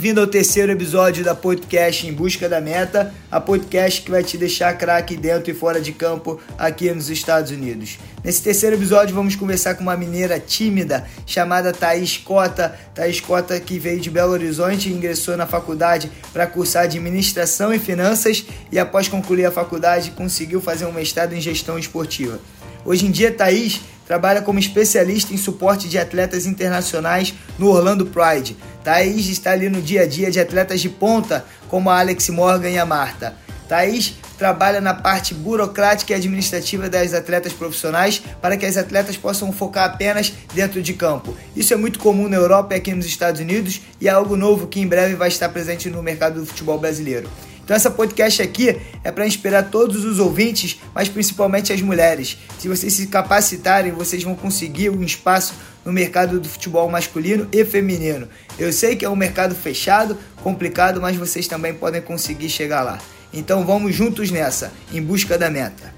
bem-vindo 0.00 0.22
ao 0.22 0.26
terceiro 0.26 0.72
episódio 0.72 1.22
da 1.22 1.34
podcast 1.34 2.06
Em 2.06 2.12
Busca 2.14 2.48
da 2.48 2.58
Meta, 2.58 3.12
a 3.30 3.38
podcast 3.38 4.00
que 4.00 4.10
vai 4.10 4.24
te 4.24 4.38
deixar 4.38 4.72
craque 4.78 5.14
dentro 5.14 5.50
e 5.50 5.54
fora 5.54 5.78
de 5.78 5.92
campo 5.92 6.40
aqui 6.56 6.90
nos 6.90 7.10
Estados 7.10 7.50
Unidos. 7.50 7.98
Nesse 8.24 8.42
terceiro 8.42 8.76
episódio 8.76 9.14
vamos 9.14 9.36
conversar 9.36 9.74
com 9.74 9.82
uma 9.82 9.98
mineira 9.98 10.40
tímida 10.40 11.06
chamada 11.26 11.70
Thaís 11.70 12.16
Cota. 12.16 12.74
Thaís 12.94 13.20
Cota 13.20 13.60
que 13.60 13.78
veio 13.78 14.00
de 14.00 14.08
Belo 14.08 14.32
Horizonte 14.32 14.88
e 14.88 14.92
ingressou 14.94 15.36
na 15.36 15.46
faculdade 15.46 16.10
para 16.32 16.46
cursar 16.46 16.84
Administração 16.84 17.70
e 17.70 17.78
Finanças 17.78 18.46
e 18.72 18.78
após 18.78 19.06
concluir 19.06 19.44
a 19.44 19.52
faculdade 19.52 20.12
conseguiu 20.12 20.62
fazer 20.62 20.86
um 20.86 20.92
mestrado 20.92 21.34
em 21.34 21.42
Gestão 21.42 21.78
Esportiva. 21.78 22.40
Hoje 22.86 23.04
em 23.04 23.10
dia, 23.10 23.30
Thaís 23.30 23.82
trabalha 24.10 24.42
como 24.42 24.58
especialista 24.58 25.32
em 25.32 25.36
suporte 25.36 25.88
de 25.88 25.96
atletas 25.96 26.44
internacionais 26.44 27.32
no 27.56 27.68
Orlando 27.68 28.04
Pride. 28.04 28.56
Thaís 28.82 29.28
está 29.28 29.52
ali 29.52 29.68
no 29.68 29.80
dia 29.80 30.02
a 30.02 30.04
dia 30.04 30.32
de 30.32 30.40
atletas 30.40 30.80
de 30.80 30.88
ponta, 30.88 31.44
como 31.68 31.88
a 31.88 32.00
Alex 32.00 32.28
Morgan 32.30 32.70
e 32.70 32.76
a 32.76 32.84
Marta. 32.84 33.36
Thaís 33.70 34.14
trabalha 34.36 34.80
na 34.80 34.92
parte 34.92 35.32
burocrática 35.32 36.12
e 36.12 36.16
administrativa 36.16 36.88
das 36.88 37.14
atletas 37.14 37.52
profissionais 37.52 38.20
para 38.42 38.56
que 38.56 38.66
as 38.66 38.76
atletas 38.76 39.16
possam 39.16 39.52
focar 39.52 39.84
apenas 39.84 40.32
dentro 40.52 40.82
de 40.82 40.92
campo. 40.92 41.36
Isso 41.54 41.72
é 41.72 41.76
muito 41.76 42.00
comum 42.00 42.28
na 42.28 42.34
Europa 42.34 42.74
e 42.74 42.78
aqui 42.78 42.92
nos 42.92 43.06
Estados 43.06 43.40
Unidos 43.40 43.80
e 44.00 44.08
é 44.08 44.10
algo 44.10 44.34
novo 44.34 44.66
que 44.66 44.80
em 44.80 44.88
breve 44.88 45.14
vai 45.14 45.28
estar 45.28 45.48
presente 45.50 45.88
no 45.88 46.02
mercado 46.02 46.40
do 46.40 46.46
futebol 46.46 46.80
brasileiro. 46.80 47.30
Então 47.62 47.76
essa 47.76 47.92
podcast 47.92 48.42
aqui 48.42 48.76
é 49.04 49.12
para 49.12 49.24
inspirar 49.24 49.62
todos 49.62 50.04
os 50.04 50.18
ouvintes, 50.18 50.80
mas 50.92 51.08
principalmente 51.08 51.72
as 51.72 51.80
mulheres. 51.80 52.38
Se 52.58 52.66
vocês 52.66 52.92
se 52.92 53.06
capacitarem, 53.06 53.92
vocês 53.92 54.24
vão 54.24 54.34
conseguir 54.34 54.90
um 54.90 55.04
espaço 55.04 55.54
no 55.84 55.92
mercado 55.92 56.40
do 56.40 56.48
futebol 56.48 56.90
masculino 56.90 57.46
e 57.52 57.64
feminino. 57.64 58.26
Eu 58.58 58.72
sei 58.72 58.96
que 58.96 59.04
é 59.04 59.08
um 59.08 59.14
mercado 59.14 59.54
fechado, 59.54 60.18
complicado, 60.42 61.00
mas 61.00 61.16
vocês 61.16 61.46
também 61.46 61.72
podem 61.72 62.02
conseguir 62.02 62.48
chegar 62.48 62.82
lá. 62.82 62.98
Então 63.32 63.64
vamos 63.64 63.94
juntos 63.94 64.30
nessa, 64.30 64.72
em 64.92 65.00
busca 65.00 65.38
da 65.38 65.48
meta. 65.48 65.94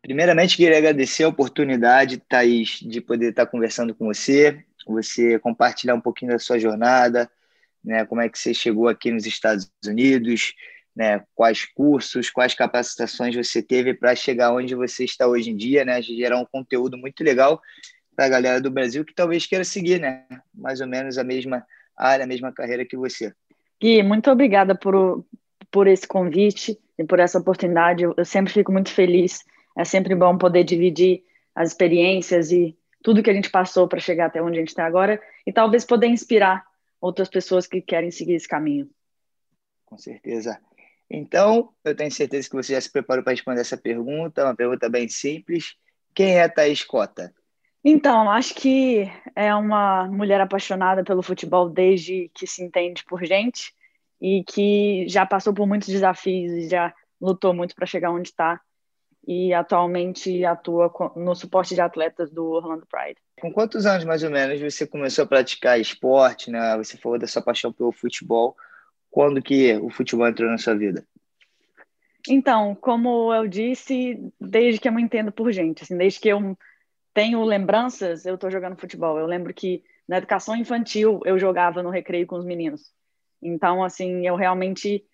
Primeiramente, 0.00 0.56
queria 0.56 0.78
agradecer 0.78 1.24
a 1.24 1.28
oportunidade, 1.28 2.18
Thaís, 2.18 2.78
de 2.80 3.00
poder 3.00 3.30
estar 3.30 3.46
conversando 3.46 3.94
com 3.94 4.06
você, 4.06 4.64
você 4.86 5.38
compartilhar 5.38 5.94
um 5.94 6.00
pouquinho 6.00 6.32
da 6.32 6.38
sua 6.38 6.58
jornada, 6.58 7.28
né? 7.84 8.04
Como 8.06 8.20
é 8.20 8.28
que 8.28 8.38
você 8.38 8.54
chegou 8.54 8.88
aqui 8.88 9.10
nos 9.10 9.26
Estados 9.26 9.70
Unidos, 9.84 10.54
né? 10.94 11.24
Quais 11.34 11.64
cursos, 11.64 12.30
quais 12.30 12.54
capacitações 12.54 13.34
você 13.34 13.60
teve 13.60 13.92
para 13.92 14.14
chegar 14.14 14.52
onde 14.52 14.74
você 14.74 15.04
está 15.04 15.26
hoje 15.26 15.50
em 15.50 15.56
dia, 15.56 15.84
né? 15.84 16.00
Gerar 16.00 16.38
um 16.38 16.46
conteúdo 16.46 16.96
muito 16.96 17.22
legal 17.22 17.60
para 18.16 18.26
a 18.26 18.28
galera 18.28 18.60
do 18.60 18.70
Brasil 18.70 19.04
que 19.04 19.14
talvez 19.14 19.46
queira 19.46 19.64
seguir, 19.64 20.00
né? 20.00 20.24
Mais 20.54 20.80
ou 20.80 20.86
menos 20.86 21.18
a 21.18 21.24
mesma 21.24 21.66
área, 21.96 22.24
a 22.24 22.28
mesma 22.28 22.52
carreira 22.52 22.84
que 22.84 22.96
você. 22.96 23.32
Gui, 23.80 24.02
muito 24.02 24.30
obrigada 24.30 24.74
por, 24.74 25.24
por 25.70 25.86
esse 25.86 26.06
convite 26.06 26.78
e 26.98 27.04
por 27.04 27.18
essa 27.18 27.38
oportunidade. 27.38 28.04
Eu 28.04 28.24
sempre 28.24 28.52
fico 28.52 28.72
muito 28.72 28.92
feliz. 28.92 29.44
É 29.76 29.84
sempre 29.84 30.14
bom 30.14 30.36
poder 30.36 30.64
dividir 30.64 31.22
as 31.54 31.70
experiências 31.70 32.50
e 32.50 32.76
tudo 33.02 33.22
que 33.22 33.30
a 33.30 33.34
gente 33.34 33.50
passou 33.50 33.86
para 33.86 34.00
chegar 34.00 34.26
até 34.26 34.42
onde 34.42 34.56
a 34.56 34.60
gente 34.60 34.68
está 34.68 34.84
agora 34.84 35.20
e 35.46 35.52
talvez 35.52 35.84
poder 35.84 36.08
inspirar 36.08 36.64
outras 37.00 37.28
pessoas 37.28 37.66
que 37.66 37.80
querem 37.80 38.10
seguir 38.10 38.34
esse 38.34 38.48
caminho. 38.48 38.88
Com 39.84 39.96
certeza. 39.96 40.60
Então, 41.10 41.72
eu 41.84 41.96
tenho 41.96 42.10
certeza 42.10 42.48
que 42.48 42.56
você 42.56 42.74
já 42.74 42.80
se 42.80 42.90
preparou 42.90 43.24
para 43.24 43.32
responder 43.32 43.60
essa 43.60 43.76
pergunta, 43.76 44.44
uma 44.44 44.54
pergunta 44.54 44.88
bem 44.88 45.08
simples. 45.08 45.74
Quem 46.14 46.38
é 46.38 46.48
Thaís 46.48 46.84
Cota? 46.84 47.32
Então, 47.82 48.30
acho 48.30 48.54
que 48.54 49.10
é 49.34 49.54
uma 49.54 50.06
mulher 50.08 50.40
apaixonada 50.40 51.02
pelo 51.04 51.22
futebol 51.22 51.70
desde 51.70 52.30
que 52.34 52.46
se 52.46 52.62
entende 52.62 53.04
por 53.04 53.24
gente 53.24 53.72
e 54.20 54.44
que 54.44 55.06
já 55.08 55.24
passou 55.24 55.54
por 55.54 55.66
muitos 55.66 55.88
desafios 55.88 56.52
e 56.52 56.68
já 56.68 56.92
lutou 57.20 57.54
muito 57.54 57.74
para 57.74 57.86
chegar 57.86 58.10
onde 58.10 58.28
está 58.28 58.60
e 59.26 59.52
atualmente 59.52 60.44
atua 60.44 60.90
no 61.14 61.34
suporte 61.34 61.74
de 61.74 61.80
atletas 61.80 62.30
do 62.30 62.46
Orlando 62.46 62.86
Pride. 62.86 63.20
Com 63.40 63.52
quantos 63.52 63.84
anos, 63.84 64.04
mais 64.04 64.22
ou 64.22 64.30
menos, 64.30 64.60
você 64.60 64.86
começou 64.86 65.24
a 65.24 65.28
praticar 65.28 65.78
esporte, 65.78 66.50
né? 66.50 66.76
Você 66.78 66.96
falou 66.96 67.18
da 67.18 67.26
sua 67.26 67.42
paixão 67.42 67.72
pelo 67.72 67.92
futebol. 67.92 68.56
Quando 69.10 69.42
que 69.42 69.74
o 69.76 69.90
futebol 69.90 70.26
entrou 70.26 70.50
na 70.50 70.58
sua 70.58 70.74
vida? 70.74 71.06
Então, 72.26 72.74
como 72.74 73.32
eu 73.32 73.46
disse, 73.46 74.18
desde 74.40 74.80
que 74.80 74.88
eu 74.88 74.92
me 74.92 75.02
entendo 75.02 75.30
por 75.30 75.52
gente, 75.52 75.82
assim, 75.82 75.96
desde 75.96 76.20
que 76.20 76.28
eu 76.28 76.56
tenho 77.14 77.42
lembranças, 77.44 78.24
eu 78.24 78.34
estou 78.34 78.50
jogando 78.50 78.80
futebol. 78.80 79.18
Eu 79.18 79.26
lembro 79.26 79.52
que 79.52 79.82
na 80.08 80.18
educação 80.18 80.56
infantil 80.56 81.20
eu 81.24 81.38
jogava 81.38 81.82
no 81.82 81.90
recreio 81.90 82.26
com 82.26 82.36
os 82.36 82.44
meninos. 82.44 82.92
Então, 83.42 83.82
assim, 83.82 84.26
eu 84.26 84.36
realmente, 84.36 85.04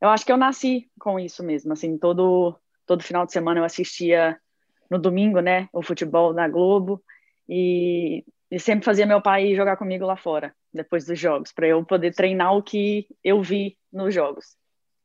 eu 0.00 0.08
acho 0.08 0.24
que 0.24 0.32
eu 0.32 0.36
nasci 0.36 0.90
com 0.98 1.18
isso 1.18 1.42
mesmo. 1.42 1.72
Assim, 1.72 1.98
todo 1.98 2.58
todo 2.86 3.02
final 3.02 3.26
de 3.26 3.32
semana 3.32 3.60
eu 3.60 3.64
assistia 3.64 4.38
no 4.90 4.98
domingo, 4.98 5.40
né, 5.40 5.68
o 5.72 5.82
futebol 5.82 6.32
na 6.32 6.48
Globo 6.48 7.02
e, 7.48 8.24
e 8.50 8.58
sempre 8.60 8.84
fazia 8.84 9.06
meu 9.06 9.20
pai 9.20 9.54
jogar 9.54 9.76
comigo 9.76 10.04
lá 10.04 10.16
fora 10.16 10.54
depois 10.72 11.04
dos 11.06 11.18
jogos 11.18 11.52
para 11.52 11.66
eu 11.66 11.84
poder 11.84 12.14
treinar 12.14 12.54
o 12.54 12.62
que 12.62 13.06
eu 13.22 13.42
vi 13.42 13.76
nos 13.92 14.14
jogos. 14.14 14.56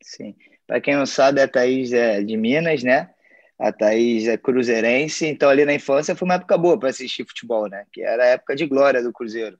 Sim. 0.02 0.36
Para 0.66 0.82
quem 0.82 0.96
não 0.96 1.06
sabe, 1.06 1.42
a 1.42 1.48
Thaís 1.48 1.94
é 1.94 2.22
de 2.22 2.38
Minas, 2.38 2.84
né? 2.84 3.10
A 3.58 3.72
Thaís 3.72 4.28
é 4.28 4.38
cruzeirense, 4.38 5.26
então 5.26 5.50
ali 5.50 5.66
na 5.66 5.74
infância 5.74 6.16
foi 6.16 6.26
uma 6.26 6.36
época 6.36 6.58
boa 6.58 6.80
para 6.80 6.90
assistir 6.90 7.26
futebol, 7.28 7.68
né? 7.68 7.86
Que 7.92 8.02
era 8.02 8.24
a 8.24 8.28
época 8.28 8.56
de 8.56 8.66
glória 8.66 9.04
do 9.04 9.12
Cruzeiro. 9.12 9.60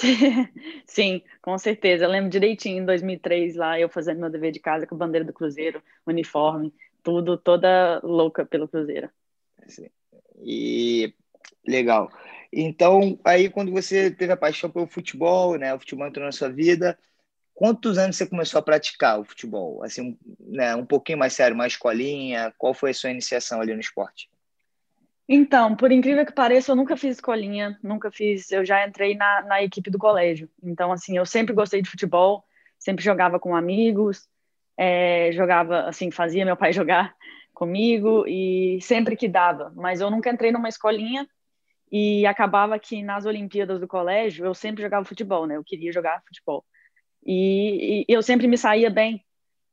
Sim, 0.86 1.22
com 1.42 1.56
certeza. 1.58 2.04
Eu 2.04 2.10
lembro 2.10 2.30
direitinho 2.30 2.82
em 2.82 2.86
2003 2.86 3.56
lá, 3.56 3.78
eu 3.78 3.88
fazendo 3.88 4.20
meu 4.20 4.30
dever 4.30 4.52
de 4.52 4.60
casa 4.60 4.86
com 4.86 4.94
a 4.94 4.98
bandeira 4.98 5.24
do 5.24 5.32
Cruzeiro, 5.32 5.82
uniforme 6.06 6.72
tudo, 7.02 7.36
toda 7.36 8.00
louca 8.02 8.44
pelo 8.44 8.68
Cruzeiro. 8.68 9.10
E 10.42 11.14
legal. 11.66 12.10
Então, 12.52 13.18
aí 13.24 13.48
quando 13.48 13.70
você 13.72 14.10
teve 14.10 14.32
a 14.32 14.36
paixão 14.36 14.70
pelo 14.70 14.86
futebol, 14.86 15.56
né, 15.56 15.74
o 15.74 15.78
futebol 15.78 16.06
entrou 16.06 16.24
na 16.24 16.32
sua 16.32 16.48
vida, 16.48 16.98
quantos 17.54 17.98
anos 17.98 18.16
você 18.16 18.26
começou 18.26 18.58
a 18.58 18.62
praticar 18.62 19.20
o 19.20 19.24
futebol? 19.24 19.82
Assim, 19.82 20.18
né, 20.40 20.74
um 20.74 20.86
pouquinho 20.86 21.18
mais 21.18 21.34
sério, 21.34 21.56
mais 21.56 21.74
escolinha, 21.74 22.52
qual 22.58 22.74
foi 22.74 22.90
a 22.90 22.94
sua 22.94 23.10
iniciação 23.10 23.60
ali 23.60 23.74
no 23.74 23.80
esporte? 23.80 24.29
Então, 25.32 25.76
por 25.76 25.92
incrível 25.92 26.26
que 26.26 26.32
pareça, 26.32 26.72
eu 26.72 26.76
nunca 26.76 26.96
fiz 26.96 27.12
escolinha, 27.14 27.78
nunca 27.84 28.10
fiz, 28.10 28.50
eu 28.50 28.64
já 28.64 28.84
entrei 28.84 29.14
na, 29.14 29.42
na 29.42 29.62
equipe 29.62 29.88
do 29.88 29.96
colégio. 29.96 30.50
Então, 30.60 30.90
assim, 30.90 31.16
eu 31.16 31.24
sempre 31.24 31.54
gostei 31.54 31.80
de 31.80 31.88
futebol, 31.88 32.42
sempre 32.76 33.04
jogava 33.04 33.38
com 33.38 33.54
amigos, 33.54 34.28
é, 34.76 35.30
jogava, 35.30 35.82
assim, 35.82 36.10
fazia 36.10 36.44
meu 36.44 36.56
pai 36.56 36.72
jogar 36.74 37.14
comigo 37.54 38.26
e 38.26 38.80
sempre 38.82 39.14
que 39.14 39.28
dava. 39.28 39.72
Mas 39.76 40.00
eu 40.00 40.10
nunca 40.10 40.30
entrei 40.30 40.50
numa 40.50 40.68
escolinha 40.68 41.24
e 41.92 42.26
acabava 42.26 42.76
que 42.76 43.00
nas 43.00 43.24
Olimpíadas 43.24 43.78
do 43.78 43.86
colégio 43.86 44.44
eu 44.44 44.52
sempre 44.52 44.82
jogava 44.82 45.04
futebol, 45.04 45.46
né? 45.46 45.56
Eu 45.56 45.62
queria 45.64 45.92
jogar 45.92 46.24
futebol. 46.26 46.64
E, 47.24 48.04
e 48.08 48.12
eu 48.12 48.20
sempre 48.20 48.48
me 48.48 48.58
saía 48.58 48.90
bem 48.90 49.24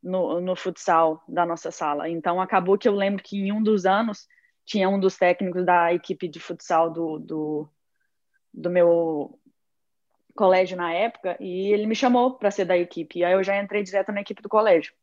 no, 0.03 0.39
no 0.39 0.56
futsal 0.56 1.24
da 1.28 1.47
nossa 1.47 1.72
sala. 1.72 2.07
Então 2.07 2.39
acabou 2.39 2.78
que 2.78 2.88
eu 2.88 2.94
lembro 2.94 3.24
que 3.24 3.39
em 3.39 3.51
um 3.51 3.63
dos 3.63 3.88
anos 3.88 4.28
tinha 4.68 4.90
um 4.90 5.00
dos 5.00 5.18
técnicos 5.18 5.66
da 5.66 5.94
equipe 5.94 6.28
de 6.28 6.42
futsal 6.42 6.92
do, 6.92 7.18
do, 7.18 7.70
do 8.54 8.70
meu 8.70 9.40
colégio 10.36 10.76
na 10.76 10.94
época 10.94 11.38
e 11.40 11.74
ele 11.74 11.88
me 11.88 11.96
chamou 11.96 12.38
para 12.38 12.52
ser 12.52 12.66
da 12.66 12.78
equipe. 12.78 13.20
E 13.20 13.24
aí 13.24 13.32
eu 13.32 13.44
já 13.44 13.60
entrei 13.60 13.82
direto 13.82 14.12
na 14.12 14.22
equipe 14.22 14.42
do 14.42 14.50
colégio. 14.50 14.94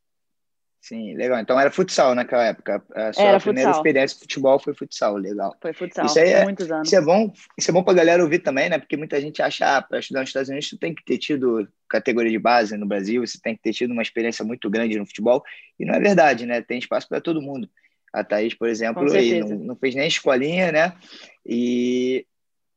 Sim, 0.82 1.14
legal. 1.16 1.38
Então 1.38 1.58
era 1.58 1.70
futsal 1.70 2.14
naquela 2.14 2.44
época. 2.44 2.84
A 2.94 3.10
sua 3.14 3.22
era 3.22 3.40
primeira 3.40 3.70
futsal. 3.70 3.80
experiência 3.80 4.16
de 4.16 4.20
futebol 4.20 4.58
foi 4.58 4.74
futsal, 4.74 5.16
legal. 5.16 5.56
Foi 5.62 5.72
futsal, 5.72 6.04
isso 6.04 6.18
é, 6.18 6.44
muitos 6.44 6.70
anos. 6.70 6.86
Isso 6.86 6.96
é 6.96 7.00
bom, 7.00 7.32
isso 7.56 7.70
é 7.70 7.72
bom 7.72 7.82
pra 7.82 7.94
galera 7.94 8.22
ouvir 8.22 8.40
também, 8.40 8.68
né? 8.68 8.78
Porque 8.78 8.98
muita 8.98 9.18
gente 9.18 9.40
acha, 9.40 9.78
ah, 9.78 9.80
para 9.80 9.98
estudar 9.98 10.20
nos 10.20 10.28
Estados 10.28 10.50
Unidos, 10.50 10.68
você 10.68 10.76
tem 10.76 10.94
que 10.94 11.02
ter 11.02 11.16
tido 11.16 11.66
categoria 11.88 12.30
de 12.30 12.38
base 12.38 12.76
no 12.76 12.84
Brasil, 12.84 13.26
você 13.26 13.40
tem 13.42 13.56
que 13.56 13.62
ter 13.62 13.72
tido 13.72 13.92
uma 13.92 14.02
experiência 14.02 14.44
muito 14.44 14.68
grande 14.68 14.98
no 14.98 15.06
futebol. 15.06 15.42
E 15.80 15.86
não 15.86 15.94
é 15.94 16.00
verdade, 16.00 16.44
né? 16.44 16.60
Tem 16.60 16.78
espaço 16.78 17.08
para 17.08 17.18
todo 17.18 17.40
mundo. 17.40 17.66
A 18.14 18.22
Thaís, 18.22 18.54
por 18.54 18.68
exemplo, 18.68 19.02
não, 19.02 19.58
não, 19.58 19.76
fez 19.76 19.96
nem 19.96 20.06
escolinha, 20.06 20.70
né? 20.70 20.96
E, 21.44 22.24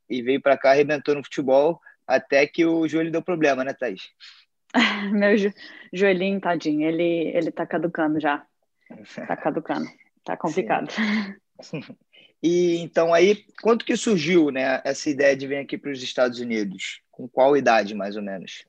e 0.09 0.23
veio 0.23 0.41
para 0.41 0.57
cá, 0.57 0.71
arrebentou 0.71 1.13
no 1.13 1.23
futebol 1.23 1.79
até 2.07 2.47
que 2.47 2.65
o 2.65 2.87
joelho 2.87 3.11
deu 3.11 3.21
problema, 3.21 3.63
né, 3.63 3.71
Thaís? 3.71 4.09
Meu 5.13 5.37
jo 5.37 5.53
joelhinho, 5.93 6.41
tadinho, 6.41 6.87
ele, 6.87 7.31
ele 7.35 7.51
tá 7.51 7.67
caducando 7.67 8.19
já. 8.19 8.43
Tá 9.27 9.37
caducando. 9.37 9.87
Tá 10.23 10.35
complicado. 10.37 10.91
E 12.41 12.77
então 12.77 13.15
aí, 13.15 13.43
quanto 13.63 13.83
que 13.83 13.97
surgiu, 13.97 14.51
né, 14.51 14.79
essa 14.85 15.09
ideia 15.09 15.35
de 15.35 15.47
vir 15.47 15.57
aqui 15.57 15.75
para 15.75 15.89
os 15.89 16.03
Estados 16.03 16.39
Unidos? 16.39 17.01
Com 17.09 17.27
qual 17.27 17.57
idade, 17.57 17.95
mais 17.95 18.15
ou 18.15 18.21
menos? 18.21 18.63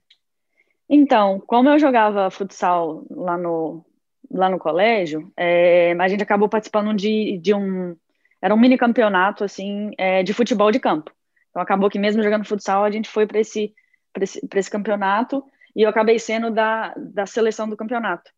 Então, 0.89 1.39
como 1.47 1.69
eu 1.69 1.79
jogava 1.79 2.31
futsal 2.31 3.05
lá 3.11 3.37
no, 3.37 3.85
lá 4.31 4.49
no 4.49 4.59
colégio, 4.59 5.33
é, 5.37 5.93
a 5.99 6.09
gente 6.09 6.23
acabou 6.23 6.49
participando 6.49 6.95
de, 6.95 7.39
de 7.39 7.55
um... 7.55 7.97
Era 8.41 8.55
um 8.55 8.59
mini 8.59 8.79
campeonato, 8.79 9.43
assim, 9.43 9.91
é, 9.99 10.23
de 10.23 10.33
futebol 10.33 10.71
de 10.71 10.79
campo. 10.79 11.11
Então 11.51 11.61
acabou 11.61 11.91
que 11.91 11.99
mesmo 11.99 12.23
jogando 12.23 12.45
futsal, 12.45 12.85
a 12.85 12.91
gente 12.91 13.09
foi 13.09 13.27
para 13.27 13.41
esse 13.41 13.75
esse, 14.23 14.41
esse, 14.55 14.71
campeonato 14.71 15.45
e 15.75 15.83
eu 15.83 15.89
acabei 15.89 16.19
sendo 16.19 16.51
da, 16.51 16.95
da 16.97 17.27
seleção 17.27 17.69
do 17.69 17.77
campeonato. 17.77 18.31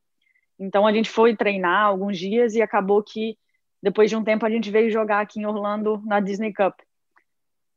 Então 0.58 0.86
a 0.86 0.92
gente 0.92 1.08
foi 1.08 1.36
treinar 1.36 1.86
alguns 1.86 2.18
dias 2.18 2.54
e 2.54 2.62
acabou 2.62 3.02
que 3.02 3.38
depois 3.82 4.10
de 4.10 4.16
um 4.16 4.24
tempo 4.24 4.44
a 4.44 4.50
gente 4.50 4.70
veio 4.70 4.90
jogar 4.90 5.20
aqui 5.20 5.40
em 5.40 5.46
Orlando 5.46 6.02
na 6.04 6.20
Disney 6.20 6.52
Cup. 6.52 6.74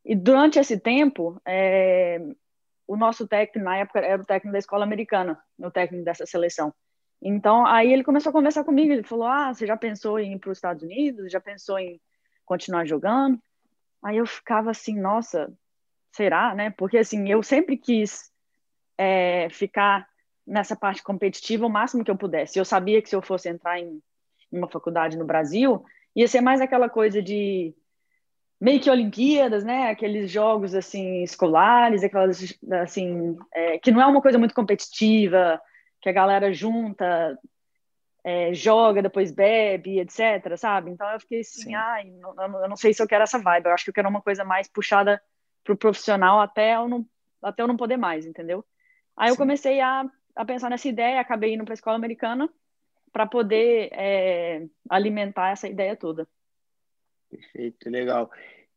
E 0.04 0.16
durante 0.16 0.60
esse 0.60 0.78
tempo, 0.78 1.42
é, 1.48 2.20
o 2.86 2.98
nosso 2.98 3.26
técnico, 3.26 3.66
na 3.66 3.78
época, 3.78 4.00
era 4.00 4.22
o 4.22 4.26
técnico 4.26 4.52
da 4.52 4.60
escola 4.60 4.84
americana, 4.84 5.42
o 5.58 5.72
técnico 5.72 6.04
dessa 6.04 6.26
seleção. 6.26 6.74
Então, 7.26 7.66
aí 7.66 7.94
ele 7.94 8.04
começou 8.04 8.32
a 8.32 8.34
conversar 8.34 8.66
comigo, 8.66 8.92
ele 8.92 9.04
falou, 9.04 9.28
ah, 9.28 9.54
você 9.54 9.66
já 9.66 9.78
pensou 9.78 10.20
em 10.20 10.34
ir 10.34 10.40
para 10.40 10.52
os 10.52 10.58
Estados 10.58 10.84
Unidos? 10.84 11.32
Já 11.32 11.40
pensou 11.40 11.80
em 11.80 12.00
continuar 12.46 12.86
jogando? 12.86 13.40
Aí 14.04 14.18
eu 14.18 14.26
ficava 14.26 14.72
assim, 14.72 15.00
nossa, 15.00 15.50
será, 16.12 16.54
né? 16.54 16.70
Porque, 16.72 16.98
assim, 16.98 17.30
eu 17.30 17.42
sempre 17.42 17.78
quis 17.78 18.30
é, 18.98 19.48
ficar 19.50 20.06
nessa 20.46 20.76
parte 20.76 21.02
competitiva 21.02 21.66
o 21.66 21.70
máximo 21.70 22.04
que 22.04 22.12
eu 22.12 22.18
pudesse. 22.18 22.60
Eu 22.60 22.66
sabia 22.66 23.02
que 23.02 23.08
se 23.08 23.16
eu 23.16 23.22
fosse 23.22 23.48
entrar 23.48 23.80
em 23.80 24.02
uma 24.52 24.70
faculdade 24.70 25.18
no 25.18 25.24
Brasil, 25.24 25.86
ia 26.14 26.28
ser 26.28 26.42
mais 26.42 26.60
aquela 26.60 26.90
coisa 26.90 27.22
de 27.22 27.74
meio 28.60 28.82
que 28.82 28.90
Olimpíadas, 28.90 29.64
né? 29.64 29.90
Aqueles 29.90 30.30
jogos 30.30 30.76
assim 30.76 31.24
escolares, 31.24 32.04
aquelas 32.04 32.54
assim 32.82 33.38
é, 33.54 33.78
que 33.80 33.92
não 33.92 34.02
é 34.02 34.06
uma 34.06 34.22
coisa 34.22 34.38
muito 34.38 34.54
competitiva, 34.54 35.60
que 36.04 36.10
a 36.10 36.14
galera 36.14 36.52
junta, 36.52 37.40
é, 38.26 38.54
joga, 38.54 39.02
depois 39.02 39.32
bebe, 39.32 40.02
etc. 40.02 40.58
Sabe? 40.58 40.92
Então 40.92 41.10
eu 41.10 41.20
fiquei 41.20 41.40
assim, 41.40 41.74
ai, 41.74 42.12
não, 42.12 42.62
eu 42.62 42.68
não 42.68 42.76
sei 42.76 42.94
se 42.94 43.02
eu 43.02 43.08
quero 43.08 43.24
essa 43.24 43.40
vibe. 43.40 43.68
Eu 43.68 43.74
acho 43.74 43.86
que 43.86 43.90
eu 43.90 43.94
quero 43.94 44.10
uma 44.10 44.22
coisa 44.22 44.44
mais 44.44 44.68
puxada 44.68 45.22
pro 45.64 45.78
profissional 45.78 46.42
até 46.42 46.76
eu 46.76 46.90
não 46.90 47.08
até 47.42 47.64
eu 47.64 47.68
não 47.68 47.78
poder 47.78 47.96
mais, 47.96 48.26
entendeu? 48.26 48.66
Aí 49.16 49.30
Sim. 49.30 49.34
eu 49.34 49.38
comecei 49.38 49.80
a, 49.80 50.06
a 50.36 50.46
pensar 50.46 50.70
nessa 50.70 50.88
ideia, 50.90 51.22
acabei 51.22 51.54
indo 51.54 51.64
para 51.64 51.74
a 51.74 51.76
escola 51.76 51.96
americana 51.96 52.50
para 53.12 53.26
poder 53.26 53.90
é, 53.94 54.66
alimentar 54.90 55.52
essa 55.52 55.68
ideia 55.68 55.96
toda. 55.96 56.28
Perfeito, 57.30 57.90
legal. 57.90 58.30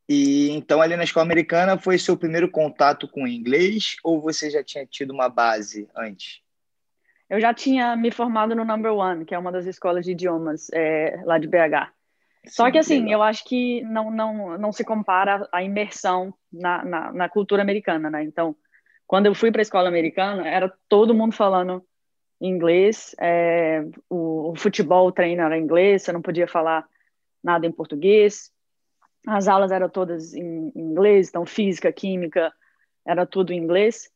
E 0.09 0.51
então 0.51 0.81
ali 0.81 0.97
na 0.97 1.05
escola 1.05 1.27
americana 1.27 1.77
foi 1.77 1.99
seu 1.99 2.17
primeiro 2.17 2.49
contato 2.49 3.09
com 3.09 3.27
inglês 3.27 3.97
ou 4.05 4.21
você 4.21 4.49
já 4.49 4.63
tinha 4.63 4.87
tido 4.87 5.13
uma 5.13 5.29
base 5.29 5.89
antes? 5.97 6.46
Eu 7.29 7.41
já 7.41 7.53
tinha 7.53 7.97
me 7.97 8.11
formado 8.11 8.55
no 8.55 8.65
Number 8.65 8.93
One, 8.93 9.25
que 9.25 9.35
é 9.35 9.39
uma 9.39 9.51
das 9.51 9.67
escolas 9.67 10.05
de 10.05 10.13
idiomas 10.13 10.69
é, 10.73 11.21
lá 11.25 11.39
de 11.39 11.49
BH. 11.49 11.93
Só 12.47 12.71
que 12.71 12.79
assim, 12.79 13.13
eu 13.13 13.23
acho 13.23 13.45
que 13.45 13.83
não, 13.83 14.11
não, 14.11 14.57
não 14.57 14.73
se 14.73 14.85
compara 14.85 15.49
a 15.53 15.63
imersão 15.65 16.33
na, 16.53 16.85
na, 16.85 17.13
na 17.13 17.29
cultura 17.29 17.63
americana, 17.63 18.09
né? 18.09 18.23
Então, 18.23 18.55
quando 19.07 19.27
eu 19.27 19.35
fui 19.35 19.51
para 19.51 19.61
a 19.61 19.63
escola 19.63 19.89
americana, 19.89 20.47
era 20.49 20.73
todo 20.89 21.15
mundo 21.15 21.35
falando 21.35 21.85
inglês, 22.41 23.17
é, 23.21 23.85
o, 24.09 24.53
o, 24.53 24.57
futebol, 24.57 25.09
o 25.09 25.13
treino 25.13 25.43
era 25.43 25.59
inglês, 25.59 26.03
você 26.03 26.13
não 26.13 26.23
podia 26.23 26.47
falar 26.47 26.87
nada 27.43 27.67
em 27.67 27.73
português, 27.73 28.53
as 29.27 29.49
aulas 29.49 29.73
eram 29.73 29.89
todas 29.89 30.35
em, 30.35 30.71
em 30.75 30.81
inglês, 30.81 31.29
então 31.29 31.45
física, 31.45 31.93
química, 31.93 32.53
era 33.05 33.27
tudo 33.27 33.53
em 33.53 33.59
inglês. 33.59 34.11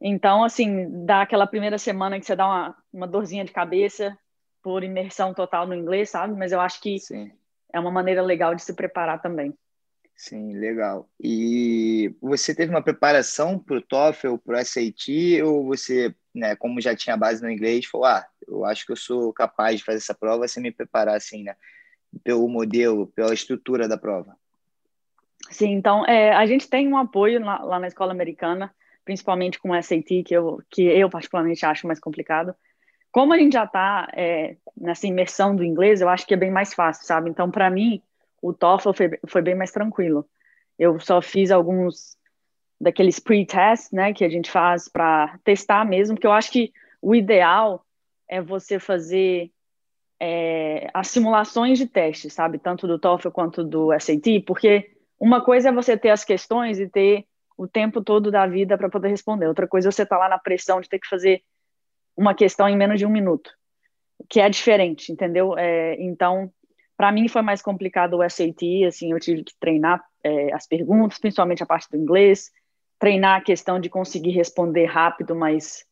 Então, 0.00 0.42
assim, 0.42 1.04
dá 1.04 1.22
aquela 1.22 1.46
primeira 1.46 1.76
semana 1.76 2.18
que 2.18 2.24
você 2.24 2.34
dá 2.34 2.46
uma, 2.46 2.76
uma 2.92 3.06
dorzinha 3.06 3.44
de 3.44 3.52
cabeça 3.52 4.16
por 4.62 4.82
imersão 4.82 5.34
total 5.34 5.66
no 5.66 5.74
inglês, 5.74 6.10
sabe? 6.10 6.34
Mas 6.34 6.52
eu 6.52 6.60
acho 6.60 6.80
que 6.80 6.98
Sim. 6.98 7.30
é 7.72 7.78
uma 7.78 7.90
maneira 7.90 8.22
legal 8.22 8.54
de 8.54 8.62
se 8.62 8.74
preparar 8.74 9.20
também. 9.20 9.54
Sim, 10.16 10.52
legal. 10.52 11.08
E 11.18 12.14
você 12.20 12.54
teve 12.54 12.70
uma 12.70 12.82
preparação 12.82 13.58
para 13.58 13.78
o 13.78 13.80
TOEFL, 13.80 14.36
para 14.36 14.60
o 14.60 14.64
SAT, 14.64 15.40
ou 15.42 15.64
você, 15.64 16.14
né, 16.34 16.54
como 16.56 16.80
já 16.80 16.94
tinha 16.94 17.16
base 17.16 17.42
no 17.42 17.50
inglês, 17.50 17.86
falou, 17.86 18.06
ah, 18.06 18.26
eu 18.46 18.66
acho 18.66 18.84
que 18.84 18.92
eu 18.92 18.96
sou 18.96 19.32
capaz 19.32 19.78
de 19.78 19.84
fazer 19.84 19.96
essa 19.96 20.14
prova 20.14 20.46
sem 20.46 20.62
me 20.62 20.70
preparar, 20.70 21.16
assim, 21.16 21.42
né, 21.42 21.56
pelo 22.22 22.46
modelo, 22.48 23.06
pela 23.06 23.32
estrutura 23.32 23.88
da 23.88 23.96
prova? 23.96 24.36
Sim, 25.50 25.72
então, 25.72 26.04
é, 26.04 26.34
a 26.34 26.44
gente 26.44 26.68
tem 26.68 26.86
um 26.86 26.98
apoio 26.98 27.42
lá, 27.42 27.62
lá, 27.62 27.78
na 27.78 27.88
escola 27.88 28.12
americana, 28.12 28.74
principalmente 29.04 29.58
com 29.58 29.70
o 29.70 29.82
SAT, 29.82 30.22
que 30.24 30.34
eu, 30.34 30.62
que 30.70 30.82
eu 30.82 31.08
particularmente 31.08 31.64
acho 31.64 31.86
mais 31.86 32.00
complicado. 32.00 32.54
Como 33.10 33.32
a 33.32 33.38
gente 33.38 33.54
já 33.54 33.64
está 33.64 34.08
é, 34.14 34.56
nessa 34.76 35.06
imersão 35.06 35.54
do 35.54 35.64
inglês, 35.64 36.00
eu 36.00 36.08
acho 36.08 36.26
que 36.26 36.34
é 36.34 36.36
bem 36.36 36.50
mais 36.50 36.72
fácil, 36.72 37.04
sabe? 37.04 37.28
Então, 37.28 37.50
para 37.50 37.68
mim, 37.68 38.00
o 38.40 38.52
TOEFL 38.52 38.92
foi, 38.92 39.18
foi 39.26 39.42
bem 39.42 39.54
mais 39.54 39.72
tranquilo. 39.72 40.24
Eu 40.78 40.98
só 41.00 41.20
fiz 41.20 41.50
alguns 41.50 42.16
daqueles 42.80 43.18
pre-tests, 43.18 43.90
né, 43.90 44.12
que 44.12 44.24
a 44.24 44.28
gente 44.28 44.50
faz 44.50 44.88
para 44.88 45.38
testar 45.44 45.84
mesmo, 45.84 46.14
porque 46.14 46.26
eu 46.26 46.32
acho 46.32 46.50
que 46.50 46.72
o 47.02 47.14
ideal 47.14 47.84
é 48.26 48.40
você 48.40 48.78
fazer 48.78 49.50
é, 50.18 50.88
as 50.94 51.08
simulações 51.08 51.78
de 51.78 51.86
teste, 51.86 52.30
sabe, 52.30 52.58
tanto 52.58 52.86
do 52.86 52.98
TOEFL 52.98 53.30
quanto 53.30 53.64
do 53.64 53.90
SAT, 53.98 54.44
porque 54.46 54.92
uma 55.18 55.42
coisa 55.42 55.68
é 55.68 55.72
você 55.72 55.96
ter 55.96 56.10
as 56.10 56.24
questões 56.24 56.78
e 56.78 56.88
ter 56.88 57.26
o 57.60 57.68
tempo 57.68 58.02
todo 58.02 58.30
da 58.30 58.46
vida 58.46 58.78
para 58.78 58.88
poder 58.88 59.08
responder, 59.08 59.46
outra 59.46 59.68
coisa 59.68 59.88
é 59.88 59.92
você 59.92 60.04
estar 60.04 60.16
tá 60.16 60.22
lá 60.22 60.30
na 60.30 60.38
pressão 60.38 60.80
de 60.80 60.88
ter 60.88 60.98
que 60.98 61.06
fazer 61.06 61.42
uma 62.16 62.34
questão 62.34 62.66
em 62.66 62.74
menos 62.74 62.98
de 62.98 63.04
um 63.04 63.10
minuto, 63.10 63.50
que 64.30 64.40
é 64.40 64.48
diferente, 64.48 65.12
entendeu? 65.12 65.58
É, 65.58 65.94
então, 66.00 66.50
para 66.96 67.12
mim 67.12 67.28
foi 67.28 67.42
mais 67.42 67.60
complicado 67.60 68.16
o 68.16 68.26
SAT, 68.26 68.86
assim, 68.88 69.12
eu 69.12 69.20
tive 69.20 69.44
que 69.44 69.52
treinar 69.60 70.02
é, 70.24 70.54
as 70.54 70.66
perguntas, 70.66 71.18
principalmente 71.18 71.62
a 71.62 71.66
parte 71.66 71.86
do 71.90 71.98
inglês, 71.98 72.50
treinar 72.98 73.38
a 73.38 73.44
questão 73.44 73.78
de 73.78 73.90
conseguir 73.90 74.30
responder 74.30 74.86
rápido, 74.86 75.36
mas 75.36 75.84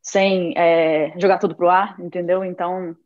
sem 0.00 0.54
é, 0.56 1.12
jogar 1.18 1.36
tudo 1.36 1.54
pro 1.54 1.68
ar, 1.68 2.00
entendeu? 2.00 2.42
Então, 2.42 2.96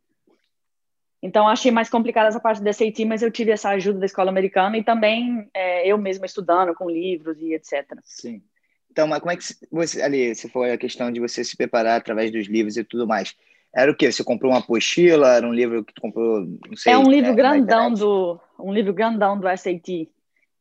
então 1.22 1.46
achei 1.46 1.70
mais 1.70 1.88
complicada 1.88 2.28
essa 2.28 2.40
parte 2.40 2.62
do 2.62 2.72
SAT, 2.72 3.04
mas 3.06 3.22
eu 3.22 3.30
tive 3.30 3.52
essa 3.52 3.70
ajuda 3.70 4.00
da 4.00 4.06
escola 4.06 4.30
americana 4.30 4.76
e 4.76 4.82
também 4.82 5.48
é, 5.54 5.86
eu 5.86 5.96
mesma 5.96 6.26
estudando 6.26 6.74
com 6.74 6.90
livros 6.90 7.40
e 7.40 7.54
etc. 7.54 7.86
Sim. 8.02 8.42
Então, 8.90 9.06
mas 9.06 9.20
como 9.20 9.30
é 9.30 9.36
que 9.36 9.44
você 9.70 10.02
ali, 10.02 10.34
se 10.34 10.48
for 10.48 10.68
a 10.68 10.76
questão 10.76 11.10
de 11.12 11.20
você 11.20 11.44
se 11.44 11.56
preparar 11.56 11.98
através 11.98 12.30
dos 12.30 12.46
livros 12.46 12.76
e 12.76 12.84
tudo 12.84 13.06
mais? 13.06 13.34
Era 13.74 13.90
o 13.90 13.96
quê? 13.96 14.10
Você 14.10 14.22
comprou 14.22 14.52
uma 14.52 14.58
apostila? 14.58 15.34
Era 15.34 15.46
um 15.46 15.52
livro 15.52 15.82
que 15.84 15.94
tu 15.94 16.02
comprou? 16.02 16.40
Não 16.68 16.76
sei. 16.76 16.92
É 16.92 16.98
um 16.98 17.08
livro 17.08 17.30
é, 17.30 17.34
grandão 17.34 17.92
do 17.94 18.38
um 18.58 18.72
livro 18.72 18.92
grandão 18.92 19.38
do 19.38 19.48
SAT, 19.48 20.08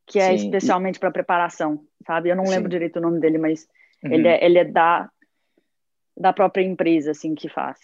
que 0.05 0.19
é 0.19 0.37
Sim. 0.37 0.45
especialmente 0.45 0.99
para 0.99 1.11
preparação, 1.11 1.83
sabe? 2.05 2.29
Eu 2.29 2.35
não 2.35 2.45
Sim. 2.45 2.51
lembro 2.51 2.69
direito 2.69 2.99
o 2.99 3.01
nome 3.01 3.19
dele, 3.19 3.37
mas 3.37 3.67
uhum. 4.03 4.13
ele, 4.13 4.27
é, 4.27 4.45
ele 4.45 4.59
é 4.59 4.65
da 4.65 5.09
da 6.15 6.31
própria 6.31 6.63
empresa 6.63 7.11
assim 7.11 7.33
que 7.33 7.49
faz. 7.49 7.79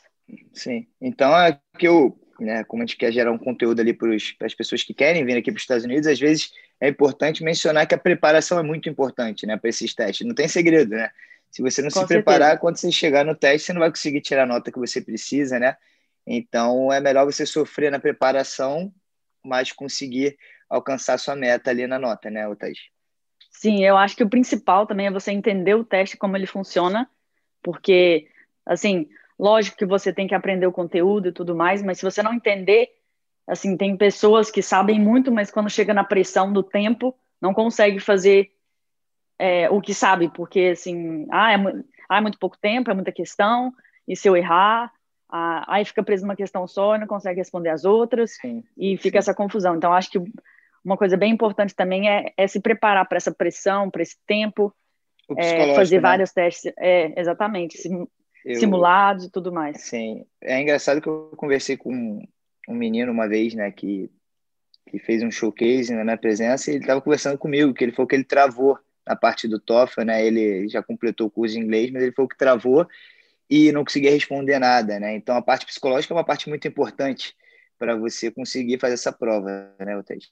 Sim. 0.54 0.86
Então 1.02 1.36
é 1.38 1.60
que 1.78 1.88
eu, 1.88 2.18
né, 2.40 2.64
como 2.64 2.84
a 2.84 2.86
gente 2.86 2.98
quer 2.98 3.12
gerar 3.12 3.32
um 3.32 3.38
conteúdo 3.38 3.80
ali 3.80 3.94
para 3.94 4.16
as 4.16 4.54
pessoas 4.54 4.84
que 4.84 4.94
querem 4.94 5.26
vir 5.26 5.38
aqui 5.38 5.52
para 5.52 5.58
os 5.58 5.64
Estados 5.64 5.84
Unidos, 5.86 6.08
às 6.08 6.20
vezes 6.20 6.52
é 6.80 6.88
importante 6.88 7.44
mencionar 7.44 7.88
que 7.88 7.96
a 7.96 7.98
preparação 7.98 8.60
é 8.60 8.64
muito 8.64 8.88
importante, 8.90 9.46
né, 9.46 9.58
para 9.58 9.70
esses 9.70 9.94
testes. 9.94 10.26
Não 10.26 10.36
tem 10.36 10.48
segredo, 10.48 10.92
né? 10.92 11.10
Se 11.50 11.62
você 11.62 11.82
não 11.82 11.90
Com 11.90 11.94
se 11.94 12.00
certeza. 12.00 12.24
preparar, 12.24 12.60
quando 12.60 12.78
você 12.78 12.92
chegar 12.92 13.26
no 13.26 13.34
teste, 13.34 13.68
você 13.68 13.74
não 13.74 13.80
vai 13.80 13.90
conseguir 13.90 14.22
tirar 14.22 14.44
a 14.44 14.46
nota 14.46 14.72
que 14.72 14.78
você 14.78 15.02
precisa, 15.02 15.58
né? 15.58 15.76
Então, 16.26 16.92
é 16.92 17.00
melhor 17.00 17.26
você 17.26 17.46
sofrer 17.46 17.90
na 17.90 18.00
preparação, 18.00 18.94
mas 19.44 19.72
conseguir 19.72 20.38
alcançar 20.70 21.18
sua 21.18 21.36
meta 21.36 21.70
ali 21.70 21.88
na 21.88 21.98
nota, 21.98 22.30
né, 22.30 22.48
Otávio? 22.48 22.76
Sim, 23.50 23.84
eu 23.84 23.98
acho 23.98 24.16
que 24.16 24.24
o 24.24 24.30
principal 24.30 24.86
também 24.86 25.08
é 25.08 25.12
você 25.12 25.32
entender 25.32 25.74
o 25.74 25.86
teste, 25.86 26.18
como 26.18 26.36
ele 26.36 26.46
funciona, 26.46 27.10
porque, 27.64 28.28
assim, 28.66 29.08
lógico 29.40 29.78
que 29.78 29.86
você 29.86 30.12
tem 30.12 30.28
que 30.28 30.36
aprender 30.36 30.66
o 30.68 30.72
conteúdo 30.72 31.28
e 31.28 31.32
tudo 31.32 31.56
mais, 31.56 31.84
mas 31.84 32.00
se 32.00 32.06
você 32.06 32.24
não 32.24 32.34
entender, 32.34 32.90
assim, 33.48 33.78
tem 33.78 33.96
pessoas 33.96 34.50
que 34.50 34.62
sabem 34.62 35.00
muito, 35.00 35.32
mas 35.32 35.52
quando 35.52 35.70
chega 35.70 35.94
na 35.94 36.04
pressão 36.04 36.52
do 36.52 36.64
tempo, 36.64 37.16
não 37.42 37.54
consegue 37.54 38.00
fazer 38.00 38.52
é, 39.40 39.70
o 39.70 39.80
que 39.80 39.94
sabe, 39.94 40.30
porque 40.30 40.72
assim, 40.74 41.28
ah, 41.32 41.54
é, 41.54 41.56
ah, 42.10 42.18
é 42.18 42.22
muito 42.22 42.40
pouco 42.40 42.58
tempo, 42.58 42.90
é 42.90 42.94
muita 42.94 43.12
questão, 43.12 43.72
e 44.08 44.16
se 44.16 44.28
eu 44.28 44.36
errar, 44.36 44.92
ah, 45.30 45.64
aí 45.68 45.86
fica 45.86 46.04
preso 46.04 46.24
numa 46.24 46.36
questão 46.36 46.68
só 46.68 46.96
e 46.96 47.00
não 47.00 47.08
consegue 47.08 47.40
responder 47.40 47.70
as 47.70 47.86
outras, 47.86 48.32
sim, 48.32 48.64
e 48.76 48.98
fica 48.98 49.18
sim. 49.18 49.30
essa 49.30 49.36
confusão. 49.36 49.76
Então, 49.76 49.94
acho 49.94 50.10
que 50.10 50.20
uma 50.84 50.98
coisa 50.98 51.18
bem 51.18 51.34
importante 51.34 51.76
também 51.76 52.10
é, 52.10 52.34
é 52.36 52.48
se 52.48 52.60
preparar 52.60 53.08
para 53.08 53.18
essa 53.18 53.32
pressão, 53.32 53.92
para 53.92 54.02
esse 54.02 54.18
tempo, 54.26 54.74
é, 55.38 55.76
fazer 55.76 55.98
né? 55.98 56.02
vários 56.02 56.32
testes, 56.32 56.72
é, 56.78 57.20
exatamente, 57.20 57.78
sim, 57.78 58.08
eu, 58.48 58.60
simulados 58.60 59.26
e 59.26 59.30
tudo 59.30 59.52
mais. 59.52 59.82
Sim, 59.82 60.26
é 60.42 60.62
engraçado 60.62 61.02
que 61.02 61.08
eu 61.08 61.34
conversei 61.36 61.76
com 61.76 62.22
um 62.68 62.76
menino 62.76 63.12
uma 63.12 63.28
vez, 63.28 63.54
né, 63.54 63.72
que, 63.72 64.10
que 64.90 65.00
fez 65.00 65.22
um 65.22 65.32
showcase 65.32 65.94
na 65.94 66.04
minha 66.04 66.18
presença, 66.18 66.70
e 66.70 66.76
ele 66.76 66.84
estava 66.84 67.02
conversando 67.02 67.38
comigo, 67.38 67.74
que 67.74 67.84
ele 67.84 67.92
falou 67.92 68.08
que 68.08 68.16
ele 68.16 68.24
travou 68.24 68.80
na 69.06 69.16
parte 69.16 69.48
do 69.48 69.60
TOEFL, 69.60 70.02
né? 70.02 70.26
Ele 70.26 70.68
já 70.68 70.84
completou 70.84 71.28
o 71.28 71.32
curso 71.32 71.56
de 71.56 71.62
inglês, 71.62 71.90
mas 71.92 72.04
ele 72.04 72.12
foi 72.12 72.26
o 72.26 72.28
que 72.28 72.38
travou 72.38 72.86
e 73.50 73.72
não 73.72 73.86
conseguia 73.86 74.12
responder 74.12 74.60
nada, 74.60 75.00
né? 75.00 75.16
Então 75.16 75.38
a 75.38 75.42
parte 75.42 75.66
psicológica 75.66 76.14
é 76.14 76.18
uma 76.18 76.26
parte 76.26 76.50
muito 76.50 76.68
importante 76.68 77.34
para 77.80 77.96
você 77.96 78.30
conseguir 78.30 78.80
fazer 78.80 78.96
essa 78.96 79.14
prova, 79.14 79.74
né, 79.80 79.98
Otávio? 79.98 80.24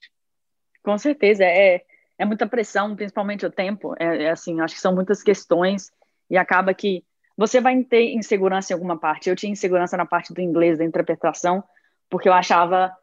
Com 0.83 0.97
certeza, 0.97 1.45
é 1.45 1.83
é 2.17 2.25
muita 2.25 2.47
pressão, 2.47 2.95
principalmente 2.95 3.45
o 3.45 3.51
tempo. 3.51 3.93
É, 3.99 4.23
é 4.23 4.29
assim, 4.29 4.61
acho 4.61 4.75
que 4.75 4.81
são 4.81 4.95
muitas 4.95 5.21
questões 5.21 5.91
e 6.29 6.37
acaba 6.37 6.73
que 6.73 7.03
você 7.37 7.59
vai 7.59 7.83
ter 7.83 8.13
insegurança 8.13 8.71
em 8.71 8.75
alguma 8.75 8.97
parte. 8.97 9.29
Eu 9.29 9.35
tinha 9.35 9.51
insegurança 9.51 9.97
na 9.97 10.05
parte 10.05 10.33
do 10.33 10.41
inglês, 10.41 10.77
da 10.77 10.85
interpretação, 10.85 11.63
porque 12.09 12.29
eu 12.29 12.33
achava 12.33 12.95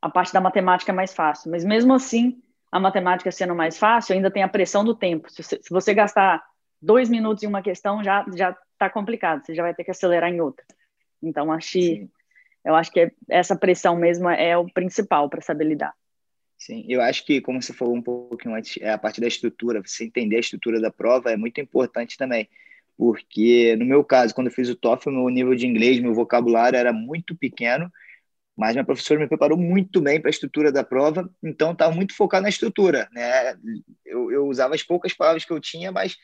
a 0.00 0.08
parte 0.08 0.32
da 0.32 0.40
matemática 0.40 0.92
mais 0.92 1.14
fácil. 1.14 1.50
Mas 1.50 1.64
mesmo 1.64 1.94
assim, 1.94 2.42
a 2.70 2.80
matemática 2.80 3.30
sendo 3.30 3.54
mais 3.54 3.78
fácil, 3.78 4.14
ainda 4.14 4.30
tem 4.30 4.42
a 4.42 4.48
pressão 4.48 4.84
do 4.84 4.94
tempo. 4.94 5.30
Se 5.30 5.42
você, 5.42 5.60
se 5.62 5.70
você 5.70 5.94
gastar 5.94 6.44
dois 6.80 7.08
minutos 7.08 7.42
em 7.42 7.46
uma 7.46 7.62
questão, 7.62 8.02
já 8.02 8.24
já 8.34 8.56
está 8.72 8.88
complicado. 8.88 9.44
Você 9.44 9.54
já 9.54 9.62
vai 9.62 9.74
ter 9.74 9.84
que 9.84 9.90
acelerar 9.90 10.30
em 10.30 10.40
outra. 10.40 10.64
Então, 11.22 11.50
acho, 11.52 11.78
eu 12.64 12.74
acho 12.74 12.92
que 12.92 13.12
essa 13.28 13.56
pressão 13.56 13.96
mesmo 13.96 14.28
é 14.30 14.56
o 14.56 14.70
principal 14.72 15.28
para 15.28 15.40
saber 15.40 15.64
lidar. 15.64 15.94
Sim, 16.56 16.84
eu 16.88 17.00
acho 17.00 17.24
que, 17.24 17.40
como 17.40 17.62
você 17.62 17.72
falou 17.72 17.94
um 17.94 18.02
pouquinho 18.02 18.54
antes, 18.54 18.80
é 18.80 18.92
a 18.92 18.98
parte 18.98 19.20
da 19.20 19.28
estrutura, 19.28 19.80
você 19.80 20.04
entender 20.04 20.36
a 20.36 20.40
estrutura 20.40 20.80
da 20.80 20.90
prova 20.90 21.30
é 21.30 21.36
muito 21.36 21.60
importante 21.60 22.16
também, 22.16 22.48
porque 22.98 23.76
no 23.76 23.86
meu 23.86 24.02
caso, 24.02 24.34
quando 24.34 24.48
eu 24.48 24.52
fiz 24.52 24.68
o 24.68 24.74
TOEFL, 24.74 25.10
meu 25.10 25.28
nível 25.28 25.54
de 25.54 25.68
inglês, 25.68 26.00
meu 26.00 26.12
vocabulário 26.12 26.76
era 26.76 26.92
muito 26.92 27.36
pequeno, 27.36 27.88
mas 28.56 28.74
minha 28.74 28.84
professora 28.84 29.20
me 29.20 29.28
preparou 29.28 29.56
muito 29.56 30.00
bem 30.00 30.20
para 30.20 30.28
a 30.28 30.32
estrutura 30.32 30.72
da 30.72 30.82
prova, 30.82 31.30
então 31.40 31.70
estava 31.70 31.94
muito 31.94 32.12
focado 32.12 32.42
na 32.42 32.48
estrutura, 32.48 33.08
né? 33.12 33.56
Eu, 34.04 34.32
eu 34.32 34.48
usava 34.48 34.74
as 34.74 34.82
poucas 34.82 35.14
palavras 35.14 35.44
que 35.44 35.52
eu 35.52 35.60
tinha, 35.60 35.92
mas 35.92 36.16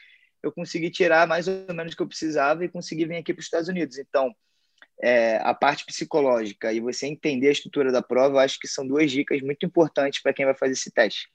eu 0.43 0.51
consegui 0.51 0.91
tirar 0.91 1.29
mais 1.29 1.47
ou 1.47 1.73
menos 1.73 1.93
o 1.93 1.97
que 1.97 2.03
eu 2.03 2.09
precisava 2.09 2.65
e 2.65 2.69
consegui 2.69 3.07
vir 3.07 3.19
aqui 3.19 3.33
para 3.33 3.41
os 3.41 3.47
Estados 3.47 3.69
Unidos. 3.69 3.97
Então, 3.97 4.35
é, 5.01 5.37
a 5.45 5.55
parte 5.55 5.87
psicológica 5.87 6.73
e 6.73 6.81
você 6.81 7.07
entender 7.07 7.49
a 7.49 7.53
estrutura 7.53 7.93
da 7.93 8.03
prova, 8.03 8.35
eu 8.35 8.41
acho 8.41 8.59
que 8.59 8.67
são 8.67 8.85
duas 8.85 9.13
dicas 9.13 9.41
muito 9.41 9.65
importantes 9.65 10.21
para 10.21 10.33
quem 10.33 10.45
vai 10.45 10.57
fazer 10.57 10.73
esse 10.73 10.91
teste. 10.91 11.29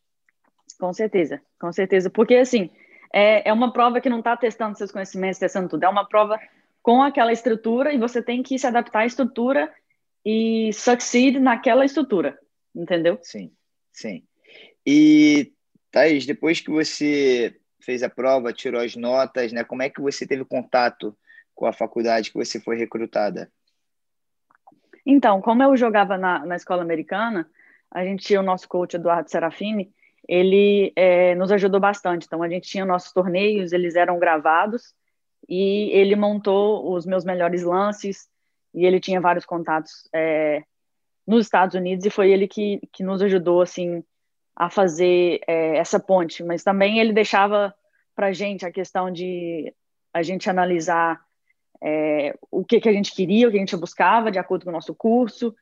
Com 0.77 0.91
certeza, 0.91 1.41
com 1.57 1.71
certeza. 1.71 2.09
Porque, 2.09 2.35
assim, 2.35 2.69
é, 3.13 3.49
é 3.49 3.53
uma 3.53 3.73
prova 3.73 3.99
que 3.99 4.09
não 4.09 4.19
está 4.19 4.37
testando 4.37 4.77
seus 4.77 4.91
conhecimentos, 4.91 5.39
testando 5.39 5.69
tudo. 5.69 5.83
É 5.83 5.89
uma 5.89 6.07
prova 6.07 6.39
com 6.81 7.01
aquela 7.01 7.31
estrutura 7.31 7.93
e 7.93 7.97
você 7.97 8.21
tem 8.21 8.41
que 8.43 8.57
se 8.57 8.67
adaptar 8.67 8.99
à 8.99 9.05
estrutura 9.05 9.71
e 10.25 10.71
succeed 10.73 11.39
naquela 11.39 11.85
estrutura, 11.85 12.37
entendeu? 12.75 13.19
Sim, 13.21 13.51
sim. 13.91 14.23
E, 14.85 15.51
Thaís, 15.91 16.25
depois 16.25 16.59
que 16.59 16.69
você 16.69 17.55
fez 17.79 18.03
a 18.03 18.09
prova, 18.09 18.53
tirou 18.53 18.81
as 18.81 18.95
notas, 18.95 19.51
né? 19.51 19.63
Como 19.63 19.81
é 19.81 19.89
que 19.89 20.01
você 20.01 20.27
teve 20.27 20.45
contato 20.45 21.17
com 21.55 21.65
a 21.65 21.73
faculdade 21.73 22.31
que 22.31 22.37
você 22.37 22.59
foi 22.59 22.77
recrutada? 22.77 23.51
Então, 25.05 25.41
como 25.41 25.63
eu 25.63 25.75
jogava 25.75 26.17
na, 26.17 26.45
na 26.45 26.55
escola 26.55 26.81
americana, 26.81 27.49
a 27.89 28.03
gente 28.03 28.25
tinha 28.25 28.39
o 28.39 28.43
nosso 28.43 28.67
coach 28.67 28.95
Eduardo 28.95 29.29
Serafini, 29.29 29.91
ele 30.29 30.93
é, 30.95 31.33
nos 31.33 31.51
ajudou 31.51 31.79
bastante. 31.79 32.27
Então, 32.27 32.43
a 32.43 32.47
gente 32.47 32.69
tinha 32.69 32.85
nossos 32.85 33.11
torneios, 33.11 33.73
eles 33.73 33.95
eram 33.95 34.19
gravados, 34.19 34.93
e 35.49 35.89
ele 35.89 36.15
montou 36.15 36.93
os 36.93 37.03
meus 37.03 37.25
melhores 37.25 37.63
lances, 37.63 38.29
e 38.71 38.85
ele 38.85 38.99
tinha 38.99 39.19
vários 39.19 39.43
contatos 39.43 40.07
é, 40.13 40.61
nos 41.25 41.45
Estados 41.45 41.73
Unidos, 41.73 42.05
e 42.05 42.11
foi 42.11 42.29
ele 42.29 42.47
que, 42.47 42.79
que 42.93 43.01
nos 43.01 43.23
ajudou, 43.23 43.63
assim, 43.63 44.03
a 44.55 44.69
fazer 44.69 45.41
é, 45.47 45.77
essa 45.77 45.99
ponte. 45.99 46.43
Mas 46.43 46.63
também 46.63 46.99
ele 46.99 47.11
deixava 47.11 47.73
para 48.15 48.31
gente 48.31 48.63
a 48.67 48.71
questão 48.71 49.11
de 49.11 49.73
a 50.13 50.21
gente 50.21 50.47
analisar 50.47 51.19
o 52.51 52.65
que, 52.65 52.81
que 52.81 52.89
a 52.89 52.91
gente 52.91 53.15
queria, 53.15 53.47
o 53.47 53.51
que 53.51 53.55
a 53.55 53.61
gente 53.61 53.77
buscava 53.77 54.29
de 54.29 54.37
acordo 54.37 54.65
com 54.65 54.69
o 54.69 54.73
nosso 54.73 54.93
curso, 54.93 55.55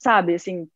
sabe, 0.00 0.34
assim, 0.34 0.68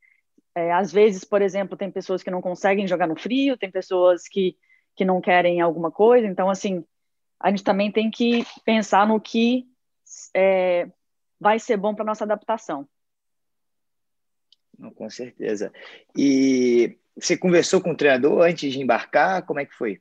é, 0.55 0.73
às 0.73 0.93
vezes, 0.93 1.25
por 1.25 1.43
exemplo, 1.43 1.77
tem 1.77 1.91
pessoas 1.91 2.23
que 2.23 2.31
não 2.31 2.41
conseguem 2.41 2.87
jogar 2.87 3.07
no 3.07 3.17
frio, 3.17 3.57
tem 3.57 3.71
pessoas 3.71 4.29
que, 4.29 4.57
que 4.95 5.05
não 5.05 5.21
querem 5.21 5.61
alguma 5.61 5.91
coisa, 5.91 6.27
então, 6.27 6.49
assim, 6.49 6.85
a 7.41 7.51
gente 7.51 7.65
também 7.65 7.91
tem 7.91 8.11
que 8.11 8.45
pensar 8.65 9.07
no 9.07 9.21
que 9.21 9.67
é, 10.35 10.89
vai 11.41 11.59
ser 11.59 11.77
bom 11.77 11.95
para 11.95 12.05
nossa 12.05 12.25
adaptação. 12.25 12.89
Com 14.95 15.09
certeza. 15.09 15.73
E 16.17 16.99
você 17.17 17.37
conversou 17.37 17.81
com 17.81 17.93
o 17.93 17.97
treinador 17.97 18.43
antes 18.43 18.73
de 18.73 18.81
embarcar? 18.81 19.45
Como 19.45 19.61
é 19.61 19.67
que 19.67 19.75
foi? 19.75 20.01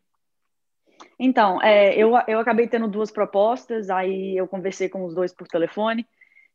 Então, 1.19 1.61
é, 1.61 1.95
eu, 1.95 2.11
eu 2.27 2.39
acabei 2.39 2.67
tendo 2.67 2.87
duas 2.87 3.11
propostas, 3.11 3.89
aí 3.89 4.35
eu 4.37 4.47
conversei 4.47 4.89
com 4.89 5.03
os 5.05 5.13
dois 5.13 5.33
por 5.33 5.47
telefone. 5.47 6.07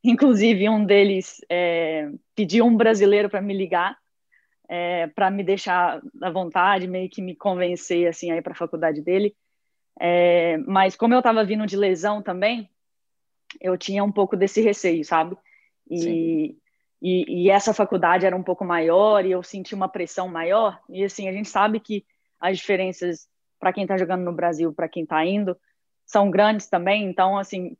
Inclusive, 0.03 0.69
um 0.69 0.85
deles 0.85 1.41
é, 1.51 2.11
pediu 2.35 2.65
um 2.65 2.77
brasileiro 2.77 3.29
para 3.29 3.41
me 3.41 3.55
ligar, 3.55 3.99
é, 4.69 5.07
para 5.09 5.31
me 5.31 5.43
deixar 5.43 6.01
à 6.23 6.31
vontade, 6.31 6.87
meio 6.87 7.09
que 7.09 7.21
me 7.21 7.35
convencer 7.35 8.07
assim 8.07 8.31
aí 8.31 8.41
para 8.41 8.53
a 8.53 8.57
faculdade 8.57 9.03
dele. 9.03 9.35
É, 10.01 10.59
mas 10.59 10.95
como 10.95 11.15
eu 11.15 11.19
estava 11.19 11.45
vindo 11.45 11.67
de 11.67 11.77
lesão 11.77 12.23
também, 12.23 12.71
eu 13.61 13.77
tinha 13.77 14.05
um 14.05 14.13
pouco 14.13 14.37
desse 14.37 14.61
receio, 14.61 15.05
sabe? 15.05 15.37
E, 15.91 16.57
e, 17.01 17.45
e, 17.45 17.51
essa 17.51 17.73
faculdade 17.73 18.27
era 18.27 18.37
um 18.37 18.43
pouco 18.43 18.65
maior 18.65 19.25
e 19.25 19.31
eu 19.31 19.43
senti 19.43 19.75
uma 19.75 19.89
pressão 19.89 20.29
maior. 20.29 20.81
E 20.89 21.03
assim, 21.03 21.29
a 21.29 21.33
gente 21.33 21.49
sabe 21.49 21.81
que 21.81 22.05
as 22.39 22.59
diferenças 22.59 23.29
para 23.59 23.73
quem 23.73 23.85
está 23.85 23.97
jogando 23.97 24.25
no 24.25 24.33
Brasil, 24.33 24.73
para 24.73 24.89
quem 24.89 25.03
está 25.03 25.25
indo, 25.25 25.57
são 26.07 26.31
grandes 26.31 26.69
também. 26.69 27.05
Então, 27.05 27.37
assim, 27.37 27.77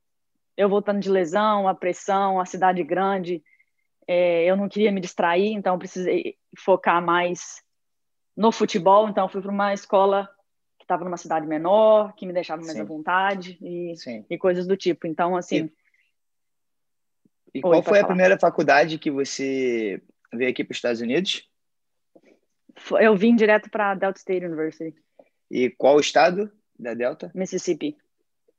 eu 0.59 0.69
voltando 0.69 0.99
de 0.99 1.09
lesão, 1.09 1.69
a 1.69 1.75
pressão, 1.75 2.41
a 2.41 2.45
cidade 2.45 2.83
grande, 2.83 3.41
é, 4.09 4.45
eu 4.45 4.57
não 4.57 4.69
queria 4.69 4.91
me 4.91 5.01
distrair, 5.01 5.53
então 5.53 5.79
precisei 5.79 6.37
focar 6.59 7.01
mais 7.01 7.63
no 8.37 8.51
futebol. 8.51 9.09
Então, 9.09 9.29
fui 9.29 9.41
para 9.41 9.53
uma 9.53 9.73
escola 9.73 10.29
que 10.77 10.83
estava 10.83 11.05
numa 11.05 11.17
cidade 11.17 11.47
menor, 11.47 12.13
que 12.17 12.27
me 12.27 12.33
deixava 12.33 12.61
mais 12.61 12.73
Sim. 12.73 12.81
à 12.81 12.85
vontade 12.85 13.57
e, 13.63 13.95
e, 14.29 14.37
coisas 14.37 14.67
do 14.67 14.77
tipo. 14.77 15.07
Então, 15.07 15.37
assim. 15.37 15.71
E, 17.55 17.59
e 17.59 17.61
qual 17.61 17.81
foi 17.81 18.01
a 18.01 18.07
primeira 18.07 18.37
faculdade 18.37 18.99
que 18.99 19.13
você 19.13 20.03
veio 20.33 20.51
aqui 20.51 20.65
para 20.65 20.73
os 20.73 20.79
Estados 20.79 21.01
Unidos? 21.01 21.49
Eu 23.01 23.17
vim 23.17 23.37
direto 23.37 23.71
para 23.71 23.95
Delta 23.95 24.19
State 24.19 24.45
University. 24.45 24.97
E 25.49 25.71
qual 25.71 26.01
estado 26.01 26.51
da 26.77 26.95
Delta? 26.95 27.31
Mississippi. 27.33 27.97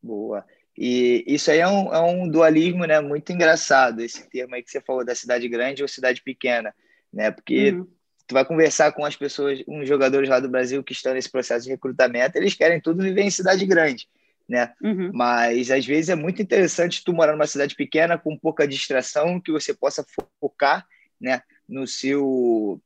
Boa. 0.01 0.45
E 0.81 1.25
isso 1.27 1.51
aí 1.51 1.59
é 1.59 1.67
um, 1.67 1.93
é 1.93 1.99
um 1.99 2.25
dualismo 2.25 2.85
né, 2.85 3.01
muito 3.01 3.33
engraçado, 3.33 3.99
esse 3.99 4.29
termo 4.29 4.55
aí 4.55 4.63
que 4.63 4.71
você 4.71 4.79
falou 4.79 5.03
da 5.03 5.13
cidade 5.13 5.45
grande 5.49 5.81
ou 5.81 5.89
cidade 5.89 6.21
pequena, 6.21 6.73
né? 7.11 7.31
Porque 7.31 7.71
uhum. 7.71 7.85
tu 8.25 8.33
vai 8.33 8.45
conversar 8.45 8.93
com 8.93 9.03
as 9.03 9.13
pessoas, 9.13 9.61
uns 9.67 9.89
jogadores 9.89 10.29
lá 10.29 10.39
do 10.39 10.47
Brasil 10.47 10.81
que 10.81 10.93
estão 10.93 11.13
nesse 11.13 11.29
processo 11.29 11.65
de 11.65 11.71
recrutamento, 11.71 12.37
eles 12.37 12.53
querem 12.53 12.79
tudo 12.79 13.03
viver 13.03 13.23
em 13.23 13.29
cidade 13.29 13.65
grande, 13.65 14.07
né? 14.47 14.73
Uhum. 14.81 15.11
Mas 15.13 15.69
às 15.69 15.85
vezes 15.85 16.07
é 16.07 16.15
muito 16.15 16.41
interessante 16.41 17.03
tu 17.03 17.11
morar 17.11 17.33
numa 17.33 17.45
cidade 17.45 17.75
pequena 17.75 18.17
com 18.17 18.37
pouca 18.37 18.65
distração, 18.65 19.41
que 19.41 19.51
você 19.51 19.73
possa 19.73 20.05
focar, 20.39 20.87
né, 21.19 21.41
no 21.67 21.85
seu 21.85 22.81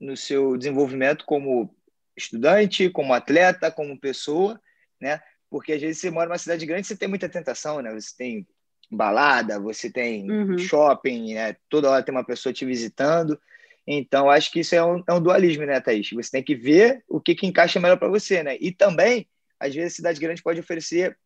no 0.00 0.16
seu 0.16 0.56
desenvolvimento 0.56 1.24
como 1.24 1.72
estudante, 2.16 2.90
como 2.90 3.14
atleta, 3.14 3.70
como 3.70 3.98
pessoa, 3.98 4.60
né? 5.00 5.20
Porque 5.50 5.72
às 5.72 5.80
vezes 5.80 6.00
você 6.00 6.10
mora 6.10 6.28
numa 6.28 6.38
cidade 6.38 6.66
grande, 6.66 6.86
você 6.86 6.96
tem 6.96 7.08
muita 7.08 7.28
tentação, 7.28 7.80
né? 7.80 7.92
Você 7.92 8.14
tem 8.16 8.46
balada, 8.90 9.58
você 9.60 9.90
tem 9.90 10.30
uhum. 10.30 10.58
shopping, 10.58 11.34
né? 11.34 11.56
Toda 11.68 11.90
hora 11.90 12.02
tem 12.02 12.14
uma 12.14 12.24
pessoa 12.24 12.52
te 12.52 12.64
visitando. 12.64 13.38
Então, 13.86 14.28
acho 14.30 14.52
que 14.52 14.60
isso 14.60 14.74
é 14.74 14.84
um, 14.84 15.02
é 15.08 15.12
um 15.14 15.20
dualismo, 15.20 15.64
né, 15.64 15.80
Thaís? 15.80 16.10
Você 16.10 16.30
tem 16.30 16.42
que 16.42 16.54
ver 16.54 17.02
o 17.08 17.20
que, 17.20 17.34
que 17.34 17.46
encaixa 17.46 17.80
melhor 17.80 17.96
para 17.96 18.08
você, 18.08 18.42
né? 18.42 18.56
E 18.60 18.70
também, 18.70 19.26
às 19.58 19.74
vezes, 19.74 19.94
a 19.94 19.96
cidade 19.96 20.20
grande 20.20 20.42
pode 20.42 20.60
oferecer 20.60 21.16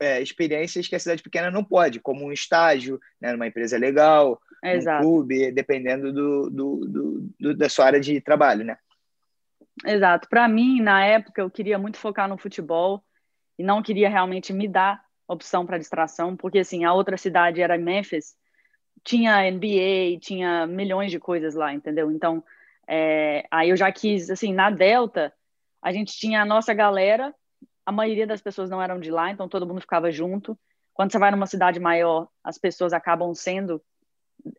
é, 0.00 0.20
experiências 0.20 0.88
que 0.88 0.96
a 0.96 0.98
cidade 0.98 1.22
pequena 1.22 1.50
não 1.50 1.62
pode, 1.62 2.00
como 2.00 2.24
um 2.24 2.32
estágio, 2.32 3.00
né, 3.20 3.32
numa 3.32 3.46
empresa 3.46 3.78
legal, 3.78 4.40
Exato. 4.62 4.98
um 4.98 5.08
clube, 5.08 5.52
dependendo 5.52 6.12
do, 6.12 6.50
do, 6.50 6.76
do, 6.86 7.30
do, 7.38 7.54
da 7.56 7.68
sua 7.68 7.86
área 7.86 8.00
de 8.00 8.20
trabalho, 8.20 8.64
né? 8.64 8.76
Exato. 9.86 10.28
Para 10.28 10.48
mim, 10.48 10.80
na 10.80 11.04
época, 11.04 11.40
eu 11.40 11.50
queria 11.50 11.78
muito 11.78 11.98
focar 11.98 12.28
no 12.28 12.36
futebol 12.36 13.02
e 13.58 13.62
não 13.62 13.82
queria 13.82 14.08
realmente 14.08 14.52
me 14.52 14.68
dar 14.68 15.02
opção 15.26 15.66
para 15.66 15.78
distração, 15.78 16.36
porque 16.36 16.60
assim, 16.60 16.84
a 16.84 16.92
outra 16.92 17.16
cidade 17.16 17.60
era 17.60 17.76
Memphis, 17.76 18.34
tinha 19.04 19.50
NBA, 19.50 20.18
tinha 20.20 20.66
milhões 20.66 21.10
de 21.10 21.18
coisas 21.18 21.54
lá, 21.54 21.72
entendeu? 21.72 22.10
Então, 22.10 22.42
é, 22.86 23.46
aí 23.50 23.70
eu 23.70 23.76
já 23.76 23.92
quis, 23.92 24.30
assim, 24.30 24.52
na 24.52 24.70
Delta, 24.70 25.32
a 25.82 25.92
gente 25.92 26.16
tinha 26.16 26.42
a 26.42 26.44
nossa 26.44 26.72
galera, 26.72 27.34
a 27.84 27.92
maioria 27.92 28.26
das 28.26 28.40
pessoas 28.40 28.70
não 28.70 28.82
eram 28.82 28.98
de 28.98 29.10
lá, 29.10 29.30
então 29.30 29.48
todo 29.48 29.66
mundo 29.66 29.80
ficava 29.80 30.10
junto. 30.10 30.58
Quando 30.92 31.12
você 31.12 31.18
vai 31.18 31.30
numa 31.30 31.46
cidade 31.46 31.78
maior, 31.78 32.28
as 32.42 32.58
pessoas 32.58 32.92
acabam 32.92 33.34
sendo, 33.34 33.80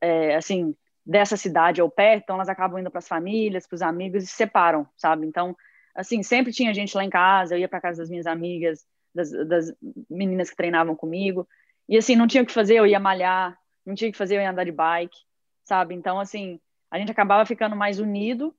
é, 0.02 0.36
assim, 0.36 0.76
dessa 1.06 1.36
cidade 1.36 1.82
ou 1.82 1.90
perto, 1.90 2.24
então 2.24 2.36
elas 2.36 2.50
acabam 2.50 2.80
indo 2.80 2.92
para 2.92 3.00
as 3.00 3.08
famílias, 3.08 3.68
para 3.68 3.76
os 3.76 3.82
amigos 3.82 4.24
e 4.24 4.28
se 4.28 4.34
separam, 4.34 4.88
sabe? 4.96 5.26
Então, 5.26 5.56
assim, 5.96 6.24
sempre 6.24 6.54
tinha 6.54 6.74
gente 6.74 6.96
lá 6.96 7.04
em 7.04 7.10
casa, 7.10 7.56
eu 7.56 7.60
ia 7.60 7.68
para 7.68 7.82
casa 7.82 8.02
das 8.02 8.10
minhas 8.10 8.28
amigas, 8.28 8.86
das, 9.14 9.32
das, 9.32 9.74
meninas 10.10 10.50
que 10.50 10.56
treinavam 10.56 10.96
comigo, 10.96 11.48
e 11.88 11.98
assim, 11.98 12.16
não 12.16 12.28
tinha 12.28 12.44
o 12.44 12.46
que 12.46 12.54
fazer, 12.54 12.76
eu 12.76 12.86
ia 12.86 13.00
malhar, 13.00 13.58
não 13.86 13.96
tinha 13.96 14.10
o 14.10 14.12
que 14.12 14.18
fazer, 14.18 14.38
eu 14.38 14.42
ia 14.42 14.52
andar 14.52 14.64
de 14.64 14.72
bike, 14.72 15.18
sabe? 15.64 15.96
Então, 15.96 16.20
assim, 16.20 16.60
a 16.92 16.98
gente 17.00 17.12
acabava 17.12 17.46
ficando 17.46 17.76
mais 17.76 18.00
unido, 18.00 18.56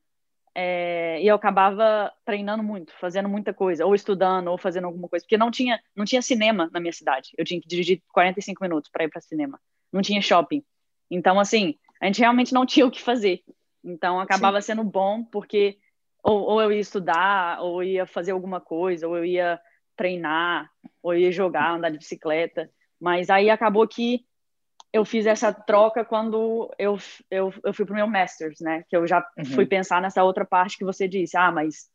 é, 0.55 1.21
e 1.23 1.29
eu 1.29 1.37
acabava 1.37 2.13
treinando 2.25 2.63
muito, 2.63 2.93
fazendo 2.99 3.29
muita 3.29 3.55
coisa, 3.55 3.87
ou 3.87 3.95
estudando, 3.95 4.49
ou 4.49 4.59
fazendo 4.59 4.87
alguma 4.87 5.09
coisa, 5.09 5.25
porque 5.25 5.39
não 5.39 5.51
tinha, 5.51 5.81
não 5.95 6.05
tinha 6.05 6.21
cinema 6.21 6.69
na 6.73 6.81
minha 6.81 6.93
cidade. 6.93 7.31
Eu 7.39 7.45
tinha 7.45 7.61
que 7.61 7.69
dirigir 7.69 8.03
45 8.13 8.63
minutos 8.63 8.91
para 8.91 9.05
ir 9.05 9.09
para 9.09 9.21
cinema. 9.21 9.61
Não 9.93 10.03
tinha 10.03 10.21
shopping. 10.21 10.65
Então, 11.11 11.39
assim, 11.39 11.77
a 12.01 12.07
gente 12.07 12.21
realmente 12.21 12.53
não 12.53 12.67
tinha 12.67 12.87
o 12.87 12.91
que 12.91 13.01
fazer. 13.01 13.43
Então, 13.85 14.21
acabava 14.21 14.61
Sim. 14.61 14.67
sendo 14.67 14.85
bom, 14.85 15.25
porque 15.25 15.79
ou, 16.23 16.41
ou, 16.41 16.61
eu 16.61 16.73
ia 16.73 16.81
estudar, 16.81 17.61
ou 17.63 17.83
ia 17.83 18.07
fazer 18.07 18.33
alguma 18.33 18.61
coisa, 18.61 19.09
ou 19.09 19.17
eu 19.17 19.25
ia 19.25 19.61
treinar, 19.97 20.71
ou 21.03 21.15
ia 21.15 21.33
jogar, 21.33 21.73
andar 21.73 21.91
de 21.91 21.99
bicicleta. 21.99 22.71
Mas 23.01 23.31
aí 23.31 23.51
acabou 23.51 23.87
que 23.87 24.25
eu 24.93 25.05
fiz 25.05 25.27
essa 25.27 25.53
troca 25.53 26.05
quando 26.05 26.73
eu, 26.79 26.99
eu, 27.31 27.53
eu 27.65 27.73
fui 27.73 27.85
para 27.85 27.93
o 27.93 27.97
meu 27.97 28.07
Masters, 28.07 28.61
né? 28.61 28.85
Que 28.89 28.97
eu 28.97 29.07
já 29.07 29.25
uhum. 29.39 29.45
fui 29.45 29.67
pensar 29.67 30.03
nessa 30.03 30.25
outra 30.25 30.45
parte 30.45 30.77
que 30.77 30.85
você 30.85 31.07
disse. 31.07 31.37
Ah, 31.37 31.53
mas 31.53 31.89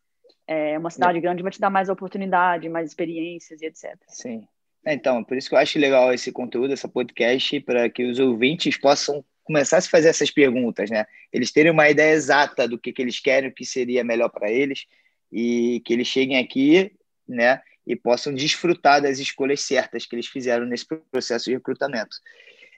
é, 0.48 0.78
uma 0.78 0.90
cidade 0.90 1.20
grande 1.20 1.44
vai 1.44 1.52
te 1.52 1.60
dar 1.60 1.70
mais 1.70 1.90
oportunidade, 1.90 2.70
mais 2.70 2.90
experiências 2.90 3.62
e 3.62 3.66
etc. 3.66 3.98
Sim. 4.08 4.48
É, 4.86 4.94
então, 4.94 5.24
por 5.24 5.36
isso 5.36 5.50
que 5.50 5.56
eu 5.56 5.60
acho 5.60 5.80
legal 5.80 6.14
esse 6.14 6.32
conteúdo, 6.32 6.72
essa 6.72 6.88
podcast, 6.88 7.60
para 7.62 7.90
que 7.90 8.04
os 8.04 8.20
ouvintes 8.20 8.78
possam 8.78 9.26
começar 9.46 9.78
a 9.78 9.82
se 9.82 9.90
fazer 9.90 10.10
essas 10.10 10.32
perguntas, 10.32 10.90
né? 10.90 11.06
Eles 11.32 11.52
terem 11.52 11.72
uma 11.72 11.88
ideia 11.90 12.14
exata 12.14 12.68
do 12.68 12.78
que, 12.78 12.92
que 12.92 13.02
eles 13.02 13.20
querem, 13.20 13.50
o 13.50 13.54
que 13.54 13.64
seria 13.64 14.04
melhor 14.04 14.30
para 14.30 14.52
eles, 14.52 14.86
e 15.32 15.82
que 15.86 15.94
eles 15.94 16.08
cheguem 16.08 16.38
aqui, 16.38 16.92
né? 17.28 17.62
E 17.88 17.96
possam 17.96 18.34
desfrutar 18.34 19.02
das 19.02 19.20
escolhas 19.20 19.62
certas 19.62 20.06
que 20.06 20.16
eles 20.16 20.28
fizeram 20.28 20.66
nesse 20.66 20.86
processo 21.12 21.46
de 21.46 21.54
recrutamento. 21.54 22.18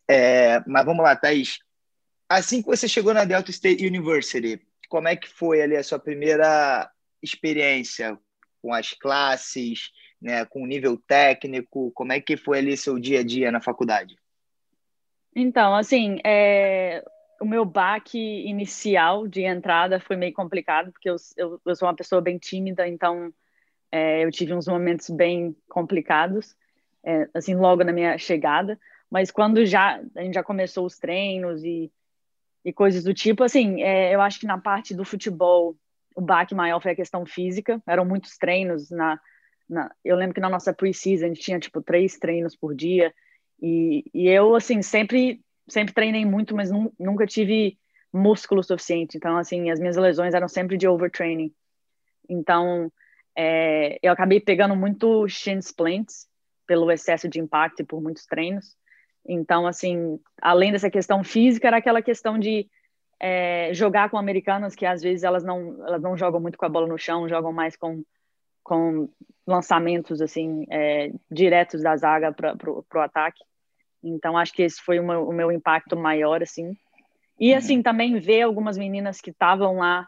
É, 0.07 0.61
mas 0.67 0.85
vamos 0.85 1.03
lá, 1.03 1.15
Thaís. 1.15 1.59
Assim 2.29 2.61
que 2.61 2.67
você 2.67 2.87
chegou 2.87 3.13
na 3.13 3.23
Delta 3.23 3.49
State 3.49 3.85
University, 3.85 4.61
como 4.89 5.07
é 5.07 5.15
que 5.15 5.29
foi 5.29 5.61
ali 5.61 5.77
a 5.77 5.83
sua 5.83 5.97
primeira 5.97 6.91
experiência 7.23 8.19
com 8.61 8.73
as 8.73 8.91
classes, 8.91 9.91
né, 10.21 10.43
com 10.45 10.63
o 10.63 10.67
nível 10.67 10.97
técnico? 11.07 11.91
Como 11.91 12.11
é 12.11 12.19
que 12.19 12.35
foi 12.35 12.57
ali 12.57 12.75
seu 12.75 12.99
dia 12.99 13.21
a 13.21 13.23
dia 13.23 13.49
na 13.51 13.61
faculdade? 13.61 14.17
Então, 15.39 15.75
assim, 15.75 16.17
é, 16.25 17.05
o 17.39 17.45
meu 17.45 17.63
baque 17.63 18.17
inicial 18.17 19.27
de 19.27 19.43
entrada 19.43 19.99
foi 19.99 20.15
meio 20.15 20.33
complicado, 20.33 20.91
porque 20.91 21.07
eu, 21.07 21.15
eu, 21.37 21.61
eu 21.63 21.75
sou 21.75 21.87
uma 21.87 21.95
pessoa 21.95 22.19
bem 22.19 22.39
tímida, 22.39 22.87
então 22.87 23.31
é, 23.91 24.25
eu 24.25 24.31
tive 24.31 24.55
uns 24.55 24.67
momentos 24.67 25.11
bem 25.11 25.55
complicados, 25.69 26.55
é, 27.03 27.29
assim, 27.35 27.53
logo 27.53 27.83
na 27.83 27.93
minha 27.93 28.17
chegada. 28.17 28.79
Mas 29.11 29.29
quando 29.29 29.63
já 29.63 30.01
a 30.15 30.23
gente 30.23 30.33
já 30.33 30.43
começou 30.43 30.87
os 30.87 30.97
treinos 30.97 31.63
e, 31.63 31.91
e 32.65 32.73
coisas 32.73 33.03
do 33.03 33.13
tipo, 33.13 33.43
assim, 33.43 33.83
é, 33.83 34.15
eu 34.15 34.21
acho 34.21 34.39
que 34.39 34.47
na 34.47 34.57
parte 34.57 34.95
do 34.95 35.05
futebol 35.05 35.77
o 36.15 36.21
baque 36.21 36.55
maior 36.55 36.81
foi 36.81 36.93
a 36.93 36.95
questão 36.95 37.27
física. 37.27 37.79
Eram 37.85 38.05
muitos 38.05 38.39
treinos 38.39 38.89
na, 38.89 39.19
na 39.69 39.91
eu 40.03 40.15
lembro 40.15 40.33
que 40.33 40.41
na 40.41 40.49
nossa 40.49 40.73
pre-season 40.73 41.25
a 41.25 41.27
gente 41.27 41.41
tinha 41.41 41.59
tipo 41.59 41.79
três 41.79 42.17
treinos 42.17 42.55
por 42.55 42.73
dia 42.73 43.13
e, 43.61 44.05
e 44.13 44.27
eu 44.27 44.55
assim 44.55 44.81
sempre 44.81 45.41
sempre 45.67 45.93
treinei 45.93 46.25
muito, 46.25 46.55
mas 46.55 46.69
nunca 46.97 47.25
tive 47.25 47.77
músculo 48.13 48.63
suficiente. 48.63 49.17
Então 49.17 49.37
assim 49.37 49.69
as 49.69 49.79
minhas 49.79 49.97
lesões 49.97 50.33
eram 50.33 50.47
sempre 50.47 50.77
de 50.77 50.87
overtraining. 50.87 51.53
Então 52.29 52.91
é, 53.35 53.99
eu 54.01 54.11
acabei 54.11 54.39
pegando 54.39 54.75
muito 54.75 55.27
shin 55.27 55.59
splints 55.59 56.27
pelo 56.65 56.91
excesso 56.91 57.29
de 57.29 57.39
impacto 57.39 57.81
e 57.81 57.85
por 57.85 58.01
muitos 58.01 58.25
treinos. 58.25 58.75
Então, 59.27 59.67
assim, 59.67 60.19
além 60.41 60.71
dessa 60.71 60.89
questão 60.89 61.23
física, 61.23 61.67
era 61.67 61.77
aquela 61.77 62.01
questão 62.01 62.39
de 62.39 62.69
é, 63.19 63.71
jogar 63.73 64.09
com 64.09 64.17
americanas 64.17 64.75
que 64.75 64.85
às 64.85 65.01
vezes 65.01 65.23
elas 65.23 65.43
não, 65.43 65.85
elas 65.85 66.01
não 66.01 66.15
jogam 66.15 66.39
muito 66.39 66.57
com 66.57 66.65
a 66.65 66.69
bola 66.69 66.87
no 66.87 66.97
chão, 66.97 67.27
jogam 67.27 67.51
mais 67.51 67.75
com, 67.75 68.03
com 68.67 69.07
lançamentos 69.47 70.21
assim 70.21 70.65
é, 70.69 71.09
diretos 71.31 71.81
da 71.81 71.95
zaga 71.95 72.33
para 72.33 72.53
o 72.69 72.99
ataque. 72.99 73.41
Então, 74.03 74.37
acho 74.37 74.51
que 74.51 74.61
esse 74.61 74.81
foi 74.81 74.99
uma, 74.99 75.17
o 75.19 75.31
meu 75.31 75.49
impacto 75.53 75.95
maior, 75.95 76.43
assim. 76.43 76.75
E, 77.39 77.51
uhum. 77.51 77.57
assim, 77.57 77.81
também 77.81 78.19
ver 78.19 78.41
algumas 78.41 78.77
meninas 78.77 79.21
que 79.21 79.29
estavam 79.29 79.77
lá 79.77 80.05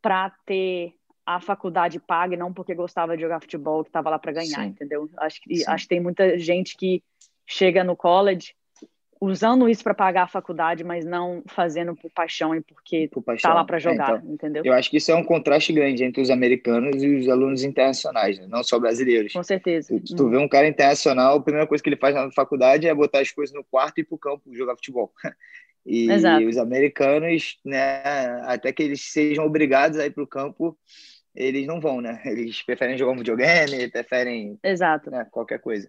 para 0.00 0.32
ter 0.46 0.94
a 1.26 1.38
faculdade 1.40 2.00
paga, 2.00 2.38
não 2.38 2.54
porque 2.54 2.74
gostava 2.74 3.14
de 3.14 3.22
jogar 3.22 3.40
futebol, 3.40 3.84
que 3.84 3.90
estava 3.90 4.08
lá 4.08 4.18
para 4.18 4.32
ganhar, 4.32 4.62
Sim. 4.62 4.68
entendeu? 4.68 5.10
Acho 5.18 5.40
que, 5.42 5.66
acho 5.66 5.84
que 5.84 5.88
tem 5.88 6.00
muita 6.00 6.38
gente 6.38 6.74
que 6.74 7.02
chega 7.46 7.84
no 7.84 7.94
college 7.94 8.54
usando 9.20 9.68
isso 9.68 9.82
para 9.82 9.94
pagar 9.94 10.24
a 10.24 10.28
faculdade, 10.28 10.84
mas 10.84 11.04
não 11.04 11.42
fazendo 11.46 11.94
por 11.94 12.10
paixão 12.10 12.54
e 12.54 12.60
porque 12.60 13.08
por 13.08 13.22
paixão. 13.22 13.50
tá 13.50 13.54
lá 13.54 13.64
para 13.64 13.78
jogar, 13.78 14.14
é, 14.14 14.16
então, 14.18 14.32
entendeu? 14.32 14.62
Eu 14.64 14.72
acho 14.72 14.90
que 14.90 14.96
isso 14.96 15.10
é 15.10 15.14
um 15.14 15.24
contraste 15.24 15.72
grande 15.72 16.04
entre 16.04 16.22
os 16.22 16.30
americanos 16.30 17.02
e 17.02 17.16
os 17.16 17.28
alunos 17.28 17.62
internacionais, 17.62 18.38
né? 18.38 18.46
não 18.48 18.62
só 18.62 18.78
brasileiros. 18.78 19.32
Com 19.32 19.42
certeza. 19.42 19.88
Se 19.88 20.14
tu, 20.14 20.26
hum. 20.26 20.30
vê 20.30 20.36
um 20.36 20.48
cara 20.48 20.68
internacional, 20.68 21.36
a 21.36 21.42
primeira 21.42 21.66
coisa 21.66 21.82
que 21.82 21.88
ele 21.88 21.96
faz 21.96 22.14
na 22.14 22.30
faculdade 22.30 22.86
é 22.86 22.94
botar 22.94 23.20
as 23.20 23.30
coisas 23.30 23.54
no 23.54 23.64
quarto 23.64 23.98
e 23.98 24.00
ir 24.02 24.04
pro 24.04 24.18
campo 24.18 24.54
jogar 24.54 24.76
futebol. 24.76 25.12
E 25.86 26.10
Exato. 26.10 26.44
os 26.44 26.58
americanos, 26.58 27.58
né, 27.64 28.02
até 28.42 28.70
que 28.72 28.82
eles 28.82 29.00
sejam 29.10 29.46
obrigados 29.46 29.98
a 29.98 30.04
ir 30.04 30.10
pro 30.10 30.26
campo, 30.26 30.76
eles 31.34 31.66
não 31.66 31.80
vão, 31.80 32.00
né? 32.02 32.20
Eles 32.26 32.62
preferem 32.62 32.98
jogar 32.98 33.12
um 33.12 33.16
videogame, 33.16 33.88
preferem 33.88 34.58
Exato. 34.62 35.10
Né, 35.10 35.26
qualquer 35.30 35.60
coisa. 35.60 35.88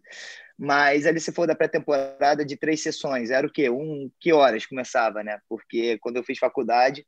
Mas 0.62 1.06
ali 1.06 1.22
se 1.22 1.32
for 1.32 1.48
da 1.48 1.56
pré-temporada 1.56 2.44
de 2.44 2.58
três 2.58 2.84
sessões, 2.84 3.32
era 3.32 3.48
o 3.48 3.50
quê? 3.50 3.70
Um, 3.70 4.12
que 4.20 4.34
horas 4.34 4.66
começava, 4.66 5.24
né? 5.24 5.40
Porque 5.48 5.98
quando 6.00 6.18
eu 6.18 6.24
fiz 6.24 6.38
faculdade, 6.38 7.06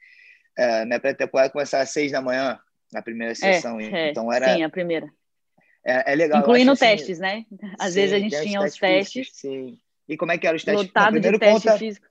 é, 0.57 0.85
minha 0.85 1.01
pré-temporada 1.01 1.51
começava 1.51 1.83
às 1.83 1.89
seis 1.89 2.13
da 2.13 2.21
manhã, 2.21 2.57
na 2.93 3.01
primeira 3.01 3.33
é, 3.33 3.35
sessão. 3.35 3.77
É, 3.77 4.11
então 4.11 4.31
era. 4.31 4.55
Sim, 4.55 4.63
a 4.63 4.69
primeira. 4.69 5.05
É, 5.85 6.13
é 6.13 6.15
legal. 6.15 6.39
Incluindo 6.39 6.71
assim, 6.71 6.85
testes, 6.85 7.19
né? 7.19 7.45
Às 7.77 7.93
sim, 7.93 7.99
vezes 7.99 8.13
a 8.13 8.19
gente 8.19 8.41
tinha 8.41 8.61
os 8.61 8.75
testes. 8.75 9.29
Sim. 9.33 9.77
E 10.07 10.15
como 10.15 10.31
é 10.31 10.37
que 10.37 10.47
eram 10.47 10.55
os 10.55 10.63
testes? 10.63 10.87
Lotado 10.87 11.19
de 11.19 11.39
teste 11.39 11.67
conta, 11.67 11.77
físico. 11.77 12.07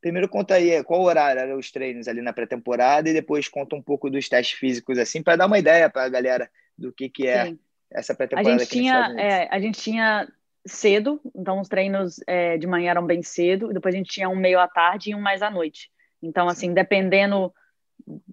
Primeiro 0.00 0.30
conta 0.30 0.54
aí 0.54 0.82
qual 0.84 1.02
horário 1.02 1.40
eram 1.40 1.58
os 1.58 1.70
treinos 1.70 2.08
ali 2.08 2.22
na 2.22 2.32
pré-temporada 2.32 3.10
e 3.10 3.12
depois 3.12 3.48
conta 3.48 3.76
um 3.76 3.82
pouco 3.82 4.08
dos 4.08 4.30
testes 4.30 4.58
físicos, 4.58 4.96
assim, 4.96 5.22
para 5.22 5.36
dar 5.36 5.46
uma 5.46 5.58
ideia 5.58 5.90
para 5.90 6.04
a 6.04 6.08
galera 6.08 6.50
do 6.78 6.90
que, 6.90 7.10
que 7.10 7.26
é 7.26 7.44
sim. 7.44 7.58
essa 7.92 8.14
pré-temporada. 8.14 8.56
A 8.56 8.58
gente 8.60 8.70
tinha, 8.70 9.14
é, 9.18 9.48
a 9.50 9.60
gente 9.60 9.78
tinha 9.78 10.26
cedo, 10.66 11.20
então 11.34 11.60
os 11.60 11.68
treinos 11.68 12.20
é, 12.26 12.58
de 12.58 12.66
manhã 12.66 12.90
eram 12.90 13.06
bem 13.06 13.22
cedo, 13.22 13.72
depois 13.72 13.94
a 13.94 13.98
gente 13.98 14.10
tinha 14.10 14.28
um 14.28 14.36
meio 14.36 14.60
à 14.60 14.68
tarde 14.68 15.10
e 15.10 15.14
um 15.14 15.20
mais 15.20 15.42
à 15.42 15.50
noite. 15.50 15.90
Então, 16.22 16.48
assim, 16.48 16.74
dependendo 16.74 17.52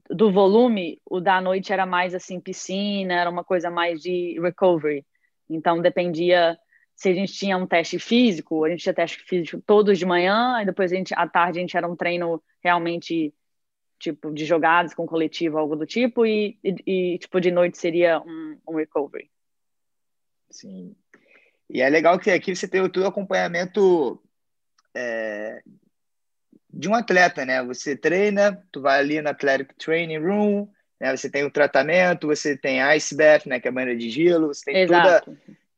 do 0.10 0.32
volume, 0.32 1.02
o 1.06 1.20
da 1.20 1.40
noite 1.42 1.72
era 1.72 1.86
mais 1.86 2.14
assim 2.14 2.40
piscina, 2.40 3.14
era 3.14 3.30
uma 3.30 3.44
coisa 3.44 3.70
mais 3.70 4.02
de 4.02 4.40
recovery. 4.40 5.06
Então 5.50 5.82
dependia 5.82 6.58
se 6.96 7.10
a 7.10 7.14
gente 7.14 7.34
tinha 7.34 7.58
um 7.58 7.68
teste 7.68 8.00
físico, 8.00 8.64
a 8.64 8.70
gente 8.70 8.82
tinha 8.82 8.94
teste 8.94 9.20
físico 9.20 9.62
todos 9.66 10.00
de 10.00 10.06
manhã, 10.06 10.62
e 10.62 10.66
depois 10.66 10.92
a 10.92 10.96
gente 10.96 11.14
à 11.16 11.28
tarde 11.28 11.60
a 11.60 11.62
gente 11.62 11.78
era 11.78 11.88
um 11.88 11.96
treino 11.96 12.42
realmente 12.64 13.34
tipo 14.00 14.32
de 14.34 14.46
jogadas 14.46 14.94
com 14.94 15.06
coletivo, 15.06 15.58
algo 15.58 15.76
do 15.76 15.86
tipo, 15.86 16.26
e, 16.26 16.58
e, 16.64 17.14
e 17.14 17.18
tipo 17.20 17.40
de 17.40 17.52
noite 17.52 17.78
seria 17.78 18.20
um, 18.20 18.58
um 18.68 18.76
recovery. 18.76 19.30
Sim, 20.50 20.96
e 21.70 21.82
é 21.82 21.90
legal 21.90 22.18
que 22.18 22.32
aqui 22.32 22.56
você 22.56 22.68
tem 22.68 22.82
o 22.82 23.06
acompanhamento 23.06 24.22
é, 24.96 25.62
de 26.72 26.88
um 26.88 26.96
atleta, 26.96 27.46
né? 27.46 27.64
Você 27.64 27.96
treina, 27.96 28.64
tu 28.72 28.82
vai 28.82 29.00
ali 29.00 29.22
no 29.22 29.30
Athletic 29.30 29.74
Training 29.78 30.20
Room, 30.20 30.68
né? 31.00 31.16
Você 31.16 31.30
tem 31.30 31.44
o 31.44 31.52
tratamento, 31.52 32.28
você 32.28 32.58
tem 32.58 32.80
ice 32.96 33.16
bath, 33.16 33.46
né? 33.46 33.60
Que 33.60 33.68
é 33.68 33.70
a 33.70 33.74
banheira 33.74 33.98
de 33.98 34.10
gelo, 34.10 34.48
você 34.48 34.66
tem 34.66 34.88
toda, 34.88 35.24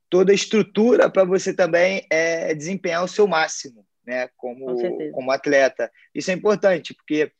toda 0.09 0.31
a 0.31 0.35
estrutura 0.35 1.09
para 1.09 1.23
você 1.23 1.53
também 1.53 2.05
é, 2.09 2.53
desempenhar 2.53 3.03
o 3.03 3.07
seu 3.07 3.27
máximo, 3.27 3.85
né? 4.05 4.29
Como, 4.37 4.65
Com 4.65 5.11
como 5.11 5.31
atleta. 5.31 5.91
Isso 6.13 6.29
é 6.29 6.33
importante, 6.33 6.93
porque 6.93 7.31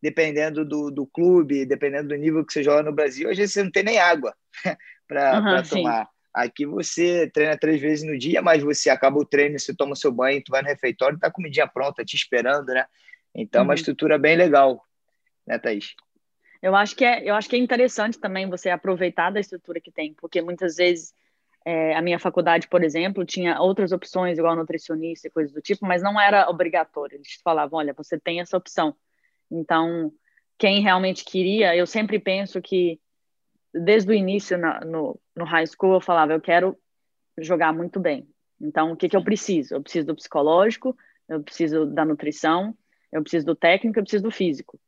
dependendo 0.00 0.64
do, 0.64 0.90
do 0.90 1.06
clube, 1.06 1.66
dependendo 1.66 2.08
do 2.08 2.16
nível 2.16 2.44
que 2.44 2.52
você 2.52 2.62
joga 2.62 2.82
no 2.82 2.92
Brasil, 2.92 3.30
às 3.30 3.36
vezes 3.36 3.52
você 3.52 3.62
não 3.62 3.70
tem 3.70 3.84
nem 3.84 3.98
água 3.98 4.34
para 5.06 5.40
uhum, 5.40 5.62
tomar. 5.62 6.11
Aqui 6.32 6.64
você 6.64 7.30
treina 7.30 7.58
três 7.58 7.80
vezes 7.80 8.04
no 8.04 8.16
dia, 8.16 8.40
mas 8.40 8.62
você 8.62 8.88
acaba 8.88 9.18
o 9.18 9.24
treino, 9.24 9.58
você 9.58 9.74
toma 9.74 9.94
seu 9.94 10.10
banho, 10.10 10.42
tu 10.42 10.50
vai 10.50 10.62
no 10.62 10.68
refeitório, 10.68 11.18
tá 11.18 11.26
a 11.26 11.32
comidinha 11.32 11.66
pronta 11.66 12.04
te 12.04 12.16
esperando, 12.16 12.66
né? 12.66 12.86
Então, 13.34 13.60
é 13.60 13.64
uma 13.64 13.70
uhum. 13.70 13.74
estrutura 13.74 14.18
bem 14.18 14.36
legal, 14.36 14.82
né, 15.46 15.58
Thaís? 15.58 15.94
Eu 16.62 16.76
acho 16.76 16.94
que 16.94 17.04
é, 17.04 17.28
eu 17.28 17.34
acho 17.34 17.48
que 17.48 17.56
é 17.56 17.58
interessante 17.58 18.18
também 18.18 18.48
você 18.48 18.70
aproveitar 18.70 19.30
da 19.30 19.40
estrutura 19.40 19.80
que 19.80 19.90
tem, 19.90 20.14
porque 20.14 20.40
muitas 20.40 20.76
vezes 20.76 21.12
é, 21.64 21.94
a 21.94 22.02
minha 22.02 22.18
faculdade, 22.18 22.68
por 22.68 22.82
exemplo, 22.82 23.24
tinha 23.24 23.60
outras 23.60 23.92
opções, 23.92 24.38
igual 24.38 24.56
nutricionista 24.56 25.26
e 25.26 25.30
coisas 25.30 25.52
do 25.52 25.60
tipo, 25.60 25.84
mas 25.86 26.02
não 26.02 26.20
era 26.20 26.48
obrigatório. 26.48 27.16
Eles 27.16 27.40
falavam, 27.42 27.78
olha, 27.78 27.92
você 27.92 28.18
tem 28.18 28.40
essa 28.40 28.56
opção. 28.56 28.94
Então, 29.50 30.12
quem 30.58 30.80
realmente 30.80 31.24
queria, 31.24 31.74
eu 31.74 31.86
sempre 31.86 32.18
penso 32.18 32.60
que 32.62 33.00
desde 33.72 34.10
o 34.10 34.14
início 34.14 34.58
na, 34.58 34.80
no, 34.80 35.18
no 35.36 35.44
high 35.44 35.66
school 35.66 35.94
eu 35.94 36.00
falava, 36.00 36.32
eu 36.32 36.40
quero 36.40 36.76
jogar 37.38 37.72
muito 37.72 37.98
bem. 37.98 38.28
Então, 38.60 38.92
o 38.92 38.96
que, 38.96 39.08
que 39.08 39.16
eu 39.16 39.24
preciso? 39.24 39.74
Eu 39.74 39.82
preciso 39.82 40.06
do 40.06 40.14
psicológico, 40.14 40.96
eu 41.28 41.42
preciso 41.42 41.86
da 41.86 42.04
nutrição, 42.04 42.76
eu 43.10 43.22
preciso 43.22 43.46
do 43.46 43.56
técnico, 43.56 43.98
eu 43.98 44.02
preciso 44.02 44.22
do 44.22 44.30
físico. 44.30 44.78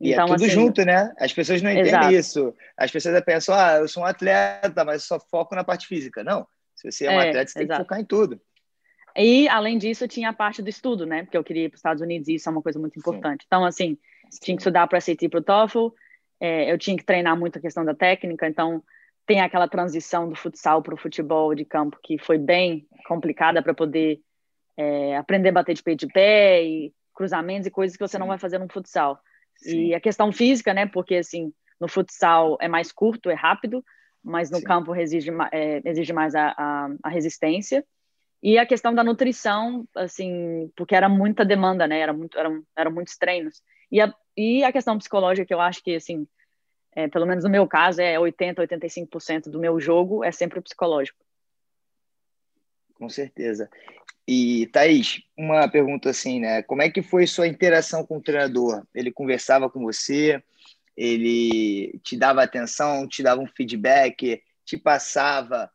E 0.00 0.10
é 0.10 0.12
então, 0.12 0.26
é 0.26 0.28
tudo 0.28 0.44
assim, 0.44 0.54
junto, 0.54 0.84
né? 0.84 1.12
As 1.18 1.32
pessoas 1.32 1.62
não 1.62 1.70
entendem 1.70 1.88
exato. 1.88 2.12
isso. 2.12 2.54
As 2.76 2.90
pessoas 2.90 3.18
pensam, 3.22 3.54
ah, 3.54 3.78
eu 3.78 3.88
sou 3.88 4.02
um 4.02 4.06
atleta, 4.06 4.84
mas 4.84 5.04
só 5.04 5.18
foco 5.18 5.54
na 5.54 5.64
parte 5.64 5.86
física. 5.86 6.22
Não. 6.22 6.46
Se 6.74 6.90
você 6.90 7.06
é 7.06 7.10
um 7.10 7.20
é, 7.20 7.28
atleta, 7.28 7.50
você 7.50 7.58
exato. 7.60 7.68
tem 7.68 7.68
que 7.68 7.82
focar 7.82 8.00
em 8.00 8.04
tudo. 8.04 8.40
E, 9.16 9.48
além 9.48 9.78
disso, 9.78 10.06
tinha 10.06 10.28
a 10.28 10.32
parte 10.32 10.60
do 10.60 10.68
estudo, 10.68 11.06
né? 11.06 11.22
Porque 11.22 11.36
eu 11.36 11.42
queria 11.42 11.64
ir 11.64 11.68
para 11.70 11.76
os 11.76 11.78
Estados 11.78 12.02
Unidos 12.02 12.28
e 12.28 12.34
isso 12.34 12.48
é 12.48 12.52
uma 12.52 12.60
coisa 12.60 12.78
muito 12.78 12.98
importante. 12.98 13.42
Sim. 13.42 13.46
Então, 13.46 13.64
assim, 13.64 13.98
Sim. 14.30 14.40
tinha 14.42 14.56
que 14.56 14.60
estudar 14.60 14.86
para 14.86 15.00
SAT 15.00 15.22
e 15.22 15.28
para 15.28 15.40
o 15.40 15.42
TOEFL. 15.42 15.88
É, 16.40 16.70
eu 16.70 16.78
tinha 16.78 16.96
que 16.96 17.04
treinar 17.04 17.38
muito 17.38 17.58
a 17.58 17.60
questão 17.60 17.84
da 17.84 17.94
técnica. 17.94 18.46
Então, 18.46 18.82
tem 19.26 19.40
aquela 19.40 19.68
transição 19.68 20.28
do 20.28 20.36
futsal 20.36 20.82
para 20.82 20.94
o 20.94 20.98
futebol 20.98 21.54
de 21.54 21.64
campo 21.64 21.98
que 22.02 22.16
foi 22.18 22.38
bem 22.38 22.86
complicada 23.06 23.62
para 23.62 23.74
poder 23.74 24.20
é, 24.76 25.16
aprender 25.16 25.48
a 25.48 25.52
bater 25.52 25.74
de 25.74 25.82
peito 25.82 26.06
de 26.06 26.12
pé 26.12 26.62
e 26.62 26.92
cruzamentos 27.14 27.66
e 27.66 27.70
coisas 27.70 27.96
que 27.96 28.06
você 28.06 28.12
Sim. 28.12 28.20
não 28.20 28.28
vai 28.28 28.38
fazer 28.38 28.58
no 28.58 28.68
futsal. 28.68 29.18
Sim. 29.56 29.86
E 29.86 29.94
a 29.94 30.00
questão 30.00 30.30
física, 30.30 30.72
né? 30.72 30.86
Porque 30.86 31.16
assim, 31.16 31.52
no 31.80 31.88
futsal 31.88 32.56
é 32.60 32.68
mais 32.68 32.92
curto, 32.92 33.30
é 33.30 33.34
rápido, 33.34 33.84
mas 34.22 34.50
no 34.50 34.58
Sim. 34.58 34.64
campo 34.64 34.94
exige, 34.94 35.30
é, 35.52 35.80
exige 35.84 36.12
mais 36.12 36.34
a, 36.34 36.54
a, 36.56 36.88
a, 37.02 37.08
resistência. 37.08 37.84
E 38.42 38.58
a 38.58 38.66
questão 38.66 38.94
da 38.94 39.02
nutrição, 39.02 39.88
assim, 39.96 40.70
porque 40.76 40.94
era 40.94 41.08
muita 41.08 41.44
demanda, 41.44 41.86
né? 41.86 41.98
Era 41.98 42.12
muito, 42.12 42.38
eram, 42.38 42.62
eram 42.76 42.92
muitos 42.92 43.16
treinos. 43.16 43.62
E 43.90 44.00
a, 44.00 44.12
e 44.36 44.62
a 44.64 44.72
questão 44.72 44.98
psicológica, 44.98 45.46
que 45.46 45.54
eu 45.54 45.60
acho 45.60 45.82
que, 45.82 45.94
assim, 45.96 46.26
é, 46.94 47.08
pelo 47.08 47.26
menos 47.26 47.44
no 47.44 47.50
meu 47.50 47.66
caso, 47.66 48.00
é 48.00 48.16
80%, 48.18 48.56
85% 48.56 49.50
do 49.50 49.60
meu 49.60 49.80
jogo 49.80 50.24
é 50.24 50.32
sempre 50.32 50.58
o 50.58 50.62
psicológico. 50.62 51.18
Com 52.94 53.08
certeza. 53.08 53.68
E, 54.26 54.66
Thaís, 54.72 55.22
uma 55.36 55.68
pergunta 55.68 56.10
assim, 56.10 56.40
né? 56.40 56.62
Como 56.62 56.82
é 56.82 56.90
que 56.90 57.02
foi 57.02 57.26
sua 57.26 57.46
interação 57.46 58.04
com 58.04 58.16
o 58.16 58.22
treinador? 58.22 58.82
Ele 58.94 59.12
conversava 59.12 59.70
com 59.70 59.80
você? 59.80 60.42
Ele 60.96 62.00
te 62.02 62.16
dava 62.16 62.42
atenção, 62.42 63.06
te 63.06 63.22
dava 63.22 63.40
um 63.40 63.46
feedback, 63.46 64.42
te 64.64 64.76
passava 64.76 65.70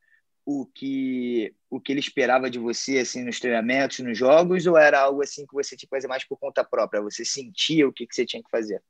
o 0.46 0.66
que 0.66 1.54
o 1.70 1.80
que 1.80 1.94
ele 1.94 2.00
esperava 2.00 2.50
de 2.50 2.60
você 2.60 3.00
assim 3.00 3.24
nos 3.24 3.40
treinamentos, 3.40 4.00
nos 4.00 4.18
jogos, 4.18 4.68
ou 4.68 4.78
era 4.78 5.00
algo 5.00 5.22
assim 5.22 5.46
que 5.46 5.54
você 5.54 5.76
tinha 5.76 5.88
que 5.88 5.96
fazer 5.96 6.08
mais 6.08 6.24
por 6.24 6.38
conta 6.38 6.64
própria? 6.64 7.02
Você 7.02 7.24
sentia 7.24 7.88
o 7.88 7.94
que, 7.94 8.06
que 8.06 8.14
você 8.14 8.26
tinha 8.26 8.44
que 8.44 8.50
fazer? 8.50 8.82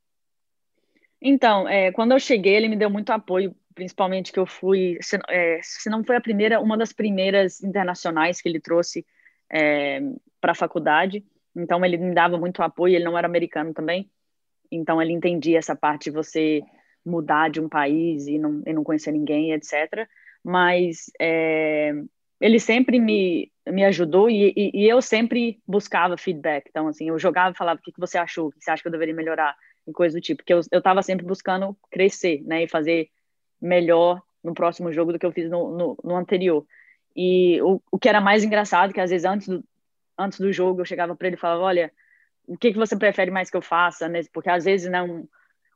Então, 1.20 1.68
é, 1.68 1.92
quando 1.92 2.12
eu 2.12 2.18
cheguei, 2.18 2.56
ele 2.56 2.68
me 2.68 2.74
deu 2.74 2.90
muito 2.90 3.10
apoio, 3.10 3.54
principalmente 3.74 4.32
que 4.32 4.40
eu 4.40 4.46
fui, 4.46 4.98
se, 5.00 5.16
é, 5.28 5.60
se 5.62 5.88
não 5.88 6.02
foi 6.02 6.16
a 6.16 6.20
primeira, 6.20 6.60
uma 6.60 6.76
das 6.76 6.92
primeiras 6.92 7.62
internacionais 7.62 8.40
que 8.40 8.48
ele 8.48 8.58
trouxe 8.58 9.06
é, 9.48 10.00
para 10.40 10.50
a 10.50 10.56
faculdade. 10.56 11.24
Então 11.54 11.84
ele 11.84 11.96
me 11.96 12.12
dava 12.12 12.36
muito 12.36 12.60
apoio. 12.62 12.96
Ele 12.96 13.04
não 13.04 13.16
era 13.16 13.28
americano 13.28 13.72
também, 13.72 14.10
então 14.70 15.00
ele 15.00 15.12
entendia 15.12 15.58
essa 15.58 15.76
parte 15.76 16.04
de 16.04 16.10
você 16.10 16.62
mudar 17.04 17.50
de 17.50 17.60
um 17.60 17.68
país 17.68 18.26
e 18.26 18.38
não, 18.38 18.62
e 18.66 18.72
não 18.72 18.82
conhecer 18.82 19.12
ninguém, 19.12 19.52
etc. 19.52 20.08
Mas 20.44 21.10
é, 21.20 21.92
ele 22.40 22.58
sempre 22.58 22.98
me, 22.98 23.50
me 23.68 23.84
ajudou 23.84 24.28
e, 24.28 24.52
e, 24.56 24.70
e, 24.74 24.88
eu 24.88 25.00
sempre 25.00 25.60
buscava 25.66 26.16
feedback. 26.16 26.66
Então, 26.68 26.88
assim, 26.88 27.08
eu 27.08 27.18
jogava 27.18 27.54
e 27.54 27.58
falava 27.58 27.78
o 27.78 27.82
que, 27.82 27.92
que 27.92 28.00
você 28.00 28.18
achou, 28.18 28.48
o 28.48 28.52
que 28.52 28.62
você 28.62 28.70
acha 28.70 28.82
que 28.82 28.88
eu 28.88 28.92
deveria 28.92 29.14
melhorar, 29.14 29.56
e 29.86 29.92
coisa 29.92 30.16
do 30.18 30.20
tipo. 30.20 30.38
Porque 30.38 30.52
eu 30.52 30.60
estava 30.60 31.02
sempre 31.02 31.24
buscando 31.24 31.76
crescer, 31.90 32.42
né, 32.44 32.64
e 32.64 32.68
fazer 32.68 33.08
melhor 33.60 34.20
no 34.42 34.54
próximo 34.54 34.92
jogo 34.92 35.12
do 35.12 35.18
que 35.18 35.26
eu 35.26 35.32
fiz 35.32 35.48
no, 35.48 35.76
no, 35.76 35.98
no 36.02 36.16
anterior. 36.16 36.66
E 37.14 37.60
o, 37.62 37.80
o 37.90 37.98
que 37.98 38.08
era 38.08 38.20
mais 38.20 38.42
engraçado, 38.42 38.92
que 38.92 39.00
às 39.00 39.10
vezes 39.10 39.24
antes 39.24 39.46
do, 39.46 39.64
antes 40.18 40.40
do 40.40 40.52
jogo 40.52 40.80
eu 40.80 40.84
chegava 40.84 41.14
para 41.14 41.28
ele 41.28 41.36
e 41.36 41.40
falava: 41.40 41.62
Olha, 41.62 41.92
o 42.46 42.56
que, 42.56 42.72
que 42.72 42.78
você 42.78 42.96
prefere 42.96 43.30
mais 43.30 43.50
que 43.50 43.56
eu 43.56 43.62
faça? 43.62 44.08
Né? 44.08 44.22
Porque 44.32 44.50
às 44.50 44.64
vezes 44.64 44.90
né, 44.90 45.02
um, 45.02 45.28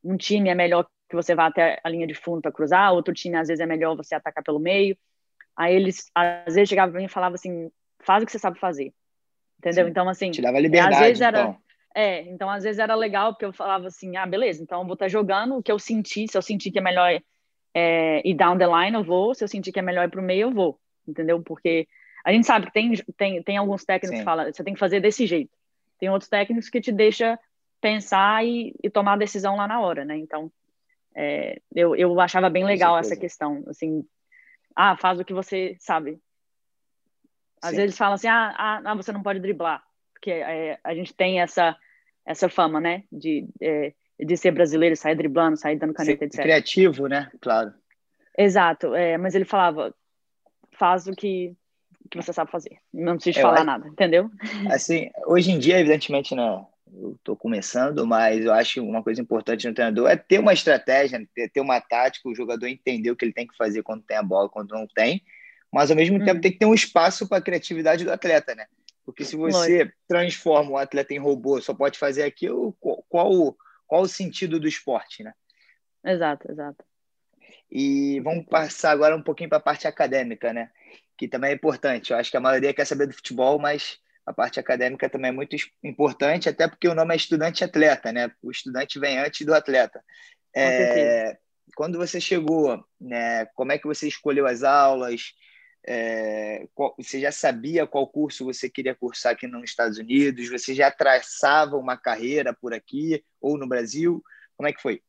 um 0.03 0.17
time 0.17 0.49
é 0.49 0.55
melhor 0.55 0.87
que 1.09 1.17
você 1.17 1.35
vá 1.35 1.47
até 1.47 1.81
a 1.83 1.89
linha 1.89 2.07
de 2.07 2.15
fundo 2.15 2.43
para 2.43 2.53
cruzar, 2.53 2.93
outro 2.93 3.15
time 3.15 3.37
às 3.37 3.49
vezes 3.49 3.61
é 3.61 3.67
melhor 3.67 3.97
você 3.97 4.15
atacar 4.15 4.43
pelo 4.43 4.59
meio. 4.59 4.97
Aí 5.57 5.75
eles 5.75 6.11
às 6.15 6.55
vezes 6.55 6.69
chegavam 6.69 6.93
para 6.93 7.01
mim 7.01 7.07
e 7.07 7.11
falavam 7.11 7.35
assim: 7.35 7.71
Faz 8.01 8.23
o 8.23 8.27
que 8.27 8.33
você 8.33 8.39
sabe 8.39 8.59
fazer. 8.59 8.93
Entendeu? 9.59 9.85
Sim, 9.85 9.91
então, 9.91 10.09
assim. 10.09 10.31
Te 10.31 10.43
dava 10.43 10.59
liberdade. 10.59 10.95
Às 10.95 11.01
vezes 11.01 11.21
era. 11.21 11.41
Então. 11.41 11.59
É, 11.95 12.21
então 12.29 12.51
às 12.51 12.63
vezes 12.63 12.79
era 12.79 12.95
legal, 12.95 13.33
porque 13.33 13.47
eu 13.47 13.53
falava 13.53 13.87
assim: 13.87 14.17
Ah, 14.17 14.27
beleza, 14.27 14.63
então 14.63 14.81
eu 14.81 14.85
vou 14.85 14.95
estar 14.95 15.07
tá 15.07 15.09
jogando 15.09 15.57
o 15.57 15.63
que 15.63 15.73
eu 15.73 15.79
senti, 15.79 16.29
se 16.29 16.37
eu 16.37 16.43
sentir 16.43 16.71
que 16.71 16.79
é 16.79 16.83
melhor 16.83 17.19
é, 17.73 18.29
ir 18.29 18.35
down 18.35 18.59
the 18.59 18.67
line, 18.67 18.97
eu 18.97 19.05
vou, 19.05 19.35
se 19.35 19.43
eu 19.43 19.49
sentir 19.49 19.73
que 19.73 19.79
é 19.79 19.83
melhor 19.83 20.05
ir 20.05 20.11
para 20.11 20.21
o 20.21 20.25
meio, 20.25 20.49
eu 20.49 20.51
vou 20.51 20.79
entendeu? 21.09 21.41
Porque 21.43 21.87
a 22.25 22.33
gente 22.33 22.47
sabe 22.47 22.67
que 22.67 22.73
tem, 22.73 22.95
tem, 23.17 23.43
tem 23.43 23.57
alguns 23.57 23.85
técnicos 23.85 24.17
Sim. 24.17 24.19
que 24.19 24.25
falam, 24.25 24.53
você 24.53 24.65
tem 24.65 24.75
que 24.75 24.81
fazer 24.81 25.01
desse 25.01 25.27
jeito. 25.27 25.51
Tem 25.99 26.11
outros 26.11 26.29
técnicos 26.29 26.69
que 26.69 26.81
te 26.81 26.93
deixa 26.93 27.39
pensar 27.81 28.45
e, 28.45 28.75
e 28.83 28.91
tomar 28.91 29.15
a 29.15 29.19
decisão 29.19 29.57
lá 29.57 29.69
na 29.69 29.81
hora, 29.81 30.05
né? 30.05 30.17
Então, 30.17 30.51
é, 31.17 31.61
eu, 31.75 31.97
eu 31.97 32.21
achava 32.21 32.51
bem 32.51 32.65
legal 32.65 32.99
essa 32.99 33.17
questão, 33.17 33.65
assim, 33.69 34.05
ah, 34.75 34.97
faz 34.99 35.19
o 35.19 35.25
que 35.25 35.33
você 35.33 35.75
sabe. 35.81 36.21
Às 37.63 37.71
Sim. 37.71 37.77
vezes 37.77 37.97
falam 37.97 38.15
assim, 38.15 38.29
ah, 38.29 38.55
ah, 38.57 38.83
ah, 38.85 38.95
você 38.95 39.11
não 39.13 39.23
pode 39.23 39.41
driblar, 39.41 39.83
porque 40.13 40.31
é, 40.31 40.79
a 40.85 40.95
gente 40.95 41.15
tem 41.15 41.41
essa, 41.41 41.75
essa 42.27 42.51
fama, 42.51 42.79
né, 42.81 43.05
de, 43.11 43.49
é, 43.63 43.95
de 44.21 44.37
ser 44.37 44.51
brasileiro, 44.51 44.95
sair 44.95 45.15
driblando, 45.15 45.57
sair 45.57 45.79
dando 45.79 45.95
caneta, 45.95 46.19
ser 46.19 46.25
etc. 46.27 46.43
Criativo, 46.43 47.07
né? 47.07 47.31
Claro. 47.41 47.73
Exato, 48.37 48.95
é, 48.95 49.17
mas 49.17 49.35
ele 49.35 49.47
falava, 49.47 49.95
faz 50.73 51.07
o 51.07 51.13
que, 51.13 51.57
que 52.11 52.21
você 52.21 52.31
sabe 52.31 52.51
fazer. 52.51 52.77
Não 52.93 53.15
precisa 53.15 53.41
falar 53.41 53.55
acho, 53.55 53.65
nada, 53.65 53.89
entendeu? 53.89 54.31
Assim, 54.71 55.11
hoje 55.27 55.51
em 55.51 55.59
dia, 55.59 55.81
evidentemente, 55.81 56.35
né, 56.35 56.63
eu 56.93 57.13
estou 57.13 57.37
começando, 57.37 58.07
mas 58.07 58.45
eu 58.45 58.53
acho 58.53 58.83
uma 58.85 59.03
coisa 59.03 59.21
importante 59.21 59.67
no 59.67 59.75
treinador 59.75 60.09
é 60.09 60.17
ter 60.17 60.39
uma 60.39 60.53
estratégia, 60.53 61.27
ter, 61.35 61.51
ter 61.51 61.61
uma 61.61 61.81
tática, 61.81 62.29
o 62.29 62.35
jogador 62.35 62.67
entender 62.67 63.11
o 63.11 63.17
que 63.17 63.25
ele 63.25 63.33
tem 63.33 63.47
que 63.47 63.57
fazer 63.57 63.83
quando 63.83 64.05
tem 64.05 64.17
a 64.17 64.23
bola, 64.23 64.49
quando 64.49 64.71
não 64.73 64.87
tem, 64.87 65.23
mas 65.73 65.91
ao 65.91 65.97
mesmo 65.97 66.19
tempo 66.19 66.37
uhum. 66.37 66.41
tem 66.41 66.53
que 66.53 66.59
ter 66.59 66.67
um 66.67 66.75
espaço 66.75 67.29
para 67.29 67.39
a 67.39 67.43
criatividade 67.43 68.05
do 68.05 68.13
atleta, 68.13 68.55
né? 68.55 68.67
Porque 69.05 69.25
se 69.25 69.37
você 69.37 69.79
Lógico. 69.79 69.97
transforma 70.09 70.71
o 70.73 70.77
atleta 70.77 71.15
em 71.15 71.19
robô, 71.19 71.61
só 71.61 71.73
pode 71.73 71.99
fazer 71.99 72.25
aquilo, 72.25 72.77
qual, 72.81 73.05
qual, 73.09 73.57
qual 73.87 74.03
o 74.03 74.09
sentido 74.09 74.59
do 74.59 74.67
esporte, 74.67 75.23
né? 75.23 75.33
Exato, 76.05 76.51
exato. 76.51 76.85
E 77.71 78.21
vamos 78.21 78.47
passar 78.47 78.91
agora 78.93 79.17
um 79.17 79.23
pouquinho 79.23 79.49
para 79.49 79.59
a 79.59 79.63
parte 79.63 79.87
acadêmica, 79.87 80.53
né? 80.53 80.71
Que 81.17 81.29
também 81.29 81.51
é 81.51 81.55
importante. 81.55 82.13
Eu 82.13 82.19
acho 82.19 82.31
que 82.31 82.37
a 82.37 82.41
maioria 82.41 82.75
quer 82.75 82.85
saber 82.85 83.07
do 83.07 83.15
futebol, 83.15 83.59
mas 83.59 83.99
a 84.27 84.33
parte 84.33 84.59
acadêmica 84.59 85.09
também 85.09 85.29
é 85.29 85.33
muito 85.33 85.55
importante, 85.85 86.49
até 86.49 86.67
porque 86.67 86.89
o 86.89 86.95
nome 86.95 87.15
é 87.15 87.17
estudante 87.17 87.63
atleta, 87.63 88.13
né? 88.13 88.31
O 88.43 88.51
estudante 88.51 88.99
vem 88.99 89.19
antes 89.19 89.47
do 89.47 89.55
atleta. 89.55 90.03
É, 90.55 91.39
quando 91.77 91.97
você 91.97 92.21
chegou, 92.21 92.85
né? 93.01 93.47
Como 93.55 93.71
é 93.71 93.79
que 93.79 93.87
você 93.87 94.09
escolheu 94.09 94.47
as 94.47 94.65
aulas? 94.65 95.33
É, 95.87 96.67
qual, 96.75 96.97
você 96.99 97.21
já 97.21 97.31
sabia 97.31 97.87
qual 97.87 98.09
curso 98.09 98.45
você 98.45 98.69
queria 98.69 98.97
cursar 98.97 99.33
aqui 99.33 99.47
nos 99.47 99.63
Estados 99.63 99.97
Unidos? 99.99 100.49
Você 100.49 100.75
já 100.75 100.91
traçava 100.91 101.77
uma 101.77 101.97
carreira 101.97 102.53
por 102.53 102.75
aqui 102.75 103.25
ou 103.41 103.57
no 103.57 103.69
Brasil? 103.69 104.21
Como 104.57 104.69
é 104.69 104.73
que 104.73 104.83
foi? 104.83 105.01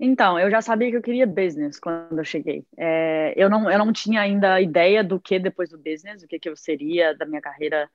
Então, 0.00 0.38
eu 0.38 0.48
já 0.50 0.62
sabia 0.62 0.90
que 0.90 0.96
eu 0.96 1.02
queria 1.02 1.26
business 1.26 1.80
quando 1.80 2.18
eu 2.18 2.24
cheguei. 2.24 2.64
É, 2.76 3.34
eu, 3.36 3.50
não, 3.50 3.68
eu 3.70 3.78
não 3.78 3.92
tinha 3.92 4.20
ainda 4.20 4.60
ideia 4.60 5.02
do 5.02 5.18
que 5.18 5.38
depois 5.38 5.70
do 5.70 5.78
business, 5.78 6.22
o 6.22 6.28
que, 6.28 6.38
que 6.38 6.48
eu 6.48 6.56
seria 6.56 7.14
da 7.14 7.26
minha 7.26 7.40
carreira 7.40 7.90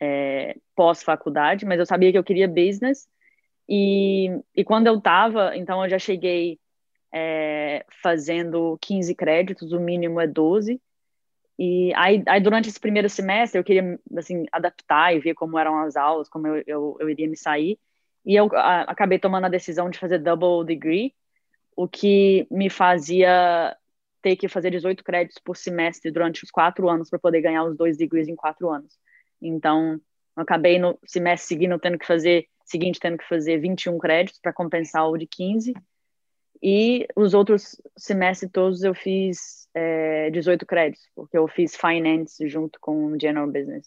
é, 0.00 0.56
pós-faculdade, 0.76 1.66
mas 1.66 1.78
eu 1.80 1.86
sabia 1.86 2.12
que 2.12 2.18
eu 2.18 2.24
queria 2.24 2.46
business. 2.46 3.08
E, 3.68 4.28
e 4.54 4.64
quando 4.64 4.86
eu 4.86 4.98
estava, 4.98 5.56
então 5.56 5.82
eu 5.82 5.90
já 5.90 5.98
cheguei 5.98 6.60
é, 7.12 7.84
fazendo 8.02 8.78
15 8.80 9.14
créditos, 9.14 9.72
o 9.72 9.80
mínimo 9.80 10.20
é 10.20 10.26
12. 10.26 10.80
E 11.58 11.92
aí, 11.94 12.22
aí, 12.26 12.40
durante 12.40 12.68
esse 12.68 12.80
primeiro 12.80 13.08
semestre 13.08 13.58
eu 13.58 13.64
queria 13.64 13.98
assim 14.16 14.44
adaptar 14.50 15.14
e 15.14 15.20
ver 15.20 15.34
como 15.34 15.58
eram 15.58 15.78
as 15.78 15.96
aulas, 15.96 16.28
como 16.28 16.48
eu, 16.48 16.62
eu, 16.66 16.96
eu 17.00 17.08
iria 17.08 17.28
me 17.28 17.36
sair. 17.36 17.78
E 18.26 18.34
eu 18.34 18.48
a, 18.54 18.82
acabei 18.82 19.18
tomando 19.18 19.44
a 19.46 19.48
decisão 19.48 19.88
de 19.88 19.98
fazer 19.98 20.18
double 20.18 20.66
degree, 20.66 21.14
o 21.76 21.88
que 21.88 22.46
me 22.50 22.70
fazia 22.70 23.76
ter 24.22 24.36
que 24.36 24.48
fazer 24.48 24.70
18 24.70 25.04
créditos 25.04 25.40
por 25.44 25.56
semestre 25.56 26.10
durante 26.10 26.44
os 26.44 26.50
quatro 26.50 26.88
anos 26.88 27.10
para 27.10 27.18
poder 27.18 27.42
ganhar 27.42 27.64
os 27.64 27.76
dois 27.76 27.96
degrees 27.96 28.26
em 28.26 28.34
quatro 28.34 28.70
anos. 28.70 28.98
Então, 29.40 30.00
acabei 30.34 30.78
no 30.78 30.98
semestre 31.04 31.46
seguinte 31.46 31.78
tendo 31.80 31.98
que 31.98 32.06
fazer 32.06 32.48
seguinte 32.64 32.98
tendo 32.98 33.18
que 33.18 33.28
fazer 33.28 33.58
21 33.58 33.98
créditos 33.98 34.40
para 34.40 34.52
compensar 34.52 35.06
o 35.06 35.18
de 35.18 35.26
15 35.26 35.74
e 36.62 37.06
os 37.14 37.34
outros 37.34 37.76
semestres 37.94 38.50
todos 38.50 38.82
eu 38.82 38.94
fiz 38.94 39.68
é, 39.74 40.30
18 40.30 40.64
créditos 40.64 41.06
porque 41.14 41.36
eu 41.36 41.46
fiz 41.46 41.76
finance 41.76 42.48
junto 42.48 42.80
com 42.80 43.18
general 43.20 43.46
business. 43.46 43.86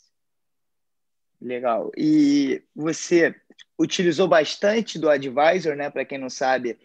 Legal. 1.42 1.92
E 1.98 2.64
você 2.76 3.36
utilizou 3.80 4.28
bastante 4.28 5.00
do 5.00 5.10
advisor, 5.10 5.76
né? 5.76 5.90
Para 5.90 6.06
quem 6.06 6.18
não 6.18 6.30
sabe, 6.30 6.78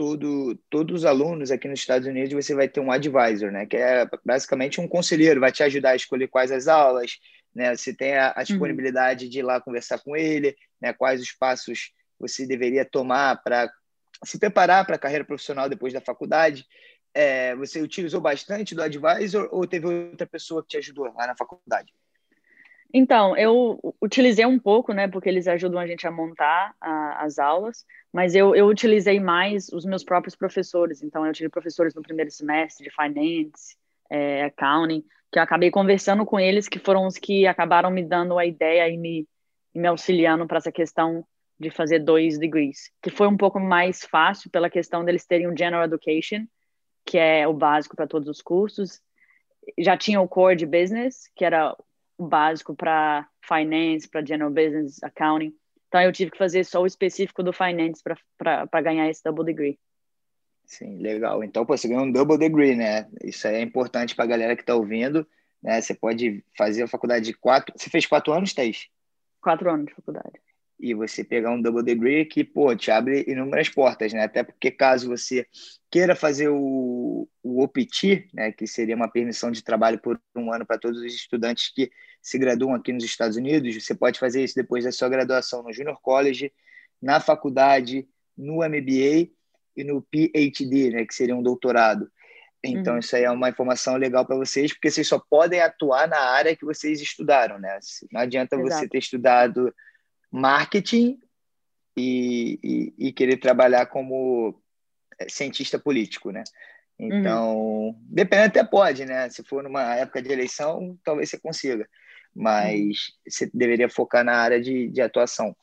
todo, 0.00 0.56
todos 0.70 1.00
os 1.00 1.04
alunos 1.04 1.50
aqui 1.50 1.68
nos 1.68 1.80
Estados 1.80 2.08
Unidos 2.08 2.32
você 2.32 2.54
vai 2.54 2.66
ter 2.66 2.80
um 2.80 2.90
advisor, 2.90 3.52
né? 3.52 3.66
Que 3.66 3.76
é 3.76 4.08
basicamente 4.24 4.80
um 4.80 4.88
conselheiro, 4.88 5.40
vai 5.40 5.52
te 5.52 5.62
ajudar 5.62 5.90
a 5.90 5.96
escolher 5.96 6.26
quais 6.26 6.50
as 6.50 6.68
aulas, 6.68 7.18
né? 7.54 7.76
Você 7.76 7.92
tem 7.92 8.14
a, 8.14 8.28
a 8.28 8.38
uhum. 8.38 8.44
disponibilidade 8.44 9.26
uhum. 9.26 9.30
de 9.30 9.38
ir 9.40 9.42
lá 9.42 9.60
conversar 9.60 9.98
com 9.98 10.16
ele, 10.16 10.56
né? 10.80 10.94
Quais 10.94 11.20
os 11.20 11.32
passos 11.32 11.92
você 12.18 12.46
deveria 12.46 12.82
tomar 12.82 13.42
para 13.42 13.70
se 14.24 14.38
preparar 14.38 14.86
para 14.86 14.96
a 14.96 14.98
carreira 14.98 15.24
profissional 15.24 15.68
depois 15.68 15.92
da 15.92 16.00
faculdade. 16.00 16.64
É, 17.12 17.54
você 17.56 17.82
utilizou 17.82 18.22
bastante 18.22 18.74
do 18.74 18.82
advisor 18.82 19.50
ou 19.52 19.66
teve 19.66 19.86
outra 19.86 20.26
pessoa 20.26 20.62
que 20.62 20.68
te 20.68 20.76
ajudou 20.78 21.12
lá 21.12 21.26
na 21.26 21.36
faculdade? 21.36 21.92
Então, 22.92 23.36
eu 23.36 23.78
utilizei 24.02 24.44
um 24.44 24.58
pouco, 24.58 24.92
né, 24.92 25.06
porque 25.06 25.28
eles 25.28 25.46
ajudam 25.46 25.78
a 25.78 25.86
gente 25.86 26.06
a 26.06 26.10
montar 26.10 26.74
a, 26.80 27.24
as 27.24 27.38
aulas, 27.38 27.84
mas 28.12 28.34
eu, 28.34 28.54
eu 28.54 28.66
utilizei 28.66 29.20
mais 29.20 29.68
os 29.68 29.84
meus 29.84 30.02
próprios 30.02 30.34
professores. 30.34 31.02
Então, 31.02 31.24
eu 31.24 31.32
tive 31.32 31.48
professores 31.48 31.94
no 31.94 32.02
primeiro 32.02 32.30
semestre 32.30 32.84
de 32.84 32.94
finance, 32.94 33.76
é, 34.10 34.44
accounting, 34.44 35.04
que 35.30 35.38
eu 35.38 35.42
acabei 35.42 35.70
conversando 35.70 36.26
com 36.26 36.40
eles, 36.40 36.68
que 36.68 36.80
foram 36.80 37.06
os 37.06 37.16
que 37.16 37.46
acabaram 37.46 37.90
me 37.90 38.02
dando 38.02 38.36
a 38.36 38.44
ideia 38.44 38.88
e 38.88 38.98
me, 38.98 39.28
e 39.72 39.78
me 39.78 39.86
auxiliando 39.86 40.46
para 40.46 40.58
essa 40.58 40.72
questão 40.72 41.24
de 41.58 41.70
fazer 41.70 42.00
dois 42.00 42.38
degrees, 42.38 42.90
que 43.02 43.10
foi 43.10 43.28
um 43.28 43.36
pouco 43.36 43.60
mais 43.60 44.02
fácil 44.02 44.50
pela 44.50 44.70
questão 44.70 45.04
deles 45.04 45.26
terem 45.26 45.46
o 45.46 45.56
General 45.56 45.84
Education, 45.84 46.46
que 47.04 47.18
é 47.18 47.46
o 47.46 47.52
básico 47.52 47.94
para 47.94 48.06
todos 48.06 48.28
os 48.28 48.40
cursos. 48.40 49.00
Já 49.78 49.96
tinha 49.96 50.20
o 50.20 50.26
Core 50.26 50.56
de 50.56 50.66
Business, 50.66 51.30
que 51.36 51.44
era 51.44 51.76
básico 52.26 52.74
para 52.74 53.28
Finance, 53.42 54.08
para 54.08 54.24
General 54.24 54.50
Business, 54.50 55.02
Accounting. 55.02 55.54
Então 55.88 56.00
eu 56.00 56.12
tive 56.12 56.30
que 56.30 56.38
fazer 56.38 56.64
só 56.64 56.82
o 56.82 56.86
específico 56.86 57.42
do 57.42 57.52
Finance 57.52 58.02
para 58.38 58.80
ganhar 58.82 59.08
esse 59.08 59.22
Double 59.24 59.44
Degree. 59.44 59.78
Sim, 60.64 60.98
legal. 60.98 61.42
Então, 61.42 61.66
pô, 61.66 61.76
você 61.76 61.88
ganhou 61.88 62.04
um 62.04 62.12
double 62.12 62.38
degree, 62.38 62.76
né? 62.76 63.08
Isso 63.24 63.48
é 63.48 63.60
importante 63.60 64.14
para 64.14 64.24
a 64.24 64.28
galera 64.28 64.54
que 64.54 64.62
está 64.62 64.74
ouvindo, 64.76 65.26
né? 65.60 65.80
Você 65.80 65.94
pode 65.94 66.44
fazer 66.56 66.84
a 66.84 66.86
faculdade 66.86 67.24
de 67.24 67.34
quatro... 67.34 67.74
Você 67.76 67.90
fez 67.90 68.06
quatro 68.06 68.32
anos, 68.32 68.54
Thaís? 68.54 68.88
Quatro 69.40 69.68
anos 69.68 69.86
de 69.86 69.94
faculdade. 69.94 70.40
E 70.80 70.94
você 70.94 71.22
pegar 71.22 71.50
um 71.50 71.60
double 71.60 71.82
degree 71.82 72.24
que, 72.24 72.42
pô, 72.42 72.74
te 72.74 72.90
abre 72.90 73.24
inúmeras 73.28 73.68
portas, 73.68 74.12
né? 74.12 74.24
Até 74.24 74.42
porque 74.42 74.70
caso 74.70 75.08
você 75.08 75.46
queira 75.90 76.16
fazer 76.16 76.48
o, 76.48 77.28
o 77.42 77.62
OPT, 77.62 78.28
né? 78.32 78.50
Que 78.52 78.66
seria 78.66 78.96
uma 78.96 79.10
permissão 79.10 79.50
de 79.50 79.62
trabalho 79.62 79.98
por 79.98 80.18
um 80.34 80.52
ano 80.52 80.64
para 80.64 80.78
todos 80.78 81.00
os 81.00 81.14
estudantes 81.14 81.72
que 81.74 81.90
se 82.22 82.38
graduam 82.38 82.74
aqui 82.74 82.92
nos 82.92 83.04
Estados 83.04 83.36
Unidos, 83.36 83.82
você 83.82 83.94
pode 83.94 84.18
fazer 84.18 84.44
isso 84.44 84.54
depois 84.54 84.84
da 84.84 84.92
sua 84.92 85.08
graduação 85.08 85.62
no 85.62 85.72
Junior 85.72 85.98
College, 86.00 86.52
na 87.00 87.18
faculdade, 87.18 88.06
no 88.36 88.56
MBA 88.56 89.30
e 89.76 89.84
no 89.84 90.02
PhD, 90.02 90.90
né, 90.90 91.06
que 91.06 91.14
seria 91.14 91.34
um 91.34 91.42
doutorado. 91.42 92.10
Então, 92.62 92.94
uhum. 92.94 92.98
isso 92.98 93.16
aí 93.16 93.24
é 93.24 93.30
uma 93.30 93.48
informação 93.48 93.96
legal 93.96 94.26
para 94.26 94.36
vocês, 94.36 94.72
porque 94.72 94.90
vocês 94.90 95.08
só 95.08 95.18
podem 95.18 95.62
atuar 95.62 96.06
na 96.06 96.20
área 96.20 96.54
que 96.54 96.64
vocês 96.64 97.00
estudaram, 97.00 97.58
né? 97.58 97.78
Não 98.12 98.20
adianta 98.20 98.56
Exato. 98.56 98.80
você 98.82 98.88
ter 98.88 98.98
estudado 98.98 99.74
marketing 100.30 101.18
e, 101.96 102.58
e, 102.62 103.08
e, 103.08 103.12
querer 103.12 103.36
trabalhar 103.38 103.86
como 103.86 104.60
é, 105.18 105.28
cientista 105.28 105.78
político, 105.78 106.30
né? 106.30 106.44
Então, 106.98 107.56
uhum. 107.56 107.96
dependendo 108.02 108.48
até 108.48 108.64
pode, 108.64 109.04
né? 109.04 109.28
Se 109.30 109.42
for 109.42 109.62
numa 109.62 109.96
época 109.96 110.22
de 110.22 110.30
eleição, 110.30 110.98
talvez 111.02 111.30
você 111.30 111.38
consiga, 111.38 111.88
mas 112.34 112.78
uhum. 112.78 112.94
você 113.28 113.50
deveria 113.52 113.88
focar 113.88 114.24
na 114.24 114.36
área 114.36 114.60
de, 114.60 114.88
de 114.88 115.00
atuação. 115.00 115.56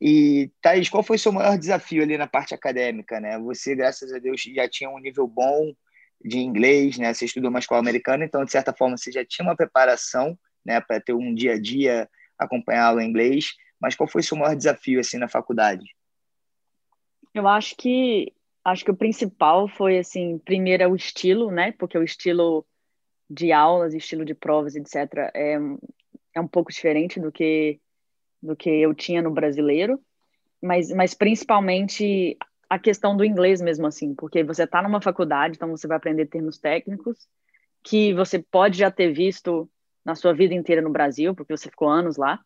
E, 0.00 0.50
Thaís, 0.62 0.88
qual 0.88 1.02
foi 1.02 1.16
o 1.16 1.18
seu 1.18 1.32
maior 1.32 1.58
desafio 1.58 2.02
ali 2.02 2.16
na 2.16 2.26
parte 2.26 2.54
acadêmica, 2.54 3.18
né? 3.18 3.38
Você, 3.40 3.74
graças 3.74 4.12
a 4.12 4.18
Deus, 4.18 4.40
já 4.42 4.68
tinha 4.68 4.88
um 4.90 4.98
nível 4.98 5.26
bom 5.26 5.72
de 6.24 6.38
inglês, 6.38 6.98
né? 6.98 7.12
Você 7.12 7.24
estudou 7.24 7.50
uma 7.50 7.58
escola 7.58 7.80
americana, 7.80 8.24
então, 8.24 8.44
de 8.44 8.52
certa 8.52 8.72
forma, 8.72 8.96
você 8.96 9.10
já 9.10 9.24
tinha 9.24 9.46
uma 9.46 9.56
preparação, 9.56 10.38
né, 10.64 10.80
para 10.80 11.00
ter 11.00 11.14
um 11.14 11.34
dia 11.34 11.54
a 11.54 11.60
dia 11.60 12.08
acompanhá-lo 12.38 13.00
em 13.00 13.08
inglês. 13.08 13.54
Mas 13.80 13.94
qual 13.94 14.08
foi 14.08 14.22
seu 14.22 14.36
maior 14.36 14.54
desafio, 14.54 15.00
assim, 15.00 15.18
na 15.18 15.28
faculdade? 15.28 15.84
Eu 17.34 17.46
acho 17.46 17.76
que 17.76 18.32
acho 18.64 18.84
que 18.84 18.90
o 18.90 18.96
principal 18.96 19.68
foi, 19.68 19.98
assim, 19.98 20.38
primeiro 20.38 20.82
é 20.82 20.86
o 20.86 20.96
estilo, 20.96 21.50
né? 21.50 21.72
Porque 21.72 21.96
o 21.96 22.02
estilo 22.02 22.66
de 23.30 23.52
aulas, 23.52 23.94
estilo 23.94 24.24
de 24.24 24.34
provas, 24.34 24.74
etc., 24.74 25.30
é, 25.34 25.58
é 26.34 26.40
um 26.40 26.48
pouco 26.48 26.72
diferente 26.72 27.20
do 27.20 27.30
que 27.30 27.80
do 28.42 28.54
que 28.54 28.70
eu 28.70 28.94
tinha 28.94 29.20
no 29.20 29.32
brasileiro, 29.32 30.00
mas, 30.62 30.90
mas 30.92 31.14
principalmente 31.14 32.36
a 32.68 32.78
questão 32.78 33.16
do 33.16 33.24
inglês 33.24 33.60
mesmo 33.60 33.86
assim, 33.86 34.14
porque 34.14 34.44
você 34.44 34.64
está 34.64 34.82
numa 34.82 35.00
faculdade, 35.00 35.56
então 35.56 35.70
você 35.70 35.86
vai 35.86 35.96
aprender 35.96 36.26
termos 36.26 36.58
técnicos 36.58 37.28
que 37.82 38.12
você 38.12 38.38
pode 38.38 38.78
já 38.78 38.90
ter 38.90 39.12
visto 39.12 39.68
na 40.04 40.14
sua 40.14 40.32
vida 40.32 40.54
inteira 40.54 40.82
no 40.82 40.90
Brasil, 40.90 41.34
porque 41.34 41.56
você 41.56 41.70
ficou 41.70 41.88
anos 41.88 42.16
lá. 42.16 42.40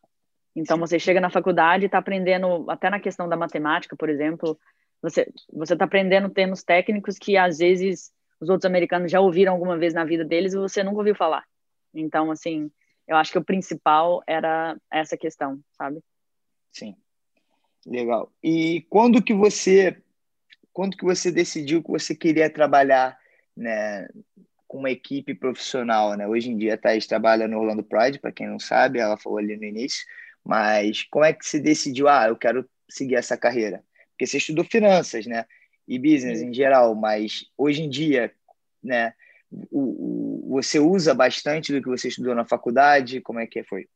Então 0.55 0.79
você 0.79 0.99
chega 0.99 1.21
na 1.21 1.31
faculdade 1.31 1.85
e 1.85 1.87
está 1.87 1.99
aprendendo 1.99 2.71
até 2.71 2.91
na 2.91 3.01
questão 3.01 3.29
da 3.29 3.37
matemática, 3.37 3.97
por 3.97 4.09
exemplo, 4.09 4.59
você 5.01 5.27
você 5.53 5.73
está 5.73 5.85
aprendendo 5.85 6.29
termos 6.29 6.63
técnicos 6.63 7.19
que 7.19 7.37
às 7.37 7.59
vezes 7.59 8.13
os 8.41 8.49
outros 8.49 8.67
americanos 8.67 9.11
já 9.11 9.21
ouviram 9.21 9.53
alguma 9.53 9.79
vez 9.79 9.95
na 9.95 10.05
vida 10.05 10.25
deles 10.25 10.53
e 10.53 10.59
você 10.59 10.83
nunca 10.83 10.99
ouviu 10.99 11.15
falar. 11.15 11.45
Então 11.95 12.31
assim, 12.31 12.71
eu 13.09 13.17
acho 13.17 13.33
que 13.33 13.39
o 13.39 13.45
principal 13.45 14.23
era 14.27 14.77
essa 14.91 15.17
questão, 15.17 15.59
sabe? 15.73 16.01
Sim. 16.71 16.97
Legal. 17.87 18.31
E 18.43 18.87
quando 18.89 19.23
que 19.23 19.35
você 19.35 20.01
quando 20.73 20.97
que 20.97 21.05
você 21.05 21.31
decidiu 21.31 21.83
que 21.83 21.91
você 21.91 22.15
queria 22.15 22.49
trabalhar, 22.49 23.19
né, 23.57 24.09
com 24.67 24.79
uma 24.79 24.91
equipe 24.91 25.35
profissional, 25.35 26.17
né? 26.17 26.27
Hoje 26.27 26.51
em 26.51 26.57
dia 26.57 26.75
a 26.75 26.79
Thaís 26.79 27.07
trabalha 27.07 27.47
no 27.47 27.59
Orlando 27.59 27.85
Pride, 27.85 28.19
para 28.19 28.33
quem 28.33 28.49
não 28.49 28.59
sabe, 28.59 28.99
ela 28.99 29.19
falou 29.19 29.39
ali 29.39 29.55
no 29.57 29.65
início, 29.65 30.07
mas 30.45 31.05
como 31.05 31.25
é 31.25 31.33
que 31.33 31.47
você 31.47 31.61
decidiu, 31.61 32.09
ah, 32.09 32.27
eu 32.29 32.37
quero 32.37 32.69
seguir 32.89 33.15
essa 33.15 33.37
carreira? 33.37 33.85
Porque 34.11 34.27
você 34.27 34.39
estudou 34.39 34.65
finanças, 34.65 35.27
né? 35.27 35.45
E 35.87 35.99
business 35.99 36.41
em 36.41 36.53
geral, 36.53 36.95
mas 36.95 37.47
hoje 37.57 37.83
em 37.83 37.89
dia, 37.89 38.33
né, 38.83 39.15
o, 39.71 40.47
o, 40.49 40.49
você 40.51 40.79
usa 40.79 41.15
bastante 41.15 41.73
do 41.73 41.83
que 41.83 41.89
você 41.89 42.09
estudou 42.09 42.35
na 42.35 42.45
faculdade? 42.45 43.21
Como 43.21 43.41
é 43.41 43.47
que 43.47 43.63
foi? 43.65 43.89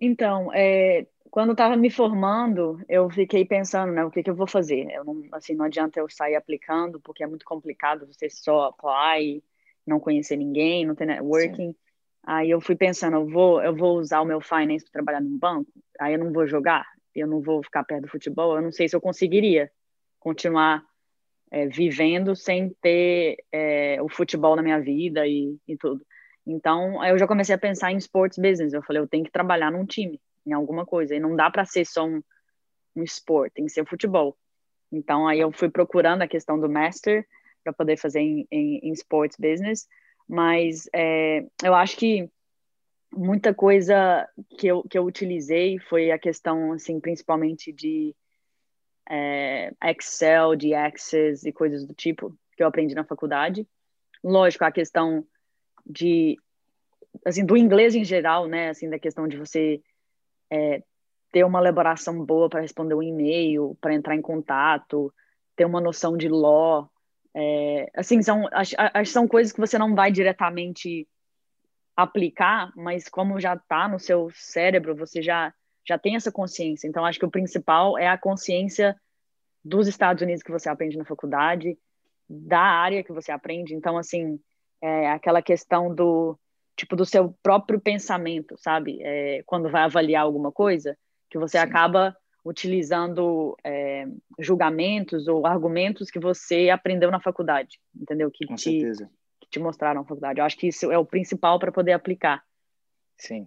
Então, 0.00 0.50
é, 0.52 1.06
quando 1.30 1.52
estava 1.52 1.76
me 1.76 1.90
formando, 1.90 2.82
eu 2.88 3.08
fiquei 3.10 3.44
pensando, 3.44 3.92
né, 3.92 4.04
o 4.04 4.10
que, 4.10 4.22
que 4.22 4.30
eu 4.30 4.34
vou 4.34 4.46
fazer? 4.46 4.90
Eu 4.90 5.04
não, 5.04 5.22
assim, 5.32 5.54
não 5.54 5.64
adianta 5.64 6.00
eu 6.00 6.08
sair 6.08 6.34
aplicando, 6.34 7.00
porque 7.00 7.22
é 7.22 7.26
muito 7.26 7.44
complicado 7.44 8.06
você 8.06 8.28
só 8.28 8.64
apply, 8.64 9.42
não 9.86 10.00
conhecer 10.00 10.36
ninguém, 10.36 10.86
não 10.86 10.94
ter 10.94 11.06
networking. 11.06 11.72
Sim. 11.72 11.76
Aí 12.22 12.50
eu 12.50 12.60
fui 12.60 12.76
pensando, 12.76 13.16
eu 13.16 13.26
vou, 13.26 13.62
eu 13.62 13.74
vou 13.74 13.98
usar 13.98 14.20
o 14.20 14.24
meu 14.24 14.40
finance 14.40 14.84
para 14.84 14.92
trabalhar 14.92 15.20
num 15.20 15.38
banco, 15.38 15.72
aí 15.98 16.12
eu 16.14 16.18
não 16.18 16.32
vou 16.32 16.46
jogar, 16.46 16.86
eu 17.14 17.26
não 17.26 17.40
vou 17.40 17.62
ficar 17.62 17.82
perto 17.84 18.02
do 18.02 18.08
futebol, 18.08 18.56
eu 18.56 18.62
não 18.62 18.70
sei 18.70 18.88
se 18.88 18.94
eu 18.94 19.00
conseguiria 19.00 19.70
continuar 20.18 20.84
é, 21.50 21.66
vivendo 21.66 22.36
sem 22.36 22.70
ter 22.80 23.38
é, 23.50 24.00
o 24.02 24.08
futebol 24.08 24.54
na 24.54 24.62
minha 24.62 24.80
vida 24.80 25.26
e, 25.26 25.56
e 25.66 25.76
tudo. 25.76 26.04
Então, 26.46 27.04
eu 27.04 27.18
já 27.18 27.26
comecei 27.26 27.54
a 27.54 27.58
pensar 27.58 27.92
em 27.92 27.96
sports 27.96 28.38
business. 28.38 28.72
Eu 28.72 28.82
falei, 28.82 29.02
eu 29.02 29.08
tenho 29.08 29.24
que 29.24 29.30
trabalhar 29.30 29.70
num 29.70 29.84
time, 29.84 30.20
em 30.46 30.52
alguma 30.52 30.86
coisa. 30.86 31.14
E 31.14 31.20
não 31.20 31.36
dá 31.36 31.50
para 31.50 31.64
ser 31.64 31.84
só 31.84 32.06
um, 32.06 32.22
um 32.96 33.02
esporte, 33.02 33.54
tem 33.54 33.66
que 33.66 33.72
ser 33.72 33.86
futebol. 33.86 34.36
Então, 34.92 35.28
aí 35.28 35.40
eu 35.40 35.52
fui 35.52 35.70
procurando 35.70 36.22
a 36.22 36.28
questão 36.28 36.58
do 36.58 36.68
master 36.68 37.26
para 37.62 37.72
poder 37.72 37.96
fazer 37.96 38.20
em, 38.20 38.46
em, 38.50 38.78
em, 38.88 38.92
sports 38.92 39.36
business. 39.38 39.86
Mas 40.30 40.88
é, 40.94 41.44
eu 41.60 41.74
acho 41.74 41.96
que 41.96 42.30
muita 43.12 43.52
coisa 43.52 44.28
que 44.56 44.68
eu, 44.68 44.84
que 44.84 44.96
eu 44.96 45.04
utilizei 45.04 45.76
foi 45.80 46.12
a 46.12 46.18
questão, 46.20 46.72
assim, 46.72 47.00
principalmente 47.00 47.72
de 47.72 48.14
é, 49.08 49.72
Excel, 49.82 50.54
de 50.54 50.72
Access 50.72 51.48
e 51.48 51.52
coisas 51.52 51.84
do 51.84 51.92
tipo 51.92 52.32
que 52.56 52.62
eu 52.62 52.68
aprendi 52.68 52.94
na 52.94 53.02
faculdade. 53.02 53.66
Lógico, 54.22 54.64
a 54.64 54.70
questão 54.70 55.26
de 55.84 56.38
assim 57.26 57.44
do 57.44 57.56
inglês 57.56 57.96
em 57.96 58.04
geral, 58.04 58.46
né? 58.46 58.68
Assim 58.68 58.88
da 58.88 59.00
questão 59.00 59.26
de 59.26 59.36
você 59.36 59.82
é, 60.48 60.80
ter 61.32 61.42
uma 61.42 61.58
elaboração 61.58 62.24
boa 62.24 62.48
para 62.48 62.60
responder 62.60 62.94
um 62.94 63.02
e-mail, 63.02 63.76
para 63.80 63.94
entrar 63.94 64.14
em 64.14 64.22
contato, 64.22 65.12
ter 65.56 65.64
uma 65.64 65.80
noção 65.80 66.16
de 66.16 66.28
law, 66.28 66.88
é, 67.34 67.90
assim 67.94 68.22
são 68.22 68.48
as, 68.52 68.74
as, 68.76 69.10
são 69.10 69.28
coisas 69.28 69.52
que 69.52 69.60
você 69.60 69.78
não 69.78 69.94
vai 69.94 70.10
diretamente 70.10 71.06
aplicar, 71.96 72.72
mas 72.76 73.08
como 73.08 73.40
já 73.40 73.54
está 73.54 73.88
no 73.88 73.98
seu 73.98 74.30
cérebro, 74.34 74.96
você 74.96 75.22
já 75.22 75.52
já 75.86 75.98
tem 75.98 76.14
essa 76.14 76.30
consciência. 76.30 76.86
Então, 76.86 77.04
acho 77.04 77.18
que 77.18 77.24
o 77.24 77.30
principal 77.30 77.98
é 77.98 78.06
a 78.06 78.18
consciência 78.18 78.94
dos 79.64 79.88
Estados 79.88 80.22
Unidos 80.22 80.42
que 80.42 80.50
você 80.50 80.68
aprende 80.68 80.96
na 80.96 81.04
faculdade, 81.04 81.76
da 82.28 82.60
área 82.60 83.02
que 83.02 83.12
você 83.12 83.32
aprende. 83.32 83.74
Então, 83.74 83.98
assim, 83.98 84.38
é 84.80 85.10
aquela 85.10 85.42
questão 85.42 85.92
do 85.92 86.38
tipo 86.76 86.94
do 86.96 87.04
seu 87.04 87.34
próprio 87.42 87.80
pensamento, 87.80 88.56
sabe? 88.58 89.00
É, 89.02 89.42
quando 89.44 89.70
vai 89.70 89.82
avaliar 89.82 90.22
alguma 90.22 90.52
coisa, 90.52 90.96
que 91.28 91.38
você 91.38 91.58
Sim. 91.58 91.64
acaba 91.64 92.16
utilizando 92.44 93.56
é, 93.62 94.06
julgamentos 94.38 95.28
ou 95.28 95.46
argumentos 95.46 96.10
que 96.10 96.18
você 96.18 96.70
aprendeu 96.70 97.10
na 97.10 97.20
faculdade, 97.20 97.78
entendeu? 97.94 98.30
Que 98.30 98.46
Com 98.46 98.54
te, 98.54 98.80
certeza. 98.80 99.10
que 99.40 99.48
te 99.50 99.58
mostraram 99.58 100.00
na 100.00 100.06
faculdade. 100.06 100.40
Eu 100.40 100.44
acho 100.44 100.56
que 100.56 100.68
isso 100.68 100.90
é 100.90 100.98
o 100.98 101.04
principal 101.04 101.58
para 101.58 101.72
poder 101.72 101.92
aplicar. 101.92 102.42
Sim. 103.16 103.46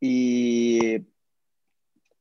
E 0.00 1.02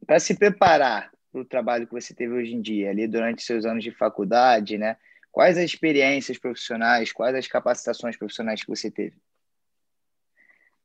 para 0.06 0.19
se 0.19 0.36
preparar 0.36 1.12
para 1.32 1.41
o 1.41 1.45
trabalho 1.45 1.86
que 1.86 1.93
você 1.93 2.13
teve 2.13 2.34
hoje 2.34 2.56
em 2.56 2.62
dia, 2.62 2.89
ali 2.89 3.08
durante 3.08 3.43
seus 3.43 3.65
anos 3.65 3.84
de 3.84 3.91
faculdade, 3.91 4.78
né? 4.78 4.97
Quais 5.32 5.58
as 5.58 5.65
experiências 5.65 6.39
profissionais, 6.39 7.12
quais 7.12 7.36
as 7.36 7.47
capacitações 7.47 8.17
profissionais 8.17 8.63
que 8.63 8.69
você 8.69 8.89
teve? 8.89 9.15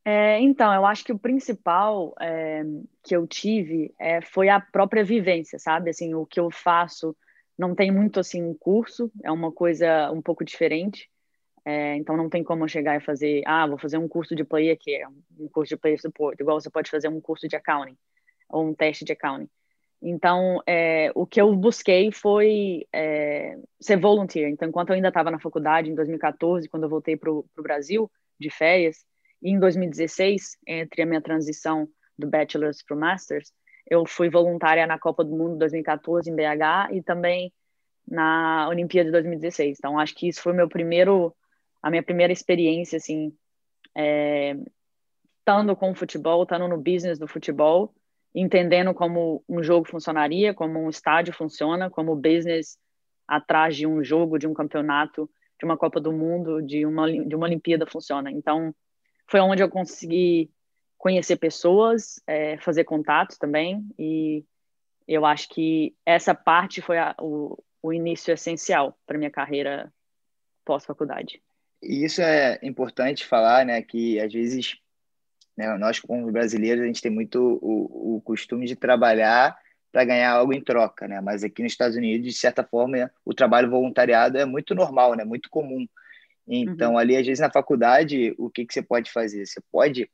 É, 0.04 0.40
então, 0.40 0.72
eu 0.74 0.84
acho 0.84 1.04
que 1.04 1.12
o 1.12 1.18
principal 1.18 2.14
é, 2.20 2.64
que 3.02 3.14
eu 3.14 3.26
tive 3.26 3.94
é, 3.98 4.20
foi 4.20 4.48
a 4.48 4.60
própria 4.60 5.04
vivência, 5.04 5.58
sabe? 5.58 5.90
Assim, 5.90 6.14
o 6.14 6.26
que 6.26 6.40
eu 6.40 6.50
faço 6.50 7.16
não 7.56 7.74
tem 7.74 7.90
muito 7.90 8.18
assim 8.18 8.42
um 8.42 8.54
curso, 8.54 9.12
é 9.22 9.30
uma 9.30 9.52
coisa 9.52 10.10
um 10.10 10.20
pouco 10.20 10.44
diferente. 10.44 11.08
É, 11.64 11.94
então 11.94 12.16
não 12.16 12.28
tem 12.28 12.42
como 12.42 12.64
eu 12.64 12.68
chegar 12.68 12.96
e 12.96 13.00
fazer, 13.00 13.42
ah, 13.46 13.66
vou 13.68 13.78
fazer 13.78 13.96
um 13.96 14.08
curso 14.08 14.34
de 14.34 14.42
player 14.42 14.76
que 14.76 14.96
é 14.96 15.06
um 15.38 15.48
curso 15.48 15.68
de 15.68 15.80
player 15.80 16.00
support, 16.00 16.40
igual 16.40 16.60
você 16.60 16.68
pode 16.68 16.90
fazer 16.90 17.06
um 17.06 17.20
curso 17.20 17.46
de 17.46 17.54
accounting 17.54 17.96
ou 18.48 18.66
um 18.66 18.74
teste 18.74 19.04
de 19.04 19.12
accounting. 19.12 19.48
Então, 20.02 20.60
é, 20.66 21.12
o 21.14 21.24
que 21.24 21.40
eu 21.40 21.54
busquei 21.54 22.10
foi 22.10 22.88
é, 22.92 23.56
ser 23.80 23.96
volunteer. 23.96 24.48
Então, 24.48 24.68
enquanto 24.68 24.90
eu 24.90 24.96
ainda 24.96 25.08
estava 25.08 25.30
na 25.30 25.38
faculdade, 25.38 25.88
em 25.88 25.94
2014, 25.94 26.68
quando 26.68 26.82
eu 26.82 26.88
voltei 26.88 27.16
para 27.16 27.30
o 27.30 27.46
Brasil 27.58 28.10
de 28.40 28.50
férias, 28.50 29.06
em 29.42 29.58
2016, 29.58 30.58
entre 30.66 31.02
a 31.02 31.06
minha 31.06 31.20
transição 31.20 31.88
do 32.18 32.26
bachelor's 32.26 32.82
para 32.82 32.96
o 32.96 33.00
master's, 33.00 33.52
eu 33.88 34.06
fui 34.06 34.30
voluntária 34.30 34.86
na 34.86 34.98
Copa 34.98 35.24
do 35.24 35.30
Mundo 35.30 35.58
2014 35.58 36.30
em 36.30 36.34
BH 36.34 36.92
e 36.92 37.02
também 37.02 37.52
na 38.06 38.68
Olimpíada 38.68 39.06
de 39.06 39.12
2016. 39.12 39.78
Então, 39.78 39.98
acho 39.98 40.14
que 40.14 40.28
isso 40.28 40.40
foi 40.42 40.52
meu 40.52 40.68
primeiro, 40.68 41.34
a 41.82 41.90
minha 41.90 42.02
primeira 42.02 42.32
experiência, 42.32 42.96
assim, 42.96 43.32
é, 43.96 44.56
estando 45.38 45.74
com 45.74 45.90
o 45.90 45.94
futebol, 45.94 46.42
estando 46.42 46.68
no 46.68 46.78
business 46.78 47.18
do 47.18 47.26
futebol, 47.26 47.92
entendendo 48.34 48.94
como 48.94 49.44
um 49.48 49.62
jogo 49.62 49.88
funcionaria, 49.88 50.54
como 50.54 50.80
um 50.80 50.88
estádio 50.88 51.34
funciona, 51.34 51.90
como 51.90 52.12
o 52.12 52.16
business 52.16 52.78
atrás 53.26 53.76
de 53.76 53.86
um 53.86 54.02
jogo, 54.02 54.38
de 54.38 54.46
um 54.46 54.54
campeonato, 54.54 55.28
de 55.58 55.64
uma 55.64 55.76
Copa 55.76 56.00
do 56.00 56.12
Mundo, 56.12 56.62
de 56.62 56.86
uma, 56.86 57.10
de 57.10 57.34
uma 57.34 57.46
Olimpíada 57.46 57.86
funciona. 57.86 58.30
Então, 58.30 58.74
foi 59.32 59.40
onde 59.40 59.62
eu 59.62 59.68
consegui 59.70 60.50
conhecer 60.98 61.36
pessoas, 61.36 62.20
é, 62.26 62.58
fazer 62.58 62.84
contatos 62.84 63.38
também, 63.38 63.82
e 63.98 64.44
eu 65.08 65.24
acho 65.24 65.48
que 65.48 65.96
essa 66.04 66.34
parte 66.34 66.82
foi 66.82 66.98
a, 66.98 67.14
o, 67.18 67.56
o 67.82 67.94
início 67.94 68.30
essencial 68.30 68.94
para 69.06 69.16
minha 69.16 69.30
carreira 69.30 69.90
pós-faculdade. 70.66 71.42
E 71.82 72.04
isso 72.04 72.20
é 72.20 72.58
importante 72.62 73.26
falar, 73.26 73.64
né, 73.64 73.80
que 73.80 74.20
às 74.20 74.30
vezes 74.30 74.76
né, 75.56 75.78
nós 75.78 75.98
como 75.98 76.30
brasileiros 76.30 76.84
a 76.84 76.86
gente 76.86 77.00
tem 77.00 77.10
muito 77.10 77.58
o, 77.62 78.16
o 78.16 78.20
costume 78.20 78.66
de 78.66 78.76
trabalhar 78.76 79.56
para 79.90 80.04
ganhar 80.04 80.30
algo 80.30 80.52
em 80.52 80.62
troca, 80.62 81.08
né? 81.08 81.20
Mas 81.20 81.42
aqui 81.42 81.62
nos 81.62 81.72
Estados 81.72 81.96
Unidos, 81.96 82.26
de 82.26 82.32
certa 82.32 82.64
forma, 82.64 83.10
o 83.24 83.34
trabalho 83.34 83.68
voluntariado 83.70 84.38
é 84.38 84.44
muito 84.44 84.74
normal, 84.74 85.14
né? 85.14 85.24
Muito 85.24 85.50
comum. 85.50 85.86
Então, 86.46 86.92
uhum. 86.92 86.98
ali, 86.98 87.16
às 87.16 87.26
vezes, 87.26 87.40
na 87.40 87.50
faculdade, 87.50 88.34
o 88.38 88.50
que, 88.50 88.66
que 88.66 88.74
você 88.74 88.82
pode 88.82 89.10
fazer? 89.10 89.46
Você 89.46 89.60
pode 89.70 90.08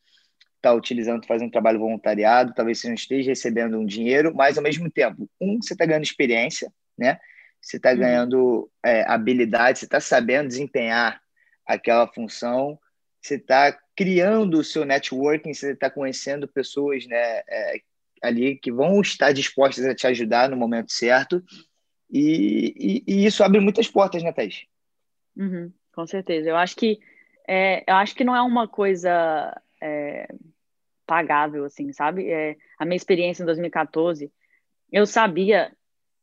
está 0.59 0.73
utilizando, 0.73 1.25
fazendo 1.25 1.49
um 1.49 1.53
trabalho 1.53 1.79
voluntariado, 1.79 2.53
talvez 2.55 2.81
você 2.81 2.89
não 2.89 2.95
esteja 2.95 3.31
recebendo 3.31 3.79
um 3.79 3.87
dinheiro, 3.87 4.35
mas 4.35 4.59
ao 4.59 4.63
mesmo 4.63 4.91
tempo, 4.91 5.31
um, 5.41 5.63
você 5.63 5.73
está 5.73 5.87
ganhando 5.87 6.03
experiência, 6.03 6.73
né? 6.99 7.19
Você 7.61 7.77
está 7.77 7.91
uhum. 7.91 7.99
ganhando 7.99 8.71
é, 8.85 9.03
habilidade, 9.03 9.79
você 9.79 9.85
está 9.85 10.01
sabendo 10.01 10.49
desempenhar 10.49 11.21
aquela 11.67 12.07
função, 12.09 12.79
você 13.21 13.35
está 13.35 13.77
criando 13.97 14.59
o 14.59 14.65
seu 14.65 14.85
networking, 14.85 15.53
você 15.53 15.73
está 15.73 15.91
conhecendo 15.91 16.49
pessoas, 16.49 17.07
né, 17.07 17.43
é, 17.49 17.81
ali 18.23 18.57
que 18.57 18.73
vão 18.73 19.01
estar 19.01 19.33
dispostas 19.33 19.85
a 19.85 19.95
te 19.95 20.07
ajudar 20.07 20.49
no 20.49 20.57
momento 20.57 20.93
certo, 20.93 21.43
e, 22.11 23.05
e, 23.07 23.13
e 23.13 23.27
isso 23.27 23.43
abre 23.43 23.61
muitas 23.61 23.89
portas, 23.89 24.23
né, 24.23 24.33
Thais? 24.33 24.63
Uhum, 25.37 25.73
com 25.99 26.07
certeza. 26.07 26.49
Eu 26.49 26.57
acho 26.57 26.77
que 26.77 27.01
é, 27.49 27.83
eu 27.91 27.97
acho 27.97 28.15
que 28.15 28.23
não 28.23 28.37
é 28.37 28.41
uma 28.41 28.69
coisa 28.69 29.61
é, 29.83 30.33
pagável, 31.05 31.65
assim, 31.65 31.93
sabe? 31.93 32.31
É, 32.31 32.57
a 32.79 32.85
minha 32.85 32.97
experiência 32.97 33.43
em 33.43 33.47
2014, 33.47 34.31
eu 34.93 35.05
sabia, 35.05 35.73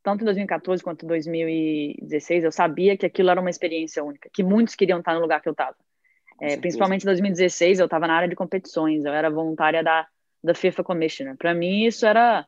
tanto 0.01 0.21
em 0.21 0.23
2014 0.23 0.81
quanto 0.81 1.03
em 1.03 1.09
2016, 1.09 2.45
eu 2.45 2.53
sabia 2.53 2.95
que 2.95 3.05
aquilo 3.05 3.29
era 3.29 3.41
uma 3.41 3.49
experiência 3.49 4.01
única, 4.01 4.29
que 4.33 4.43
muitos 4.43 4.75
queriam 4.75 4.99
estar 4.99 5.13
no 5.13 5.19
lugar 5.19 5.41
que 5.41 5.49
eu 5.49 5.51
estava. 5.51 5.75
É, 6.39 6.55
principalmente 6.55 7.01
em 7.01 7.07
2016, 7.07 7.79
eu 7.79 7.85
estava 7.85 8.07
na 8.07 8.15
área 8.15 8.29
de 8.29 8.35
competições, 8.35 9.03
eu 9.03 9.11
era 9.11 9.29
voluntária 9.29 9.83
da, 9.83 10.07
da 10.41 10.53
FIFA 10.53 10.85
Commissioner. 10.85 11.35
Para 11.35 11.53
mim, 11.53 11.83
isso 11.83 12.05
era, 12.05 12.47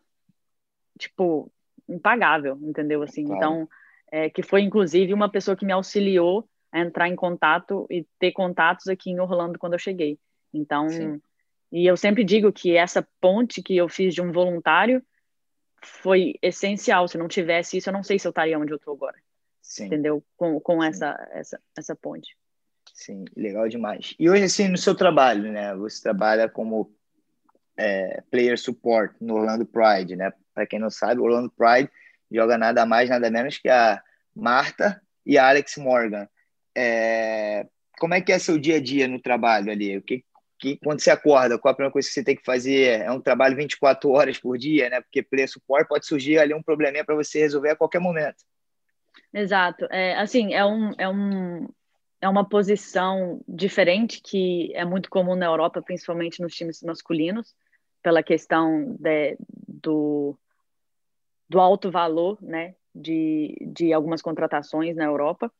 tipo, 0.98 1.52
impagável, 1.90 2.58
entendeu? 2.62 3.02
Assim, 3.02 3.26
claro. 3.26 3.38
então, 3.38 3.70
é, 4.10 4.30
que 4.30 4.42
foi 4.42 4.62
inclusive 4.62 5.13
uma 5.13 5.30
pessoa 5.30 5.58
que 5.58 5.66
me 5.66 5.74
auxiliou 5.74 6.48
a 6.72 6.80
entrar 6.80 7.08
em 7.08 7.16
contato 7.16 7.88
e 7.90 8.06
ter 8.20 8.32
contatos 8.32 8.88
aqui 8.88 9.10
em 9.10 9.20
Orlando 9.20 9.60
quando 9.60 9.74
eu 9.74 9.80
cheguei. 9.80 10.20
Então, 10.54 10.90
Sim. 10.90 11.22
e 11.72 11.86
eu 11.86 11.96
sempre 11.96 12.24
digo 12.24 12.52
que 12.52 12.76
essa 12.76 13.08
ponte 13.22 13.62
que 13.62 13.76
eu 13.76 13.88
fiz 13.88 14.14
de 14.14 14.22
um 14.22 14.32
voluntário 14.32 15.04
foi 15.82 16.36
essencial. 16.42 17.08
Se 17.08 17.18
não 17.18 17.28
tivesse 17.28 17.78
isso, 17.78 17.90
eu 17.90 17.94
não 17.94 18.04
sei 18.04 18.20
se 18.20 18.28
eu 18.28 18.32
estaria 18.32 18.58
onde 18.58 18.72
eu 18.72 18.78
estou 18.78 18.94
agora. 18.94 19.18
Sim. 19.62 19.86
Entendeu? 19.86 20.24
Com, 20.36 20.60
com 20.60 20.84
essa, 20.84 21.16
essa, 21.32 21.60
essa 21.78 21.96
ponte. 21.96 22.36
Sim, 22.94 23.26
legal 23.36 23.68
demais. 23.68 24.16
E 24.18 24.30
hoje, 24.30 24.44
assim, 24.44 24.68
no 24.68 24.78
seu 24.78 24.96
trabalho, 24.96 25.52
né? 25.52 25.76
Você 25.76 26.02
trabalha 26.02 26.50
como 26.50 26.92
é, 27.78 28.24
player 28.32 28.58
support 28.58 29.14
no 29.22 29.36
Orlando 29.36 29.66
Pride, 29.66 30.16
né? 30.16 30.32
Para 30.54 30.66
quem 30.66 30.80
não 30.80 30.90
sabe, 30.90 31.22
o 31.22 31.26
Orlando 31.26 31.52
Pride 31.52 31.92
joga 32.32 32.58
nada 32.58 32.86
mais, 32.86 33.10
nada 33.10 33.30
menos 33.30 33.58
que 33.58 33.70
a 33.70 34.02
Marta 34.36 35.02
e 35.26 35.38
a 35.38 35.48
Alex 35.50 35.78
Morgan. 35.78 36.28
É, 36.80 37.66
como 38.00 38.13
é 38.13 38.22
que 38.22 38.32
é 38.32 38.38
seu 38.38 38.60
dia 38.60 38.76
a 38.76 38.80
dia 38.82 39.08
no 39.08 39.20
trabalho 39.20 39.72
ali? 39.72 39.98
O 39.98 40.02
que, 40.02 40.24
que 40.60 40.78
quando 40.78 41.00
você 41.00 41.10
acorda, 41.10 41.58
qual 41.58 41.72
a 41.72 41.76
primeira 41.76 41.92
coisa 41.92 42.08
que 42.08 42.13
você 42.13 42.24
tem 42.24 42.36
que 42.36 42.46
fazer? 42.46 43.02
É 43.02 43.12
um 43.12 43.20
trabalho 43.20 43.56
24 43.56 44.10
horas 44.12 44.38
por 44.38 44.58
dia, 44.60 44.88
né? 44.88 45.02
Porque 45.02 45.24
preço 45.24 45.54
support 45.54 45.88
pode 45.88 46.06
surgir 46.06 46.38
ali 46.38 46.54
um 46.54 46.62
probleminha 46.62 47.04
para 47.04 47.16
você 47.16 47.40
resolver 47.40 47.72
a 47.72 47.76
qualquer 47.76 48.00
momento. 48.00 48.38
Exato. 49.34 49.86
É, 49.90 50.16
assim, 50.18 50.54
é, 50.54 50.63
um, 50.63 50.92
é, 51.00 51.10
um, 51.10 51.68
é 52.22 52.30
uma 52.30 52.48
posição 52.48 53.42
diferente 53.48 54.22
que 54.22 54.72
é 54.76 54.86
muito 54.86 55.10
comum 55.10 55.36
na 55.36 55.48
Europa, 55.48 55.82
principalmente 55.82 56.42
nos 56.42 56.54
times 56.54 56.84
masculinos, 56.84 57.56
pela 58.04 58.22
questão 58.22 58.96
de, 59.00 59.36
do, 59.68 60.38
do 61.50 61.60
alto 61.60 61.90
valor, 61.90 62.38
né? 62.40 62.76
De, 62.94 63.56
de 63.62 63.94
algumas 63.94 64.22
contratações 64.22 64.96
na 64.96 65.06
Europa. 65.06 65.52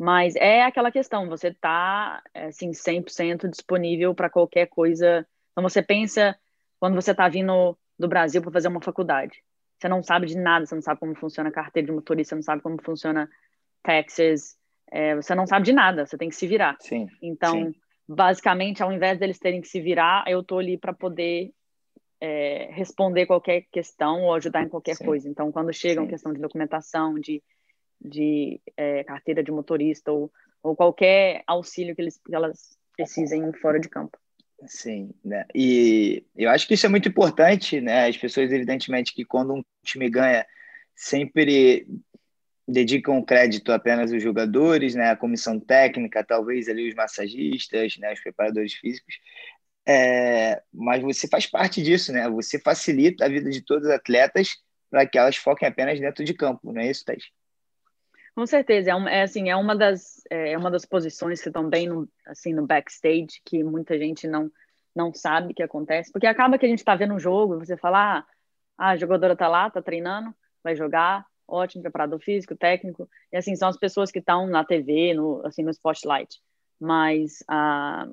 Mas 0.00 0.34
é 0.34 0.62
aquela 0.62 0.90
questão, 0.90 1.28
você 1.28 1.48
está 1.48 2.22
assim, 2.34 2.70
100% 2.70 3.46
disponível 3.50 4.14
para 4.14 4.30
qualquer 4.30 4.66
coisa. 4.66 5.26
Então, 5.52 5.62
você 5.62 5.82
pensa, 5.82 6.34
quando 6.78 6.94
você 6.94 7.10
está 7.10 7.28
vindo 7.28 7.76
do 7.98 8.08
Brasil 8.08 8.40
para 8.40 8.50
fazer 8.50 8.68
uma 8.68 8.80
faculdade, 8.80 9.44
você 9.78 9.88
não 9.88 10.02
sabe 10.02 10.24
de 10.24 10.38
nada, 10.38 10.64
você 10.64 10.74
não 10.74 10.80
sabe 10.80 11.00
como 11.00 11.14
funciona 11.14 11.50
a 11.50 11.52
carteira 11.52 11.88
de 11.88 11.92
motorista, 11.92 12.30
você 12.30 12.34
não 12.36 12.42
sabe 12.42 12.62
como 12.62 12.82
funciona 12.82 13.28
taxes, 13.82 14.56
é, 14.90 15.14
você 15.16 15.34
não 15.34 15.46
sabe 15.46 15.66
de 15.66 15.72
nada, 15.74 16.06
você 16.06 16.16
tem 16.16 16.30
que 16.30 16.36
se 16.36 16.46
virar. 16.46 16.78
Sim, 16.80 17.06
então, 17.20 17.52
sim. 17.52 17.74
basicamente, 18.08 18.82
ao 18.82 18.90
invés 18.90 19.18
deles 19.18 19.38
terem 19.38 19.60
que 19.60 19.68
se 19.68 19.82
virar, 19.82 20.24
eu 20.26 20.40
estou 20.40 20.60
ali 20.60 20.78
para 20.78 20.94
poder 20.94 21.52
é, 22.18 22.70
responder 22.72 23.26
qualquer 23.26 23.66
questão 23.70 24.22
ou 24.22 24.34
ajudar 24.34 24.62
em 24.62 24.68
qualquer 24.70 24.96
sim. 24.96 25.04
coisa. 25.04 25.28
Então, 25.28 25.52
quando 25.52 25.70
chega 25.74 26.00
uma 26.00 26.08
questão 26.08 26.32
de 26.32 26.40
documentação, 26.40 27.18
de 27.18 27.42
de 28.00 28.60
é, 28.76 29.04
carteira 29.04 29.42
de 29.42 29.50
motorista 29.50 30.10
ou, 30.10 30.32
ou 30.62 30.74
qualquer 30.74 31.42
auxílio 31.46 31.94
que, 31.94 32.02
eles, 32.02 32.18
que 32.18 32.34
elas 32.34 32.78
precisem 32.96 33.52
fora 33.54 33.78
de 33.78 33.88
campo. 33.88 34.18
Sim, 34.66 35.14
né? 35.24 35.46
E 35.54 36.24
eu 36.36 36.50
acho 36.50 36.66
que 36.66 36.74
isso 36.74 36.86
é 36.86 36.88
muito 36.88 37.08
importante, 37.08 37.80
né? 37.80 38.08
As 38.08 38.16
pessoas, 38.16 38.52
evidentemente, 38.52 39.14
que 39.14 39.24
quando 39.24 39.54
um 39.54 39.62
time 39.82 40.08
ganha, 40.10 40.46
sempre 40.94 41.86
dedicam 42.68 43.22
crédito 43.24 43.72
apenas 43.72 44.12
aos 44.12 44.22
jogadores, 44.22 44.94
né? 44.94 45.10
A 45.10 45.16
comissão 45.16 45.58
técnica, 45.58 46.24
talvez 46.24 46.68
ali 46.68 46.88
os 46.88 46.94
massagistas, 46.94 47.96
né? 47.96 48.12
Os 48.12 48.20
preparadores 48.20 48.74
físicos. 48.74 49.14
É, 49.86 50.62
mas 50.72 51.02
você 51.02 51.26
faz 51.26 51.46
parte 51.46 51.82
disso, 51.82 52.12
né? 52.12 52.28
Você 52.28 52.58
facilita 52.60 53.24
a 53.24 53.28
vida 53.28 53.50
de 53.50 53.62
todos 53.62 53.88
os 53.88 53.90
atletas 53.94 54.58
para 54.90 55.06
que 55.06 55.18
elas 55.18 55.36
foquem 55.36 55.68
apenas 55.68 55.98
dentro 55.98 56.24
de 56.24 56.34
campo, 56.34 56.72
não 56.72 56.82
é 56.82 56.90
isso, 56.90 57.04
Thais? 57.04 57.24
Com 58.40 58.46
certeza, 58.46 58.90
é, 58.90 58.94
um, 58.94 59.06
é, 59.06 59.20
assim, 59.20 59.50
é 59.50 59.54
uma 59.54 59.76
das 59.76 60.22
é 60.30 60.56
uma 60.56 60.70
das 60.70 60.86
posições 60.86 61.42
que 61.42 61.50
estão 61.50 61.68
bem 61.68 61.86
no, 61.86 62.08
assim 62.26 62.54
no 62.54 62.66
backstage 62.66 63.38
que 63.44 63.62
muita 63.62 63.98
gente 63.98 64.26
não 64.26 64.50
não 64.96 65.12
sabe 65.12 65.52
que 65.52 65.62
acontece, 65.62 66.10
porque 66.10 66.26
acaba 66.26 66.56
que 66.56 66.64
a 66.64 66.68
gente 66.70 66.78
está 66.78 66.94
vendo 66.94 67.12
um 67.12 67.18
jogo 67.18 67.58
você 67.58 67.76
fala, 67.76 68.24
ah, 68.78 68.88
a 68.88 68.96
jogadora 68.96 69.36
tá 69.36 69.46
lá, 69.46 69.68
tá 69.68 69.82
treinando, 69.82 70.34
vai 70.64 70.74
jogar, 70.74 71.26
ótimo, 71.46 71.82
preparador 71.82 72.18
físico, 72.18 72.56
técnico, 72.56 73.06
e 73.30 73.36
assim 73.36 73.54
são 73.54 73.68
as 73.68 73.76
pessoas 73.76 74.10
que 74.10 74.20
estão 74.20 74.46
na 74.46 74.64
TV, 74.64 75.12
no 75.12 75.44
assim 75.44 75.62
no 75.62 75.70
spotlight, 75.70 76.40
mas 76.80 77.44
ah, 77.46 78.08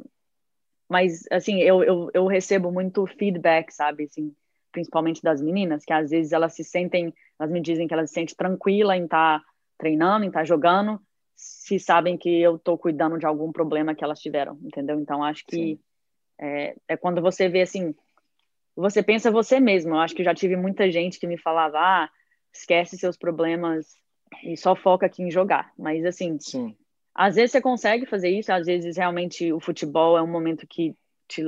mas 0.89 1.23
assim 1.32 1.61
eu, 1.61 1.86
eu, 1.86 2.11
eu 2.13 2.28
recebo 2.28 2.69
muito 2.69 3.07
feedback, 3.07 3.71
sabe, 3.71 4.03
assim, 4.03 4.36
principalmente 4.73 5.23
das 5.23 5.41
meninas, 5.41 5.86
que 5.86 5.93
às 5.93 6.09
vezes 6.09 6.34
elas 6.34 6.53
se 6.53 6.65
sentem, 6.65 7.13
elas 7.39 7.49
me 7.49 7.61
dizem 7.61 7.88
que 7.88 7.93
elas 7.93 8.09
se 8.09 8.15
sentem 8.15 8.36
tranquila 8.36 8.97
em 8.97 9.05
estar 9.05 9.39
tá 9.39 9.45
treinando, 9.78 10.25
em 10.25 10.30
estar 10.30 10.39
tá 10.39 10.45
jogando, 10.45 10.99
se 11.36 11.80
sabem 11.80 12.17
que 12.17 12.41
eu 12.41 12.55
estou 12.55 12.78
cuidando 12.78 13.19
de 13.19 13.25
algum 13.25 13.51
problema 13.51 13.93
que 13.93 14.03
elas 14.03 14.19
tiveram, 14.19 14.57
entendeu? 14.63 14.99
Então 14.99 15.23
acho 15.23 15.45
que 15.45 15.80
é, 16.39 16.75
é, 16.88 16.97
quando 16.97 17.21
você 17.21 17.47
vê 17.47 17.61
assim, 17.61 17.93
você 18.75 19.01
pensa 19.01 19.32
você 19.32 19.59
mesmo. 19.59 19.95
Eu 19.95 19.99
acho 19.99 20.15
que 20.15 20.23
já 20.23 20.34
tive 20.34 20.55
muita 20.55 20.91
gente 20.91 21.19
que 21.19 21.28
me 21.28 21.38
falava, 21.38 21.78
ah, 21.80 22.09
esquece 22.53 22.97
seus 22.97 23.17
problemas 23.17 23.95
e 24.43 24.57
só 24.57 24.75
foca 24.75 25.05
aqui 25.05 25.23
em 25.23 25.32
jogar. 25.32 25.71
Mas 25.78 26.05
assim, 26.05 26.38
Sim. 26.39 26.75
às 27.13 27.36
vezes 27.36 27.51
você 27.51 27.61
consegue 27.61 28.05
fazer 28.05 28.30
isso, 28.30 28.51
às 28.51 28.65
vezes 28.65 28.97
realmente 28.97 29.51
o 29.51 29.59
futebol 29.59 30.17
é 30.17 30.21
um 30.21 30.28
momento 30.28 30.67
que 30.67 30.95
te, 31.28 31.43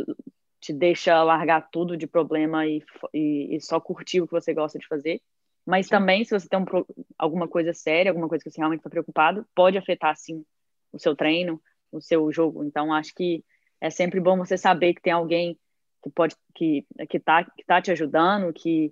te 0.60 0.74
deixa 0.74 1.24
largar 1.24 1.70
tudo 1.72 1.96
de 1.96 2.08
problema 2.08 2.66
e, 2.66 2.84
e, 3.14 3.56
e 3.56 3.62
só 3.62 3.80
curtir 3.80 4.22
o 4.22 4.28
que 4.28 4.34
você 4.34 4.54
gosta 4.54 4.78
de 4.78 4.88
fazer. 4.88 5.22
Mas 5.70 5.86
sim. 5.86 5.92
também, 5.92 6.26
se 6.26 6.32
você 6.32 6.50
tem 6.50 6.60
um, 6.60 6.66
alguma 7.16 7.48
coisa 7.48 7.72
séria, 7.76 8.10
alguma 8.10 8.28
coisa 8.28 8.44
que 8.44 8.50
você 8.50 8.58
realmente 8.58 8.80
está 8.80 8.90
preocupado, 8.90 9.46
pode 9.54 9.78
afetar, 9.78 10.16
sim, 10.18 10.44
o 10.92 10.98
seu 10.98 11.16
treino, 11.16 11.62
o 11.92 12.02
seu 12.02 12.32
jogo. 12.32 12.64
Então, 12.64 12.92
acho 12.92 13.14
que 13.14 13.46
é 13.80 13.92
sempre 13.92 14.20
bom 14.20 14.36
você 14.36 14.58
saber 14.58 14.96
que 14.96 15.02
tem 15.04 15.14
alguém 15.14 15.60
que 16.02 16.10
pode 16.10 16.36
que 16.56 16.88
que 17.08 17.20
tá 17.20 17.44
que 17.44 17.64
tá 17.64 17.80
te 17.80 17.92
ajudando, 17.92 18.52
que 18.52 18.92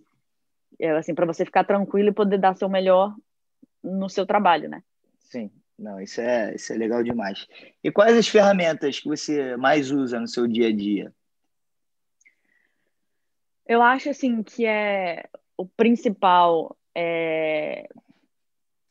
é, 0.79 0.91
assim 0.91 1.15
para 1.15 1.25
você 1.25 1.43
ficar 1.43 1.63
tranquilo 1.63 2.09
e 2.09 2.13
poder 2.13 2.37
dar 2.37 2.55
seu 2.55 2.69
melhor 2.69 3.15
no 3.83 4.07
seu 4.07 4.27
trabalho, 4.27 4.69
né? 4.69 4.83
Sim, 5.17 5.49
não, 5.79 5.99
isso 5.99 6.21
é 6.21 6.53
isso 6.53 6.71
é 6.73 6.77
legal 6.77 7.01
demais. 7.01 7.47
E 7.83 7.91
quais 7.91 8.15
as 8.15 8.27
ferramentas 8.27 8.99
que 8.99 9.09
você 9.09 9.57
mais 9.57 9.89
usa 9.89 10.19
no 10.19 10.27
seu 10.27 10.47
dia 10.47 10.67
a 10.67 10.75
dia? 10.75 11.11
Eu 13.65 13.81
acho 13.81 14.11
assim 14.11 14.43
que 14.43 14.63
é 14.63 15.27
o 15.57 15.65
principal 15.65 16.77
é... 16.95 17.89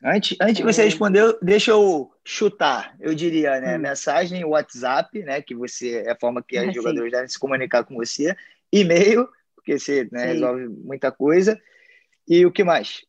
Antes, 0.05 0.37
antes 0.41 0.57
de 0.57 0.63
você 0.63 0.85
responder, 0.85 1.39
deixa 1.41 1.71
eu 1.71 2.13
chutar, 2.25 2.95
eu 3.01 3.15
diria, 3.15 3.61
né? 3.61 3.77
Hum. 3.77 3.81
Mensagem, 3.81 4.45
WhatsApp, 4.45 5.19
né? 5.23 5.41
Que 5.41 5.55
você 5.55 6.03
é 6.03 6.13
a 6.13 6.17
forma 6.17 6.43
que 6.43 6.61
os 6.61 6.75
jogadores 6.75 7.11
devem 7.11 7.29
se 7.29 7.39
comunicar 7.39 7.85
com 7.85 7.95
você, 7.95 8.37
e-mail, 8.71 9.27
porque 9.55 9.79
você 9.79 10.07
né, 10.13 10.27
resolve 10.27 10.69
muita 10.69 11.11
coisa. 11.11 11.61
E 12.29 12.45
o 12.45 12.53
que 12.53 12.63
mais? 12.63 13.05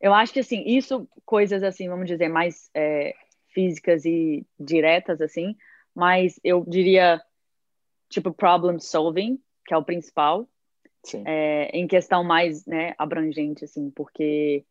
Eu 0.00 0.12
acho 0.12 0.32
que 0.32 0.40
assim, 0.40 0.64
isso, 0.66 1.08
coisas 1.24 1.62
assim, 1.62 1.88
vamos 1.88 2.06
dizer, 2.06 2.28
mais 2.28 2.68
é, 2.74 3.14
físicas 3.48 4.04
e 4.04 4.44
diretas, 4.58 5.20
assim, 5.20 5.56
mas 5.94 6.38
eu 6.42 6.64
diria 6.66 7.22
tipo 8.10 8.32
problem 8.32 8.78
solving, 8.78 9.38
que 9.64 9.72
é 9.72 9.76
o 9.76 9.84
principal 9.84 10.46
é, 11.24 11.70
em 11.72 11.86
questão 11.86 12.24
mais 12.24 12.64
né, 12.66 12.94
abrangente, 12.98 13.64
assim, 13.64 13.90
porque 13.90 14.64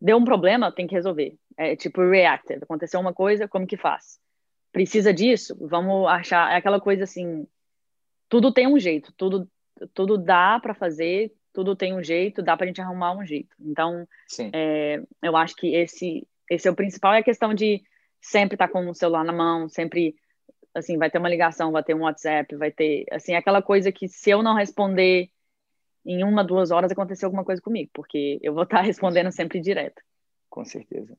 deu 0.00 0.16
um 0.16 0.24
problema, 0.24 0.72
tem 0.72 0.86
que 0.86 0.94
resolver. 0.94 1.36
É 1.56 1.76
tipo 1.76 2.00
reactive, 2.08 2.60
aconteceu 2.62 2.98
uma 2.98 3.12
coisa, 3.12 3.46
como 3.46 3.66
que 3.66 3.76
faz? 3.76 4.18
Precisa 4.72 5.12
disso? 5.12 5.56
Vamos 5.60 6.08
achar, 6.08 6.52
é 6.52 6.56
aquela 6.56 6.80
coisa 6.80 7.04
assim, 7.04 7.46
tudo 8.28 8.52
tem 8.52 8.66
um 8.66 8.78
jeito, 8.78 9.12
tudo, 9.16 9.48
tudo 9.94 10.16
dá 10.16 10.58
para 10.60 10.74
fazer, 10.74 11.32
tudo 11.52 11.76
tem 11.76 11.94
um 11.94 12.02
jeito, 12.02 12.42
dá 12.42 12.56
para 12.56 12.64
a 12.64 12.66
gente 12.66 12.80
arrumar 12.80 13.12
um 13.12 13.24
jeito. 13.24 13.54
Então, 13.60 14.08
é, 14.52 15.02
eu 15.22 15.36
acho 15.36 15.54
que 15.54 15.74
esse, 15.74 16.26
esse 16.50 16.66
é 16.66 16.70
o 16.70 16.74
principal, 16.74 17.12
é 17.12 17.18
a 17.18 17.22
questão 17.22 17.52
de 17.52 17.82
sempre 18.20 18.54
estar 18.54 18.68
tá 18.68 18.72
com 18.72 18.88
o 18.88 18.94
celular 18.94 19.24
na 19.24 19.32
mão, 19.32 19.68
sempre 19.68 20.14
assim, 20.74 20.96
vai 20.96 21.10
ter 21.10 21.18
uma 21.18 21.28
ligação, 21.28 21.70
vai 21.70 21.82
ter 21.82 21.94
um 21.94 22.02
WhatsApp, 22.02 22.56
vai 22.56 22.70
ter, 22.70 23.04
assim, 23.10 23.34
aquela 23.34 23.60
coisa 23.60 23.92
que 23.92 24.08
se 24.08 24.30
eu 24.30 24.42
não 24.42 24.54
responder 24.54 25.28
em 26.04 26.24
uma, 26.24 26.44
duas 26.44 26.70
horas 26.70 26.90
aconteceu 26.90 27.26
alguma 27.26 27.44
coisa 27.44 27.62
comigo, 27.62 27.90
porque 27.94 28.38
eu 28.42 28.54
vou 28.54 28.64
estar 28.64 28.80
respondendo 28.82 29.30
sempre 29.30 29.60
direto. 29.60 30.02
Com 30.48 30.64
certeza. 30.64 31.16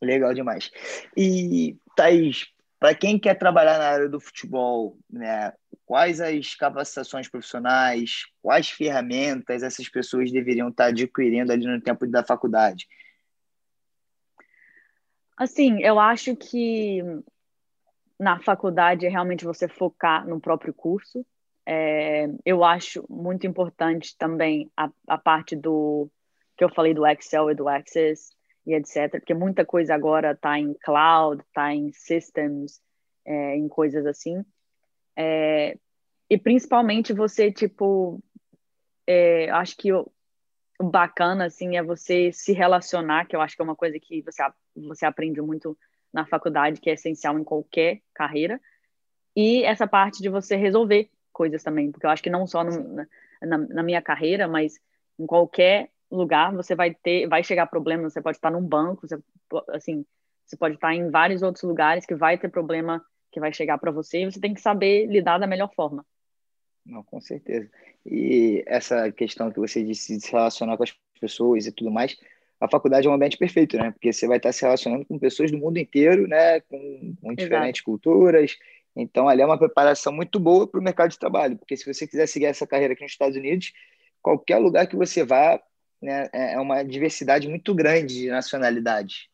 Legal 0.00 0.34
demais. 0.34 0.70
E, 1.16 1.76
Thaís, 1.96 2.48
para 2.78 2.94
quem 2.94 3.18
quer 3.18 3.38
trabalhar 3.38 3.78
na 3.78 3.88
área 3.88 4.08
do 4.08 4.18
futebol, 4.18 4.98
né, 5.08 5.52
quais 5.86 6.20
as 6.20 6.54
capacitações 6.56 7.28
profissionais, 7.28 8.24
quais 8.42 8.70
ferramentas 8.70 9.62
essas 9.62 9.88
pessoas 9.88 10.32
deveriam 10.32 10.68
estar 10.68 10.86
adquirindo 10.86 11.52
ali 11.52 11.64
no 11.64 11.80
tempo 11.80 12.06
da 12.06 12.24
faculdade? 12.24 12.88
Assim, 15.36 15.80
eu 15.82 15.98
acho 15.98 16.34
que 16.36 17.02
na 18.18 18.40
faculdade 18.40 19.06
é 19.06 19.08
realmente 19.08 19.44
você 19.44 19.66
focar 19.68 20.26
no 20.26 20.40
próprio 20.40 20.74
curso, 20.74 21.24
é, 21.66 22.28
eu 22.44 22.64
acho 22.64 23.04
muito 23.08 23.46
importante 23.46 24.16
também 24.16 24.70
a, 24.76 24.90
a 25.06 25.18
parte 25.18 25.54
do 25.54 26.10
que 26.56 26.64
eu 26.64 26.68
falei 26.68 26.92
do 26.92 27.06
Excel 27.06 27.50
e 27.50 27.54
do 27.54 27.68
Access 27.68 28.30
e 28.66 28.74
etc, 28.74 29.10
porque 29.10 29.34
muita 29.34 29.64
coisa 29.64 29.94
agora 29.94 30.32
está 30.32 30.58
em 30.58 30.74
cloud, 30.74 31.42
está 31.42 31.74
em 31.74 31.92
systems, 31.92 32.80
é, 33.24 33.56
em 33.56 33.68
coisas 33.68 34.06
assim. 34.06 34.44
É, 35.16 35.76
e 36.30 36.38
principalmente 36.38 37.12
você, 37.12 37.50
tipo, 37.50 38.22
é, 39.06 39.50
acho 39.50 39.76
que 39.76 39.92
o, 39.92 40.10
o, 40.80 40.84
bacana, 40.84 41.46
assim, 41.46 41.76
é 41.76 41.82
você 41.82 42.32
se 42.32 42.52
relacionar, 42.52 43.26
que 43.26 43.36
eu 43.36 43.40
acho 43.40 43.56
que 43.56 43.62
é 43.62 43.64
uma 43.64 43.76
coisa 43.76 43.98
que 44.00 44.22
você, 44.22 44.42
você 44.76 45.06
aprende 45.06 45.40
muito 45.40 45.76
na 46.12 46.26
faculdade, 46.26 46.80
que 46.80 46.90
é 46.90 46.94
essencial 46.94 47.38
em 47.38 47.44
qualquer 47.44 48.00
carreira. 48.14 48.60
E 49.34 49.64
essa 49.64 49.86
parte 49.86 50.22
de 50.22 50.28
você 50.28 50.56
resolver 50.56 51.10
coisas 51.42 51.62
também, 51.64 51.90
porque 51.90 52.06
eu 52.06 52.10
acho 52.10 52.22
que 52.22 52.30
não 52.30 52.46
só 52.46 52.62
no, 52.62 53.04
na, 53.42 53.58
na, 53.58 53.82
minha 53.82 54.00
carreira, 54.00 54.46
mas 54.46 54.78
em 55.18 55.26
qualquer 55.26 55.90
lugar 56.08 56.54
você 56.54 56.76
vai 56.76 56.94
ter, 56.94 57.26
vai 57.26 57.42
chegar 57.42 57.66
problema, 57.66 58.08
você 58.08 58.22
pode 58.22 58.36
estar 58.36 58.50
num 58.52 58.64
banco, 58.64 59.08
você, 59.08 59.18
assim, 59.70 60.06
você 60.46 60.56
pode 60.56 60.76
estar 60.76 60.94
em 60.94 61.10
vários 61.10 61.42
outros 61.42 61.64
lugares 61.64 62.06
que 62.06 62.14
vai 62.14 62.38
ter 62.38 62.48
problema 62.48 63.04
que 63.32 63.40
vai 63.40 63.52
chegar 63.52 63.76
para 63.78 63.90
você 63.90 64.22
e 64.22 64.30
você 64.30 64.38
tem 64.38 64.54
que 64.54 64.60
saber 64.60 65.06
lidar 65.06 65.38
da 65.38 65.46
melhor 65.48 65.74
forma. 65.74 66.06
Não, 66.86 67.02
com 67.02 67.20
certeza. 67.20 67.68
E 68.06 68.62
essa 68.64 69.10
questão 69.10 69.50
que 69.50 69.58
você 69.58 69.82
disse 69.82 70.16
de 70.16 70.24
se 70.24 70.30
relacionar 70.30 70.76
com 70.76 70.84
as 70.84 70.94
pessoas 71.20 71.66
e 71.66 71.72
tudo 71.72 71.90
mais, 71.90 72.16
a 72.60 72.68
faculdade 72.68 73.08
é 73.08 73.10
um 73.10 73.14
ambiente 73.14 73.36
perfeito, 73.36 73.76
né? 73.76 73.90
Porque 73.90 74.12
você 74.12 74.28
vai 74.28 74.36
estar 74.36 74.52
se 74.52 74.62
relacionando 74.62 75.04
com 75.04 75.18
pessoas 75.18 75.50
do 75.50 75.58
mundo 75.58 75.78
inteiro, 75.78 76.28
né? 76.28 76.60
Com, 76.60 77.16
com 77.20 77.34
diferentes 77.34 77.80
Exato. 77.80 77.84
culturas, 77.84 78.56
então, 78.94 79.28
ali 79.28 79.42
é 79.42 79.46
uma 79.46 79.58
preparação 79.58 80.12
muito 80.12 80.38
boa 80.38 80.66
para 80.66 80.78
o 80.78 80.82
mercado 80.82 81.10
de 81.10 81.18
trabalho, 81.18 81.56
porque 81.56 81.76
se 81.76 81.92
você 81.92 82.06
quiser 82.06 82.26
seguir 82.26 82.46
essa 82.46 82.66
carreira 82.66 82.92
aqui 82.92 83.02
nos 83.02 83.12
Estados 83.12 83.36
Unidos, 83.36 83.72
qualquer 84.20 84.58
lugar 84.58 84.86
que 84.86 84.96
você 84.96 85.24
vá, 85.24 85.60
né, 86.00 86.28
é, 86.32 86.54
é 86.54 86.60
uma 86.60 86.82
diversidade 86.82 87.48
muito 87.48 87.74
grande 87.74 88.14
de 88.14 88.28
nacionalidades. 88.28 89.28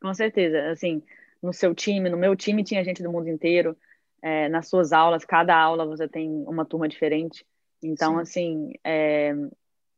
Com 0.00 0.14
certeza. 0.14 0.70
Assim, 0.70 1.02
no 1.42 1.52
seu 1.52 1.74
time, 1.74 2.08
no 2.08 2.16
meu 2.16 2.36
time 2.36 2.62
tinha 2.62 2.84
gente 2.84 3.02
do 3.02 3.10
mundo 3.10 3.28
inteiro. 3.28 3.76
É, 4.20 4.48
nas 4.48 4.68
suas 4.68 4.92
aulas, 4.92 5.24
cada 5.24 5.56
aula 5.56 5.86
você 5.86 6.08
tem 6.08 6.28
uma 6.46 6.64
turma 6.64 6.88
diferente. 6.88 7.44
Então, 7.82 8.14
Sim. 8.14 8.20
assim, 8.20 8.72
é, 8.84 9.34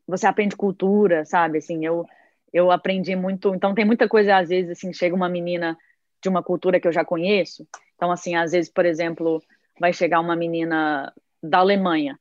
você 0.06 0.26
aprende 0.26 0.56
cultura, 0.56 1.24
sabe? 1.24 1.58
Assim, 1.58 1.84
eu, 1.84 2.04
eu 2.52 2.70
aprendi 2.70 3.16
muito. 3.16 3.54
Então, 3.54 3.74
tem 3.74 3.84
muita 3.84 4.08
coisa, 4.08 4.36
às 4.36 4.48
vezes, 4.48 4.70
assim, 4.70 4.92
chega 4.92 5.14
uma 5.14 5.28
menina 5.28 5.76
de 6.22 6.28
uma 6.28 6.42
cultura 6.42 6.78
que 6.78 6.86
eu 6.86 6.92
já 6.92 7.04
conheço. 7.04 7.66
Então, 8.00 8.10
assim, 8.10 8.34
às 8.34 8.52
vezes, 8.52 8.72
por 8.72 8.86
exemplo, 8.86 9.42
vai 9.78 9.92
chegar 9.92 10.20
uma 10.20 10.34
menina 10.34 11.12
da 11.42 11.58
Alemanha. 11.58 12.18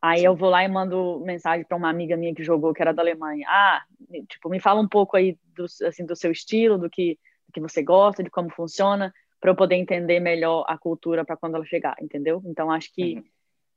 Aí 0.00 0.24
eu 0.24 0.34
vou 0.34 0.48
lá 0.48 0.64
e 0.64 0.68
mando 0.68 1.20
mensagem 1.20 1.66
para 1.66 1.76
uma 1.76 1.90
amiga 1.90 2.16
minha 2.16 2.34
que 2.34 2.42
jogou, 2.42 2.72
que 2.72 2.80
era 2.80 2.94
da 2.94 3.02
Alemanha. 3.02 3.46
Ah, 3.46 3.84
tipo, 4.26 4.48
me 4.48 4.58
fala 4.58 4.80
um 4.80 4.88
pouco 4.88 5.14
aí 5.14 5.38
do, 5.54 5.66
assim, 5.86 6.06
do 6.06 6.16
seu 6.16 6.32
estilo, 6.32 6.78
do 6.78 6.88
que, 6.88 7.18
do 7.46 7.52
que 7.52 7.60
você 7.60 7.82
gosta, 7.82 8.22
de 8.22 8.30
como 8.30 8.48
funciona, 8.48 9.12
para 9.38 9.50
eu 9.50 9.54
poder 9.54 9.74
entender 9.74 10.18
melhor 10.18 10.64
a 10.66 10.78
cultura 10.78 11.26
para 11.26 11.36
quando 11.36 11.56
ela 11.56 11.66
chegar, 11.66 11.94
entendeu? 12.00 12.40
Então, 12.46 12.70
acho 12.70 12.90
que 12.90 13.16
uhum. 13.16 13.24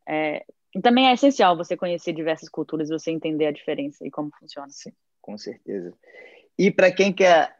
é, 0.07 0.45
também 0.81 1.09
é 1.09 1.13
essencial 1.13 1.57
você 1.57 1.75
conhecer 1.75 2.13
diversas 2.13 2.47
culturas, 2.47 2.87
você 2.87 3.11
entender 3.11 3.47
a 3.47 3.51
diferença 3.51 4.07
e 4.07 4.09
como 4.09 4.31
funciona. 4.39 4.69
Sim, 4.69 4.93
com 5.19 5.37
certeza. 5.37 5.93
E 6.57 6.71
para 6.71 6.89
quem 6.93 7.11
quer 7.11 7.58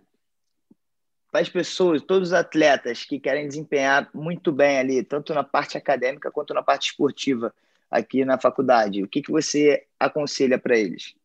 para 1.31 1.41
as 1.41 1.49
pessoas, 1.49 2.01
todos 2.01 2.29
os 2.29 2.33
atletas 2.33 3.03
que 3.03 3.19
querem 3.19 3.47
desempenhar 3.47 4.09
muito 4.13 4.51
bem 4.51 4.79
ali, 4.79 5.03
tanto 5.03 5.33
na 5.33 5.43
parte 5.43 5.77
acadêmica 5.77 6.31
quanto 6.31 6.53
na 6.53 6.63
parte 6.63 6.89
esportiva 6.89 7.53
aqui 7.89 8.25
na 8.25 8.39
faculdade? 8.39 9.03
O 9.03 9.07
que, 9.07 9.21
que 9.21 9.31
você 9.31 9.85
aconselha 9.99 10.57
para 10.57 10.77
eles? 10.77 11.15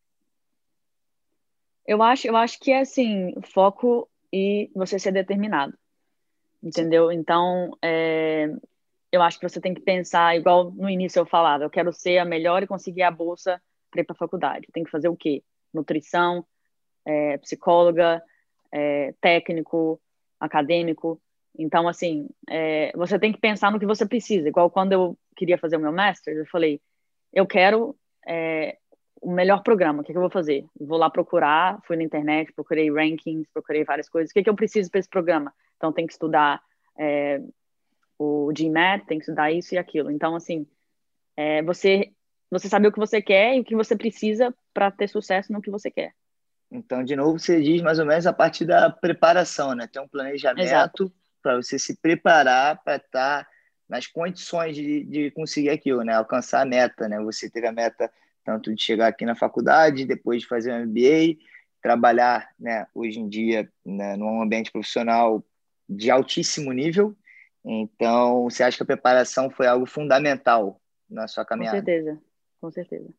Eu 1.87 2.03
acho, 2.03 2.27
eu 2.27 2.37
acho 2.37 2.59
que 2.61 2.71
é 2.71 2.81
assim, 2.81 3.35
foco 3.43 4.09
e 4.33 4.71
você 4.75 4.99
ser 4.99 5.13
determinado, 5.13 5.77
entendeu? 6.63 7.13
Então, 7.13 7.77
é, 7.83 8.51
eu 9.13 9.23
acho 9.23 9.39
que 9.39 9.49
você 9.49 9.61
tem 9.61 9.75
que 9.75 9.83
pensar, 9.83 10.37
igual 10.37 10.71
no 10.71 10.89
início 10.89 11.21
eu 11.21 11.27
falava, 11.27 11.65
eu 11.65 11.71
quero 11.71 11.93
ser 11.93 12.19
a 12.19 12.25
melhor 12.25 12.63
e 12.63 12.67
conseguir 12.67 13.03
a 13.03 13.11
bolsa 13.11 13.61
para 13.91 14.01
ir 14.01 14.05
para 14.05 14.15
a 14.15 14.19
faculdade. 14.19 14.67
Tem 14.73 14.83
que 14.83 14.91
fazer 14.91 15.09
o 15.09 15.17
quê? 15.17 15.43
Nutrição, 15.73 16.45
é, 17.07 17.37
psicóloga, 17.39 18.23
é, 18.75 19.15
técnico, 19.21 20.01
acadêmico. 20.41 21.21
Então, 21.57 21.87
assim, 21.87 22.29
é, 22.51 22.93
você 22.97 23.17
tem 23.19 23.33
que 23.33 23.39
pensar 23.39 23.71
no 23.71 23.79
que 23.79 23.87
você 23.87 24.05
precisa. 24.05 24.49
Igual 24.49 24.69
quando 24.69 24.93
eu 24.93 25.17
queria 25.37 25.57
fazer 25.57 25.77
o 25.77 25.81
meu 25.81 25.93
master, 25.93 26.37
eu 26.37 26.47
falei, 26.47 26.81
eu 27.33 27.47
quero 27.47 27.97
é, 28.27 28.77
o 29.23 29.31
melhor 29.31 29.63
programa, 29.63 30.03
o 30.03 30.05
que, 30.05 30.11
que, 30.11 30.19
eu 30.19 30.23
vou 30.23 30.31
fazer? 30.31 30.67
Vou 30.79 30.99
lá 30.99 31.09
procurar, 31.09 31.81
fui 31.87 31.97
na 31.97 32.03
internet, 32.03 32.53
procurei 32.53 32.91
rankings, 32.91 33.49
procurei 33.53 33.85
várias 33.85 34.09
coisas. 34.09 34.31
O 34.31 34.35
que, 34.35 34.43
que 34.43 34.51
eu 34.51 34.57
preciso 34.57 34.91
para 34.91 34.99
esse 34.99 35.09
programa? 35.09 35.55
Então, 35.77 35.93
tem 35.93 36.07
que 36.07 36.13
estudar 36.13 36.61
é, 36.99 37.41
o 38.19 38.53
GMAT, 38.53 39.07
tem 39.07 39.19
que 39.19 39.25
estudar 39.25 39.53
isso 39.53 39.75
e 39.75 39.79
aquilo. 39.79 40.11
Então, 40.11 40.35
assim, 40.35 40.67
é, 41.37 41.63
você, 41.63 42.11
você 42.51 42.69
saber 42.69 42.89
o 42.89 42.93
que 42.93 42.99
você 42.99 43.23
quer 43.23 43.57
e 43.57 43.61
o 43.61 43.65
que 43.65 43.77
você 43.77 43.97
precisa 43.97 44.53
para 44.73 44.91
ter 44.91 45.09
sucesso 45.09 45.53
no 45.53 45.63
que 45.63 45.71
você 45.71 45.93
quer. 45.93 46.13
Então, 46.75 47.05
de 47.05 47.15
novo, 47.15 47.39
você 47.39 47.63
diz 47.63 47.81
mais 47.81 48.01
ou 48.01 48.05
menos 48.05 48.27
a 48.27 48.33
partir 48.33 48.65
da 48.65 48.91
preparação, 48.91 49.77
né? 49.77 49.87
Ter 49.87 50.01
um 50.01 50.09
planejamento 50.09 51.13
para 51.41 51.55
você 51.55 51.79
se 51.79 51.97
preparar 51.97 52.83
para 52.83 52.97
estar 52.97 53.45
tá 53.45 53.51
nas 53.89 54.09
condições 54.09 54.75
de, 54.75 55.05
de 55.05 55.31
conseguir 55.31 55.71
aquilo, 55.71 56.03
né? 56.03 56.15
Alcançar 56.15 56.63
a 56.63 56.65
meta, 56.65 57.09
né? 57.09 57.21
Você 57.21 57.49
ter 57.49 57.65
a 57.65 57.71
meta 57.71 58.11
tanto 58.45 58.75
de 58.75 58.83
chegar 58.83 59.07
aqui 59.07 59.25
na 59.25 59.37
faculdade, 59.37 60.05
depois 60.05 60.43
de 60.43 60.49
fazer 60.49 60.73
um 60.73 60.85
MBA, 60.85 61.39
trabalhar, 61.81 62.51
né? 62.59 62.89
Hoje 62.93 63.21
em 63.21 63.29
dia, 63.29 63.71
né, 63.87 64.17
num 64.17 64.43
ambiente 64.43 64.73
profissional 64.73 65.45
de 65.89 66.11
altíssimo 66.11 66.73
nível. 66.73 67.17
Então, 67.65 68.51
você 68.51 68.65
acha 68.65 68.77
que 68.77 68.83
a 68.83 68.87
preparação 68.87 69.49
foi 69.49 69.69
algo 69.69 69.87
fundamental 69.87 70.81
na 71.09 71.29
sua 71.29 71.45
caminhada? 71.45 71.79
Com 71.79 71.85
certeza, 71.85 72.23
com 72.61 72.71
certeza. 72.73 73.15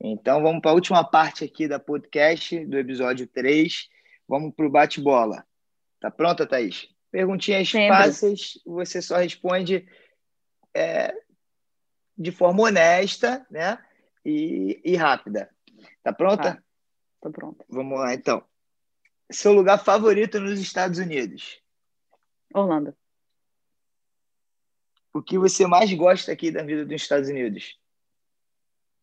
Então, 0.00 0.42
vamos 0.42 0.60
para 0.60 0.70
a 0.70 0.74
última 0.74 1.02
parte 1.04 1.44
aqui 1.44 1.66
da 1.66 1.78
podcast, 1.78 2.64
do 2.66 2.78
episódio 2.78 3.26
3. 3.26 3.88
Vamos 4.28 4.54
para 4.54 4.66
o 4.66 4.70
bate-bola. 4.70 5.46
Tá 6.00 6.10
pronta, 6.10 6.46
Thaís? 6.46 6.88
Perguntinhas 7.10 7.68
Sempre. 7.68 7.96
fáceis, 7.96 8.60
você 8.66 9.00
só 9.00 9.16
responde 9.16 9.86
é, 10.74 11.14
de 12.18 12.32
forma 12.32 12.64
honesta 12.64 13.46
né? 13.50 13.78
e, 14.24 14.80
e 14.84 14.96
rápida. 14.96 15.48
Tá 16.02 16.12
pronta? 16.12 16.62
Tá. 17.20 17.30
Pronta. 17.30 17.64
Vamos 17.68 17.98
lá, 17.98 18.12
então. 18.12 18.44
Seu 19.30 19.52
lugar 19.52 19.82
favorito 19.82 20.38
nos 20.38 20.60
Estados 20.60 20.98
Unidos? 20.98 21.62
Orlando. 22.52 22.94
O 25.12 25.22
que 25.22 25.38
você 25.38 25.66
mais 25.66 25.92
gosta 25.94 26.32
aqui 26.32 26.50
da 26.50 26.62
vida 26.62 26.84
dos 26.84 27.00
Estados 27.00 27.28
Unidos? 27.28 27.78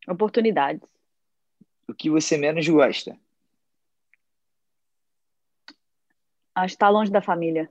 Oportunidades. 0.08 0.82
O 1.88 1.94
que 1.94 2.10
você 2.10 2.36
menos 2.36 2.66
gosta? 2.68 3.16
Acho 6.54 6.74
estar 6.74 6.88
longe 6.90 7.10
da 7.10 7.22
família. 7.22 7.70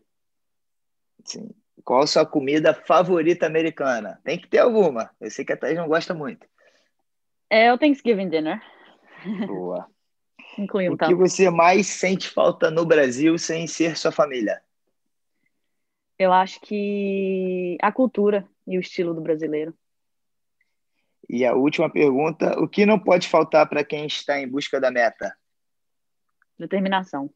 Sim. 1.24 1.50
Qual 1.84 2.02
a 2.02 2.08
sua 2.08 2.26
comida 2.26 2.74
favorita 2.74 3.46
americana? 3.46 4.20
Tem 4.24 4.40
que 4.40 4.48
ter 4.48 4.60
alguma. 4.60 5.10
Eu 5.20 5.30
sei 5.30 5.44
que 5.46 5.54
a 5.54 5.58
Thaís 5.58 5.78
não 5.78 5.88
gosta 5.88 6.14
muito. 6.14 6.48
É 7.50 7.72
o 7.74 7.78
Thanksgiving 7.78 8.30
Dinner. 8.30 8.62
Boa. 9.48 9.90
Inclui 10.58 10.90
um 10.90 10.94
O 10.94 10.98
que 10.98 11.14
você 11.14 11.50
mais 11.50 11.88
sente 11.88 12.30
falta 12.30 12.70
no 12.70 12.86
Brasil 12.86 13.38
sem 13.38 13.68
ser 13.68 13.98
sua 13.98 14.12
família? 14.12 14.62
Eu 16.18 16.32
acho 16.32 16.62
que 16.62 17.78
a 17.82 17.92
cultura 17.92 18.48
e 18.68 18.78
o 18.78 18.82
estilo 18.82 19.14
do 19.14 19.22
brasileiro. 19.22 19.74
E 21.32 21.46
a 21.46 21.54
última 21.54 21.90
pergunta: 21.90 22.60
o 22.60 22.68
que 22.68 22.86
não 22.86 23.00
pode 23.00 23.30
faltar 23.30 23.66
para 23.70 23.86
quem 23.86 24.06
está 24.06 24.38
em 24.38 24.48
busca 24.48 24.82
da 24.82 24.92
meta? 24.92 25.34
Determinação. 26.60 27.34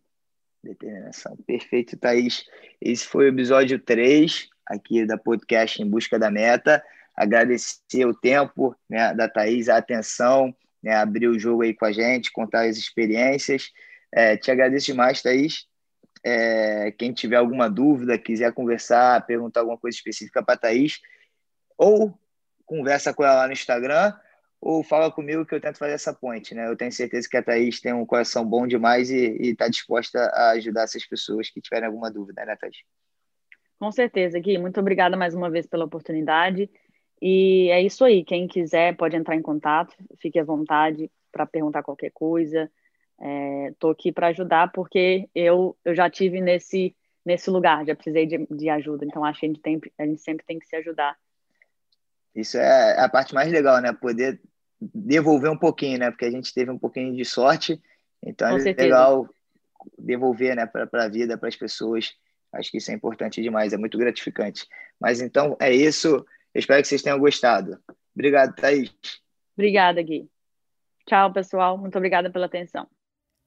Determinação. 0.62 1.38
Perfeito, 1.48 1.96
Thaís. 1.96 2.44
Esse 2.82 3.08
foi 3.08 3.26
o 3.26 3.30
episódio 3.30 3.80
3 3.80 4.50
aqui 4.66 5.06
da 5.06 5.18
podcast 5.18 5.82
Em 5.82 5.90
Busca 5.90 6.20
da 6.20 6.30
Meta. 6.30 6.84
Agradecer 7.16 8.06
o 8.06 8.14
tempo 8.14 8.76
né, 8.90 9.14
da 9.14 9.30
Thaís, 9.30 9.70
a 9.70 9.78
atenção, 9.78 10.54
né, 10.84 10.94
abrir 10.94 11.30
o 11.30 11.40
jogo 11.40 11.62
aí 11.62 11.74
com 11.74 11.86
a 11.86 11.94
gente, 11.94 12.34
contar 12.34 12.68
as 12.68 12.76
experiências. 12.76 13.72
É, 14.14 14.36
te 14.36 14.52
agradeço 14.52 14.88
demais, 14.88 15.22
Thaís. 15.22 15.68
É, 16.22 16.92
quem 16.98 17.14
tiver 17.14 17.38
alguma 17.38 17.70
dúvida, 17.70 18.18
quiser 18.18 18.52
conversar, 18.52 19.26
perguntar 19.26 19.62
alguma 19.62 19.78
coisa 19.78 19.96
específica 19.96 20.44
para 20.44 20.56
a 20.56 20.58
Thaís, 20.58 21.00
ou 21.78 22.14
conversa 22.66 23.14
com 23.14 23.24
ela 23.24 23.36
lá 23.36 23.48
no 23.48 23.54
Instagram 23.54 24.14
ou 24.60 24.84
fala 24.84 25.12
comigo 25.12 25.46
que 25.46 25.54
eu 25.54 25.62
tento 25.62 25.78
fazer 25.78 25.94
essa 25.94 26.14
ponte, 26.14 26.56
né? 26.56 26.68
Eu 26.68 26.76
tenho 26.76 26.92
certeza 26.92 27.28
que 27.30 27.38
a 27.38 27.44
Thaís 27.44 27.80
tem 27.80 27.94
um 27.94 28.06
coração 28.06 28.44
bom 28.44 28.66
demais 28.66 29.12
e 29.12 29.52
está 29.52 29.68
disposta 29.68 30.20
a 30.34 30.52
ajudar 30.52 30.84
essas 30.84 31.06
pessoas 31.06 31.50
que 31.50 31.62
tiverem 31.62 31.88
alguma 31.88 32.10
dúvida, 32.10 32.44
né, 32.44 32.56
Thaís? 32.56 32.78
Com 33.80 33.92
certeza, 33.92 34.40
Gui. 34.40 34.58
Muito 34.58 34.80
obrigada 34.80 35.16
mais 35.16 35.36
uma 35.36 35.50
vez 35.50 35.68
pela 35.68 35.86
oportunidade. 35.86 36.70
E 37.22 37.70
é 37.70 37.82
isso 37.82 38.04
aí. 38.04 38.24
Quem 38.24 38.48
quiser 38.48 38.96
pode 38.96 39.16
entrar 39.16 39.36
em 39.36 39.42
contato, 39.42 39.96
fique 40.20 40.40
à 40.40 40.44
vontade 40.44 41.12
para 41.32 41.46
perguntar 41.46 41.84
qualquer 41.84 42.12
coisa. 42.12 42.72
Estou 43.70 43.92
é, 43.92 43.94
aqui 43.94 44.12
para 44.12 44.28
ajudar 44.28 44.72
porque 44.72 45.30
eu, 45.36 45.78
eu 45.86 45.94
já 45.94 46.10
tive 46.10 46.42
nesse, 46.42 46.96
nesse 47.24 47.50
lugar, 47.50 47.86
já 47.86 47.96
precisei 47.96 48.26
de, 48.26 48.46
de 48.48 48.70
ajuda. 48.70 49.06
Então 49.06 49.24
acho 49.24 49.40
que 49.40 49.46
a 49.46 49.50
gente, 49.50 49.62
tem, 49.62 49.82
a 49.98 50.06
gente 50.06 50.22
sempre 50.22 50.46
tem 50.46 50.58
que 50.58 50.68
se 50.68 50.76
ajudar 50.78 51.16
isso 52.36 52.58
é 52.58 53.00
a 53.00 53.08
parte 53.08 53.34
mais 53.34 53.52
legal, 53.52 53.82
né? 53.82 53.94
Poder 53.94 54.42
devolver 54.80 55.50
um 55.50 55.58
pouquinho, 55.58 55.98
né? 55.98 56.12
Porque 56.12 56.26
a 56.26 56.32
gente 56.32 56.54
teve 56.54 56.70
um 56.70 56.78
pouquinho 56.78 57.16
de 57.16 57.24
sorte, 57.24 57.82
então 58.22 58.50
Com 58.50 58.58
é 58.58 58.60
certeza. 58.60 58.88
legal 58.88 59.30
devolver, 59.98 60.56
né, 60.56 60.66
para 60.66 61.06
a 61.06 61.08
vida, 61.08 61.38
para 61.38 61.48
as 61.48 61.56
pessoas. 61.56 62.14
Acho 62.52 62.72
que 62.72 62.78
isso 62.78 62.92
é 62.92 62.94
importante 62.94 63.42
demais, 63.42 63.74
é 63.74 63.78
muito 63.78 63.98
gratificante. 63.98 64.68
Mas 65.00 65.22
então 65.22 65.56
é 65.60 65.74
isso. 65.74 66.26
Eu 66.54 66.60
espero 66.60 66.82
que 66.82 66.88
vocês 66.88 67.02
tenham 67.02 67.20
gostado. 67.20 67.80
Obrigado, 68.16 68.56
Thaís. 68.56 68.92
Obrigada, 69.56 70.02
Gui. 70.02 70.30
Tchau, 71.06 71.32
pessoal. 71.32 71.78
Muito 71.78 71.98
obrigada 71.98 72.30
pela 72.30 72.46
atenção. 72.46 72.88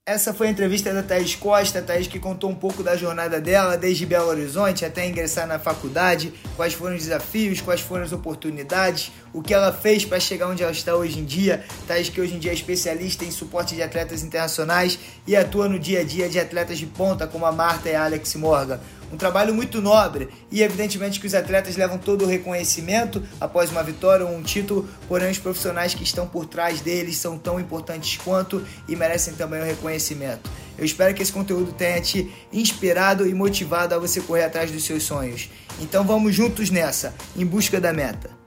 Essa 0.09 0.32
foi 0.32 0.46
a 0.46 0.50
entrevista 0.50 0.90
da 0.90 1.02
Thaís 1.02 1.34
Costa, 1.34 1.82
Thaís 1.82 2.06
que 2.06 2.18
contou 2.18 2.48
um 2.48 2.54
pouco 2.54 2.82
da 2.82 2.96
jornada 2.96 3.38
dela, 3.42 3.76
desde 3.76 4.06
Belo 4.06 4.28
Horizonte 4.28 4.82
até 4.82 5.06
ingressar 5.06 5.46
na 5.46 5.59
faculdade, 5.59 6.32
quais 6.56 6.72
foram 6.72 6.96
os 6.96 7.02
desafios, 7.02 7.61
quais 7.61 7.82
foram 7.82 8.04
as 8.04 8.12
oportunidades, 8.12 9.12
o 9.34 9.42
que 9.42 9.52
ela 9.52 9.70
fez 9.70 10.06
para 10.06 10.18
chegar 10.18 10.48
onde 10.48 10.62
ela 10.62 10.72
está 10.72 10.96
hoje 10.96 11.18
em 11.18 11.26
dia. 11.26 11.62
Thaís 11.86 12.09
que 12.09 12.22
hoje 12.22 12.36
em 12.36 12.38
dia 12.38 12.52
é 12.52 12.54
especialista 12.54 13.22
em 13.22 13.30
suporte 13.30 13.74
de 13.74 13.82
atletas 13.82 14.22
internacionais 14.22 14.98
e 15.26 15.36
atua 15.36 15.68
no 15.68 15.78
dia 15.78 16.00
a 16.00 16.04
dia 16.04 16.26
de 16.26 16.40
atletas 16.40 16.78
de 16.78 16.86
ponta 16.86 17.26
como 17.26 17.44
a 17.44 17.52
Marta 17.52 17.90
e 17.90 17.94
a 17.94 18.06
Alex 18.06 18.34
Morgan. 18.36 18.80
Um 19.12 19.16
trabalho 19.16 19.54
muito 19.54 19.80
nobre 19.80 20.28
e 20.50 20.62
evidentemente 20.62 21.18
que 21.18 21.26
os 21.26 21.34
atletas 21.34 21.76
levam 21.76 21.96
todo 21.98 22.24
o 22.24 22.28
reconhecimento 22.28 23.22
após 23.40 23.70
uma 23.70 23.82
vitória 23.82 24.24
ou 24.26 24.34
um 24.34 24.42
título, 24.42 24.88
porém 25.09 25.30
os 25.30 25.38
profissionais 25.38 25.94
que 25.94 26.02
estão 26.02 26.26
por 26.26 26.46
trás 26.46 26.80
deles 26.80 27.16
são 27.16 27.38
tão 27.38 27.59
importantes 27.59 28.18
quanto 28.22 28.64
e 28.86 28.94
merecem 28.94 29.34
também 29.34 29.61
o 29.61 29.64
reconhecimento. 29.64 30.50
Eu 30.76 30.84
espero 30.84 31.14
que 31.14 31.22
esse 31.22 31.32
conteúdo 31.32 31.72
tenha 31.72 32.00
te 32.00 32.30
inspirado 32.52 33.26
e 33.26 33.34
motivado 33.34 33.94
a 33.94 33.98
você 33.98 34.20
correr 34.20 34.44
atrás 34.44 34.70
dos 34.70 34.84
seus 34.84 35.02
sonhos. 35.02 35.50
Então 35.80 36.04
vamos 36.04 36.34
juntos 36.34 36.70
nessa, 36.70 37.14
em 37.36 37.44
busca 37.44 37.80
da 37.80 37.92
meta. 37.92 38.38